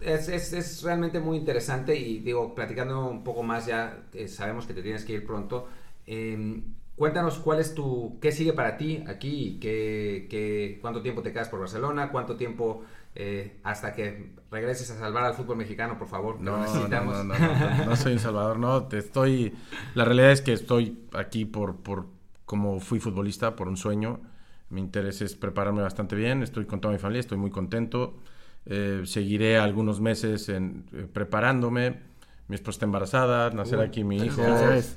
es, 0.00 0.28
es, 0.28 0.52
es, 0.52 0.82
realmente 0.82 1.20
muy 1.20 1.36
interesante 1.38 1.96
y 1.96 2.20
digo, 2.20 2.54
platicando 2.54 3.06
un 3.06 3.24
poco 3.24 3.42
más 3.42 3.66
ya, 3.66 4.04
sabemos 4.28 4.66
que 4.66 4.74
te 4.74 4.82
tienes 4.82 5.04
que 5.04 5.14
ir 5.14 5.26
pronto. 5.26 5.68
Em, 6.06 6.62
cuéntanos 6.96 7.38
cuál 7.38 7.60
es 7.60 7.74
tu, 7.74 8.18
qué 8.20 8.32
sigue 8.32 8.52
para 8.52 8.76
ti 8.76 9.04
aquí, 9.06 9.58
qué, 9.60 10.26
qué, 10.30 10.78
cuánto 10.80 11.02
tiempo 11.02 11.22
te 11.22 11.32
quedas 11.32 11.48
por 11.48 11.60
Barcelona, 11.60 12.10
cuánto 12.10 12.36
tiempo 12.36 12.84
eh, 13.14 13.58
hasta 13.62 13.94
que 13.94 14.34
regreses 14.50 14.90
a 14.90 14.98
salvar 14.98 15.24
al 15.24 15.34
fútbol 15.34 15.56
mexicano, 15.56 15.98
por 15.98 16.08
favor. 16.08 16.40
No, 16.40 16.58
no, 16.58 16.88
no, 16.88 17.24
no, 17.24 17.84
no, 17.86 17.96
soy 17.96 18.12
un 18.12 18.18
salvador, 18.18 18.58
no, 18.58 18.84
te 18.84 18.98
estoy, 18.98 19.54
la 19.94 20.04
realidad 20.04 20.32
es 20.32 20.42
que 20.42 20.52
estoy 20.52 21.06
aquí 21.12 21.44
por, 21.44 21.76
por, 21.76 22.06
como 22.44 22.80
fui 22.80 23.00
futbolista, 23.00 23.56
por 23.56 23.68
un 23.68 23.76
sueño. 23.76 24.20
Mi 24.68 24.80
interés 24.80 25.22
es 25.22 25.36
prepararme 25.36 25.80
bastante 25.80 26.16
bien, 26.16 26.42
estoy 26.42 26.66
con 26.66 26.80
toda 26.80 26.92
mi 26.92 26.98
familia, 26.98 27.20
estoy 27.20 27.38
muy 27.38 27.50
contento. 27.50 28.18
Eh, 28.66 29.02
seguiré 29.04 29.58
algunos 29.58 30.00
meses 30.00 30.48
en, 30.48 30.84
eh, 30.92 31.06
preparándome. 31.12 32.00
Mi 32.48 32.54
esposa 32.56 32.76
está 32.76 32.84
embarazada, 32.86 33.50
nacerá 33.50 33.82
Uh, 33.82 33.86
aquí 33.86 34.04
mi 34.04 34.16
hijo. 34.18 34.42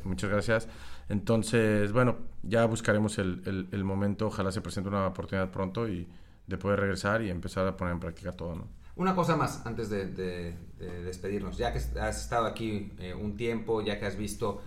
Muchas 0.04 0.30
gracias. 0.30 0.68
Entonces, 1.08 1.92
bueno, 1.92 2.18
ya 2.44 2.66
buscaremos 2.66 3.18
el, 3.18 3.42
el- 3.46 3.68
el 3.72 3.84
momento. 3.84 4.28
Ojalá 4.28 4.52
se 4.52 4.62
presente 4.62 4.90
una 4.90 5.08
oportunidad 5.08 5.50
pronto 5.52 5.88
y 5.88 6.08
de 6.46 6.58
poder 6.58 6.80
regresar 6.80 7.22
y 7.24 7.30
empezar 7.30 7.66
a 7.68 7.76
poner 7.78 7.94
en 7.94 8.00
práctica 8.00 8.32
todo, 8.34 8.56
¿no? 8.56 8.68
Una 8.96 9.16
cosa 9.16 9.36
más 9.38 9.66
antes 9.66 9.90
de, 9.90 10.08
de- 10.08 10.54
de 10.78 11.04
despedirnos. 11.04 11.58
Ya 11.58 11.72
que 11.72 11.80
has 12.00 12.22
estado 12.22 12.46
aquí 12.46 12.92
eh, 13.00 13.14
un 13.14 13.38
tiempo, 13.38 13.82
ya 13.82 14.00
que 14.00 14.06
has 14.06 14.18
visto 14.18 14.62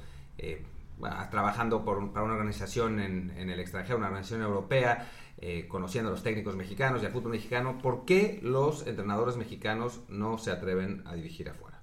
trabajando 1.30 1.84
por- 1.84 2.12
para 2.12 2.24
una 2.24 2.34
organización 2.34 3.00
en, 3.00 3.30
en 3.36 3.50
el 3.50 3.60
extranjero, 3.60 3.98
una 3.98 4.06
organización 4.08 4.42
europea, 4.42 5.08
eh, 5.38 5.66
conociendo 5.68 6.10
a 6.10 6.12
los 6.12 6.22
técnicos 6.22 6.56
mexicanos 6.56 7.02
y 7.02 7.06
al 7.06 7.12
fútbol 7.12 7.32
mexicano, 7.32 7.78
¿por 7.78 8.04
qué 8.04 8.40
los 8.42 8.86
entrenadores 8.86 9.36
mexicanos 9.36 10.00
no 10.08 10.38
se 10.38 10.50
atreven 10.50 11.02
a 11.06 11.14
dirigir 11.14 11.48
afuera? 11.48 11.80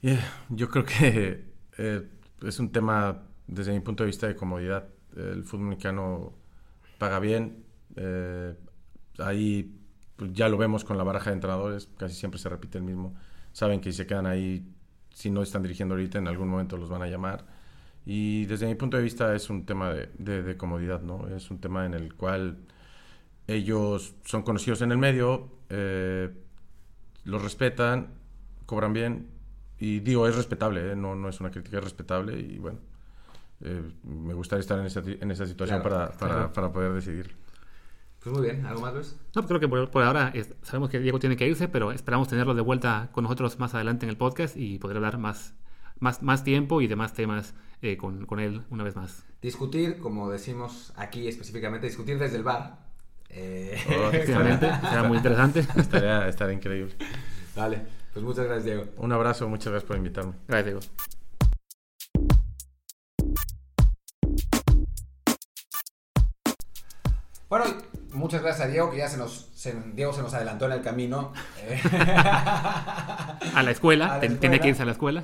Yeah, 0.00 0.20
yo 0.50 0.68
creo 0.68 0.84
que 0.84 1.44
eh, 1.78 2.08
es 2.42 2.58
un 2.58 2.70
tema, 2.70 3.22
desde 3.46 3.72
mi 3.72 3.80
punto 3.80 4.02
de 4.04 4.08
vista, 4.08 4.26
de 4.26 4.36
comodidad. 4.36 4.88
El 5.16 5.44
fútbol 5.44 5.66
mexicano 5.68 6.32
paga 6.98 7.18
bien. 7.20 7.64
eh, 7.96 8.54
ahí 9.18 9.80
pues, 10.16 10.32
ya 10.32 10.48
lo 10.48 10.56
vemos 10.56 10.84
con 10.84 10.98
la 10.98 11.04
baraja 11.04 11.30
de 11.30 11.34
entrenadores, 11.34 11.88
casi 11.96 12.14
siempre 12.14 12.38
se 12.40 12.48
repite 12.48 12.78
el 12.78 12.84
mismo. 12.84 13.14
Saben 13.52 13.80
que 13.80 13.92
si 13.92 13.98
se 13.98 14.06
quedan 14.06 14.26
ahí, 14.26 14.66
si 15.10 15.30
no 15.30 15.42
están 15.42 15.62
dirigiendo 15.62 15.94
ahorita, 15.94 16.18
en 16.18 16.28
algún 16.28 16.48
momento 16.48 16.76
los 16.76 16.88
van 16.88 17.02
a 17.02 17.06
llamar. 17.06 17.46
Y 18.06 18.44
desde 18.46 18.66
mi 18.66 18.74
punto 18.74 18.96
de 18.98 19.02
vista 19.02 19.34
es 19.34 19.48
un 19.50 19.64
tema 19.64 19.90
de, 19.92 20.10
de- 20.18 20.42
de 20.42 20.56
comodidad, 20.56 21.00
¿no? 21.02 21.26
Es 21.28 21.50
un 21.50 21.58
tema 21.60 21.86
en 21.86 21.94
el 21.94 22.14
cual 22.14 22.58
ellos 23.46 24.14
son 24.24 24.42
conocidos 24.42 24.82
en 24.82 24.92
el 24.92 24.98
medio, 24.98 25.48
eh, 25.68 26.30
los 27.24 27.42
respetan, 27.42 28.08
cobran 28.66 28.92
bien, 28.92 29.28
y 29.78 30.00
digo, 30.00 30.26
es 30.28 30.36
respetable, 30.36 30.92
¿eh? 30.92 30.96
no, 30.96 31.14
no 31.14 31.28
es 31.28 31.40
una 31.40 31.50
crítica, 31.50 31.78
es 31.78 31.84
respetable 31.84 32.38
y 32.38 32.58
bueno, 32.58 32.78
eh, 33.60 33.82
me 34.04 34.34
gustaría 34.34 34.60
estar 34.60 34.78
en 34.78 34.86
esa, 34.86 35.00
en 35.04 35.30
esa 35.30 35.46
situación 35.46 35.80
Claro, 35.80 35.96
para, 35.96 36.12
para, 36.18 36.34
claro. 36.34 36.52
para 36.52 36.72
poder 36.72 36.92
decidir. 36.92 37.34
Pues 38.22 38.34
muy 38.34 38.44
bien, 38.46 38.64
¿algo 38.64 38.80
más, 38.80 38.94
Luis? 38.94 39.16
No, 39.34 39.42
pues 39.42 39.46
creo 39.46 39.60
que 39.60 39.68
por, 39.68 39.90
por 39.90 40.02
ahora 40.02 40.30
es- 40.34 40.54
sabemos 40.62 40.88
que 40.88 40.98
Diego 41.00 41.18
tiene 41.18 41.36
que 41.36 41.46
irse, 41.46 41.68
pero 41.68 41.92
esperamos 41.92 42.28
tenerlo 42.28 42.54
de 42.54 42.62
vuelta 42.62 43.10
con 43.12 43.24
nosotros 43.24 43.58
más 43.58 43.74
adelante 43.74 44.06
en 44.06 44.10
el 44.10 44.16
podcast 44.16 44.56
y 44.56 44.78
poder 44.78 44.96
hablar 44.96 45.18
más, 45.18 45.54
más, 46.00 46.22
más 46.22 46.44
tiempo 46.44 46.80
y 46.80 46.86
de 46.86 46.96
más 46.96 47.12
temas 47.12 47.54
eh, 47.82 47.96
con, 47.96 48.26
con 48.26 48.40
él 48.40 48.62
una 48.70 48.84
vez 48.84 48.96
más. 48.96 49.24
Discutir, 49.42 49.98
como 49.98 50.30
decimos 50.30 50.92
aquí 50.96 51.28
específicamente, 51.28 51.86
discutir 51.86 52.18
desde 52.18 52.36
el 52.36 52.42
bar. 52.42 52.78
Eh, 53.28 53.78
Oh, 53.88 54.08
Efectivamente, 54.12 54.66
será 54.66 55.02
muy 55.02 55.16
interesante. 55.18 55.60
Estaría, 55.76 56.28
estaría 56.28 56.54
increíble. 56.54 56.94
Vale, 57.56 57.82
pues 58.12 58.24
muchas 58.24 58.44
gracias, 58.46 58.64
Diego. 58.64 58.84
Un 58.96 59.12
abrazo, 59.12 59.48
muchas 59.48 59.72
gracias 59.72 59.88
por 59.88 59.96
invitarme. 59.96 60.32
Gracias, 60.48 60.64
Diego. 60.66 60.80
Bueno, 67.48 67.66
muchas 68.14 68.42
gracias 68.42 68.66
a 68.66 68.70
Diego, 68.70 68.90
que 68.90 68.98
ya 68.98 69.08
se 69.08 69.16
nos, 69.18 69.50
se- 69.54 69.74
Diego 69.94 70.12
se 70.12 70.22
nos 70.22 70.32
adelantó 70.34 70.66
en 70.66 70.72
el 70.72 70.82
camino. 70.82 71.32
Eh, 71.58 71.80
A 73.54 73.62
la 73.62 73.70
escuela, 73.70 74.06
A 74.14 74.18
la 74.18 74.38
tiene 74.38 74.60
que 74.60 74.68
irse 74.68 74.82
a 74.82 74.86
la 74.86 74.92
escuela. 74.92 75.22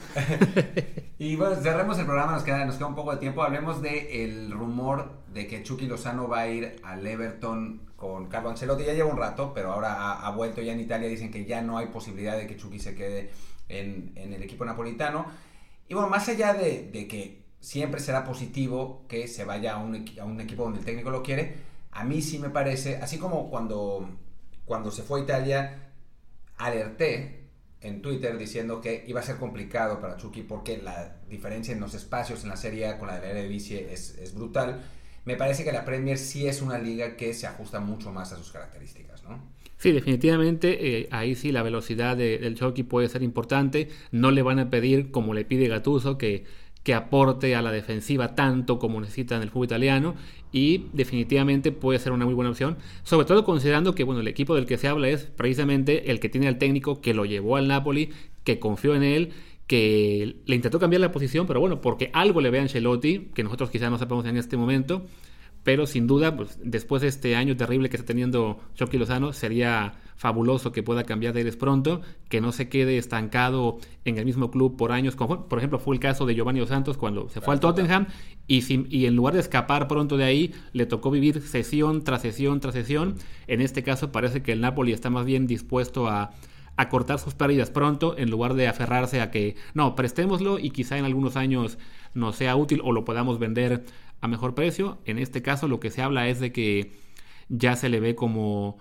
y 1.19 1.37
bueno, 1.37 1.57
cerremos 1.57 1.99
el 1.99 2.05
programa, 2.07 2.33
nos 2.33 2.43
queda, 2.43 2.65
nos 2.65 2.77
queda 2.77 2.87
un 2.87 2.95
poco 2.95 3.13
de 3.13 3.19
tiempo. 3.19 3.43
Hablemos 3.43 3.81
del 3.83 4.51
rumor 4.51 5.13
de 5.33 5.47
que 5.47 5.63
Chucky 5.63 5.87
Lozano 5.87 6.29
va 6.29 6.41
a 6.41 6.49
ir 6.49 6.77
al 6.83 7.07
Everton 7.07 7.83
con 7.97 8.27
Carlo 8.27 8.51
Ancelotti. 8.51 8.85
Ya 8.85 8.93
lleva 8.95 9.11
un 9.11 9.19
rato, 9.19 9.53
pero 9.55 9.73
ahora 9.73 9.95
ha, 9.95 10.27
ha 10.27 10.31
vuelto 10.31 10.61
ya 10.61 10.73
en 10.73 10.81
Italia. 10.81 11.09
Dicen 11.09 11.31
que 11.31 11.45
ya 11.45 11.63
no 11.63 11.79
hay 11.79 11.87
posibilidad 11.87 12.37
de 12.37 12.47
que 12.47 12.57
Chucky 12.57 12.79
se 12.79 12.95
quede 12.95 13.31
en, 13.69 14.13
en 14.17 14.33
el 14.33 14.43
equipo 14.43 14.65
napolitano. 14.65 15.27
Y 15.89 15.95
bueno, 15.95 16.09
más 16.09 16.29
allá 16.29 16.55
de, 16.55 16.89
de 16.93 17.09
que 17.09 17.41
siempre 17.61 18.01
será 18.01 18.25
positivo 18.25 19.05
que 19.09 19.29
se 19.29 19.45
vaya 19.45 19.75
a 19.75 19.79
un, 19.79 20.07
a 20.21 20.25
un 20.25 20.41
equipo 20.41 20.63
donde 20.65 20.79
el 20.79 20.85
técnico 20.85 21.11
lo 21.11 21.23
quiere, 21.23 21.57
a 21.93 22.05
mí 22.05 22.23
sí 22.23 22.39
me 22.39 22.51
parece, 22.51 22.97
así 22.97 23.19
como 23.19 23.51
cuando, 23.51 24.09
cuando 24.65 24.91
se 24.91 25.03
fue 25.03 25.21
a 25.21 25.23
Italia, 25.25 25.91
alerté 26.57 27.41
en 27.81 28.03
Twitter 28.03 28.37
diciendo 28.37 28.81
que 28.81 29.05
iba 29.07 29.21
a 29.21 29.23
ser 29.23 29.37
complicado 29.37 30.01
para 30.01 30.17
Chucky 30.17 30.43
porque 30.43 30.79
la 30.79 31.17
diferencia 31.29 31.73
en 31.73 31.81
los 31.81 31.95
espacios 31.95 32.43
en 32.43 32.51
la 32.51 32.57
Serie 32.57 32.99
con 32.99 33.09
la 33.09 33.15
de 33.19 33.21
la 33.23 33.31
Eredivisie 33.31 33.93
es, 33.93 34.17
es 34.19 34.35
brutal. 34.35 34.83
Me 35.25 35.37
parece 35.37 35.65
que 35.65 35.73
la 35.73 35.85
Premier 35.85 36.19
sí 36.19 36.47
es 36.47 36.61
una 36.63 36.79
liga 36.79 37.17
que 37.17 37.33
se 37.35 37.47
ajusta 37.47 37.81
mucho 37.81 38.13
más 38.13 38.33
a 38.33 38.37
sus 38.37 38.53
características, 38.53 39.23
¿no? 39.25 39.41
Sí, 39.79 39.93
definitivamente, 39.93 40.99
eh, 40.99 41.09
ahí 41.11 41.35
sí 41.35 41.53
la 41.53 41.63
velocidad 41.63 42.15
de- 42.17 42.37
del 42.37 42.55
Chucky 42.55 42.83
puede 42.83 43.09
ser 43.09 43.23
importante. 43.23 43.89
No 44.13 44.31
le 44.31 44.43
van 44.43 44.59
a 44.59 44.69
pedir, 44.69 45.11
como 45.11 45.33
le 45.33 45.47
pide 45.47 45.69
Gattuso, 45.69 46.19
que, 46.19 46.45
que 46.83 46.95
aporte 46.95 47.55
a 47.55 47.63
la 47.63 47.73
defensiva 47.73 48.35
tanto 48.35 48.79
como 48.79 49.01
necesita 49.01 49.37
en 49.37 49.43
el 49.43 49.51
fútbol 49.51 49.67
italiano. 49.67 50.15
Y 50.53 50.87
definitivamente 50.93 51.73
puede 51.73 51.99
ser 51.99 52.13
una 52.13 52.25
muy 52.25 52.35
buena 52.35 52.51
opción. 52.51 52.79
Sobre 53.03 53.27
todo 53.27 53.45
considerando 53.45 53.95
que 53.95 54.05
bueno, 54.05 54.21
el 54.21 54.29
equipo 54.29 54.55
del 54.55 54.67
que 54.67 54.79
se 54.79 54.89
habla 54.89 55.09
es 55.09 55.25
precisamente 55.25 56.11
el 56.11 56.21
que 56.21 56.29
tiene 56.29 56.49
al 56.49 56.59
técnico 56.59 57.01
que 57.01 57.15
lo 57.15 57.25
llevó 57.25 57.57
al 57.57 57.69
Napoli, 57.69 58.11
que 58.45 58.59
confió 58.59 58.95
en 58.95 59.03
él, 59.03 59.33
que 59.67 60.37
le 60.47 60.57
intentó 60.57 60.81
cambiar 60.81 61.01
la 61.01 61.13
posición, 61.13 61.47
pero 61.47 61.61
bueno, 61.61 61.81
porque 61.81 62.11
algo 62.13 62.41
le 62.41 62.51
ve 62.51 62.59
a 62.59 62.63
Ancelotti, 62.63 63.29
que 63.35 63.45
nosotros 63.45 63.71
quizás 63.71 63.91
no 63.91 63.99
sepamos 63.99 64.27
en 64.27 64.37
este 64.37 64.57
momento. 64.57 65.07
Pero 65.63 65.87
sin 65.87 66.07
duda, 66.07 66.35
pues, 66.37 66.59
después 66.63 67.03
de 67.03 67.09
este 67.09 67.37
año 67.37 67.57
terrible 67.57 67.91
que 67.91 67.97
está 67.97 68.07
teniendo 68.07 68.61
Chucky 68.75 68.97
Lozano, 68.97 69.33
sería 69.35 69.95
fabuloso 70.17 70.73
que 70.73 70.83
pueda 70.83 71.05
cambiar 71.05 71.33
de 71.33 71.41
aires 71.41 71.57
pronto, 71.57 72.01
que 72.29 72.41
no 72.41 72.53
se 72.53 72.69
quede 72.69 72.99
estancado 72.99 73.79
en 74.05 74.19
el 74.19 74.25
mismo 74.27 74.51
club 74.51 74.77
por 74.77 74.93
años. 74.93 75.17
Como, 75.17 75.49
por 75.49 75.59
ejemplo, 75.59 75.79
fue 75.79 75.95
el 75.95 76.01
caso 76.01 76.27
de 76.27 76.35
Giovanni 76.35 76.61
Dos 76.61 76.69
Santos 76.71 76.97
cuando 76.99 77.29
se 77.31 77.41
fue 77.41 77.55
al 77.55 77.61
Tottenham 77.61 78.07
y, 78.47 78.63
sin- 78.63 78.87
y 78.91 79.07
en 79.07 79.17
lugar 79.17 79.35
de 79.35 79.41
escapar 79.41 79.87
pronto 79.89 80.17
de 80.17 80.25
ahí, 80.25 80.55
le 80.73 80.87
tocó 80.87 81.11
vivir 81.11 81.41
sesión 81.43 82.05
tras 82.05 82.23
sesión 82.23 82.61
tras 82.61 82.75
sesión. 82.75 83.17
En 83.47 83.61
este 83.61 83.83
caso 83.83 84.13
parece 84.13 84.43
que 84.43 84.53
el 84.53 84.61
Napoli 84.61 84.93
está 84.93 85.09
más 85.11 85.25
bien 85.27 85.47
dispuesto 85.47 86.07
a, 86.09 86.33
a 86.77 86.89
cortar 86.91 87.19
sus 87.19 87.35
pérdidas 87.35 87.71
pronto 87.71 88.17
en 88.19 88.31
lugar 88.31 88.55
de 88.55 88.69
aferrarse 88.69 89.21
a 89.23 89.31
que 89.31 89.57
no, 89.75 89.95
prestémoslo 89.95 90.59
y 90.59 90.71
quizá 90.71 90.99
en 90.99 91.05
algunos 91.07 91.37
años 91.37 91.79
nos 92.13 92.37
sea 92.37 92.57
útil 92.57 92.81
o 92.85 92.93
lo 92.93 93.05
podamos 93.05 93.39
vender 93.39 93.85
a 94.21 94.29
mejor 94.29 94.55
precio. 94.55 94.99
En 95.05 95.19
este 95.19 95.43
caso 95.43 95.69
lo 95.69 95.81
que 95.81 95.91
se 95.91 96.03
habla 96.03 96.29
es 96.29 96.41
de 96.41 96.53
que 96.53 96.93
ya 97.49 97.77
se 97.77 97.89
le 97.89 98.01
ve 98.01 98.15
como, 98.15 98.79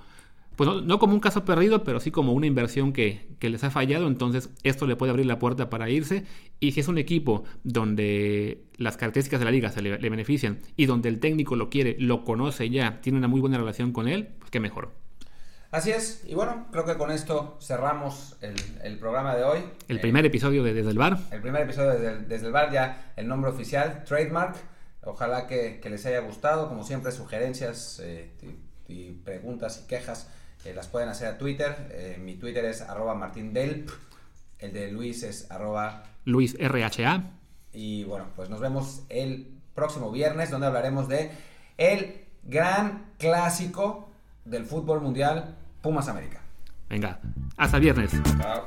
pues 0.56 0.70
no, 0.70 0.82
no 0.82 1.00
como 1.00 1.14
un 1.14 1.20
caso 1.20 1.46
perdido, 1.46 1.84
pero 1.84 2.00
sí 2.00 2.12
como 2.12 2.34
una 2.34 2.46
inversión 2.46 2.92
que, 2.94 3.28
que 3.40 3.50
les 3.50 3.64
ha 3.64 3.72
fallado. 3.72 4.08
Entonces 4.08 4.50
esto 4.64 4.86
le 4.88 4.96
puede 4.96 5.12
abrir 5.12 5.26
la 5.26 5.40
puerta 5.40 5.70
para 5.70 5.90
irse. 5.90 6.26
Y 6.60 6.74
si 6.74 6.82
es 6.82 6.88
un 6.88 6.98
equipo 6.98 7.46
donde 7.64 8.64
las 8.78 8.98
características 8.98 9.40
de 9.40 9.46
la 9.46 9.52
liga 9.52 9.72
se 9.72 9.82
le, 9.82 9.98
le 9.98 10.10
benefician 10.10 10.60
y 10.76 10.86
donde 10.86 11.10
el 11.10 11.20
técnico 11.20 11.56
lo 11.56 11.70
quiere, 11.70 11.96
lo 12.00 12.24
conoce 12.26 12.70
ya, 12.70 13.00
tiene 13.02 13.18
una 13.18 13.28
muy 13.28 13.40
buena 13.42 13.58
relación 13.58 13.92
con 13.94 14.08
él, 14.08 14.28
pues 14.40 14.52
qué 14.52 14.60
mejor. 14.60 14.92
Así 15.72 15.92
es, 15.92 16.24
y 16.28 16.34
bueno, 16.34 16.66
creo 16.72 16.84
que 16.84 16.98
con 16.98 17.12
esto 17.12 17.58
cerramos 17.62 18.36
el, 18.42 18.56
el 18.84 18.98
programa 18.98 19.36
de 19.36 19.44
hoy. 19.44 19.60
El 19.88 19.98
Eh, 19.98 20.00
primer 20.00 20.26
episodio 20.26 20.64
de 20.64 20.74
Desde 20.74 20.90
el 20.90 20.98
Bar. 20.98 21.20
el 21.32 21.42
primer 21.42 21.62
episodio 21.62 21.92
el, 21.92 22.28
desde 22.28 22.48
el 22.48 22.52
bar, 22.52 22.72
ya 22.72 23.14
el 23.16 23.28
nombre 23.28 23.52
oficial, 23.52 24.04
Trademark. 24.04 24.56
Ojalá 25.04 25.48
que, 25.48 25.80
que 25.80 25.90
les 25.90 26.06
haya 26.06 26.20
gustado. 26.20 26.68
Como 26.68 26.84
siempre, 26.84 27.12
sugerencias 27.12 28.00
eh, 28.04 28.32
y, 28.88 28.94
y 28.94 29.12
preguntas 29.24 29.82
y 29.84 29.88
quejas 29.88 30.28
eh, 30.66 30.74
las 30.74 30.88
pueden 30.88 31.10
hacer 31.10 31.28
a 31.28 31.38
Twitter. 31.38 31.90
Eh, 31.92 32.18
mi 32.20 32.36
Twitter 32.36 32.66
es 32.66 32.82
arroba 32.82 33.16
martindelp. 33.16 33.90
El 34.60 34.74
de 34.74 34.92
Luis 34.92 35.24
es 35.24 35.50
arroba... 35.50 36.04
Luis 36.26 36.56
RHA. 36.60 37.24
Y 37.74 38.04
bueno, 38.04 38.26
pues 38.36 38.50
nos 38.50 38.60
vemos 38.60 39.04
el 39.10 39.48
próximo 39.74 40.12
viernes 40.12 40.52
donde 40.52 40.68
hablaremos 40.68 41.08
de 41.08 41.32
el 41.78 42.26
gran 42.44 43.14
clásico 43.18 44.10
del 44.44 44.66
fútbol 44.66 45.02
mundial, 45.02 45.56
Pumas 45.82 46.10
América. 46.10 46.42
Venga, 46.90 47.20
hasta 47.56 47.80
viernes. 47.80 48.12
Chao. 48.42 48.66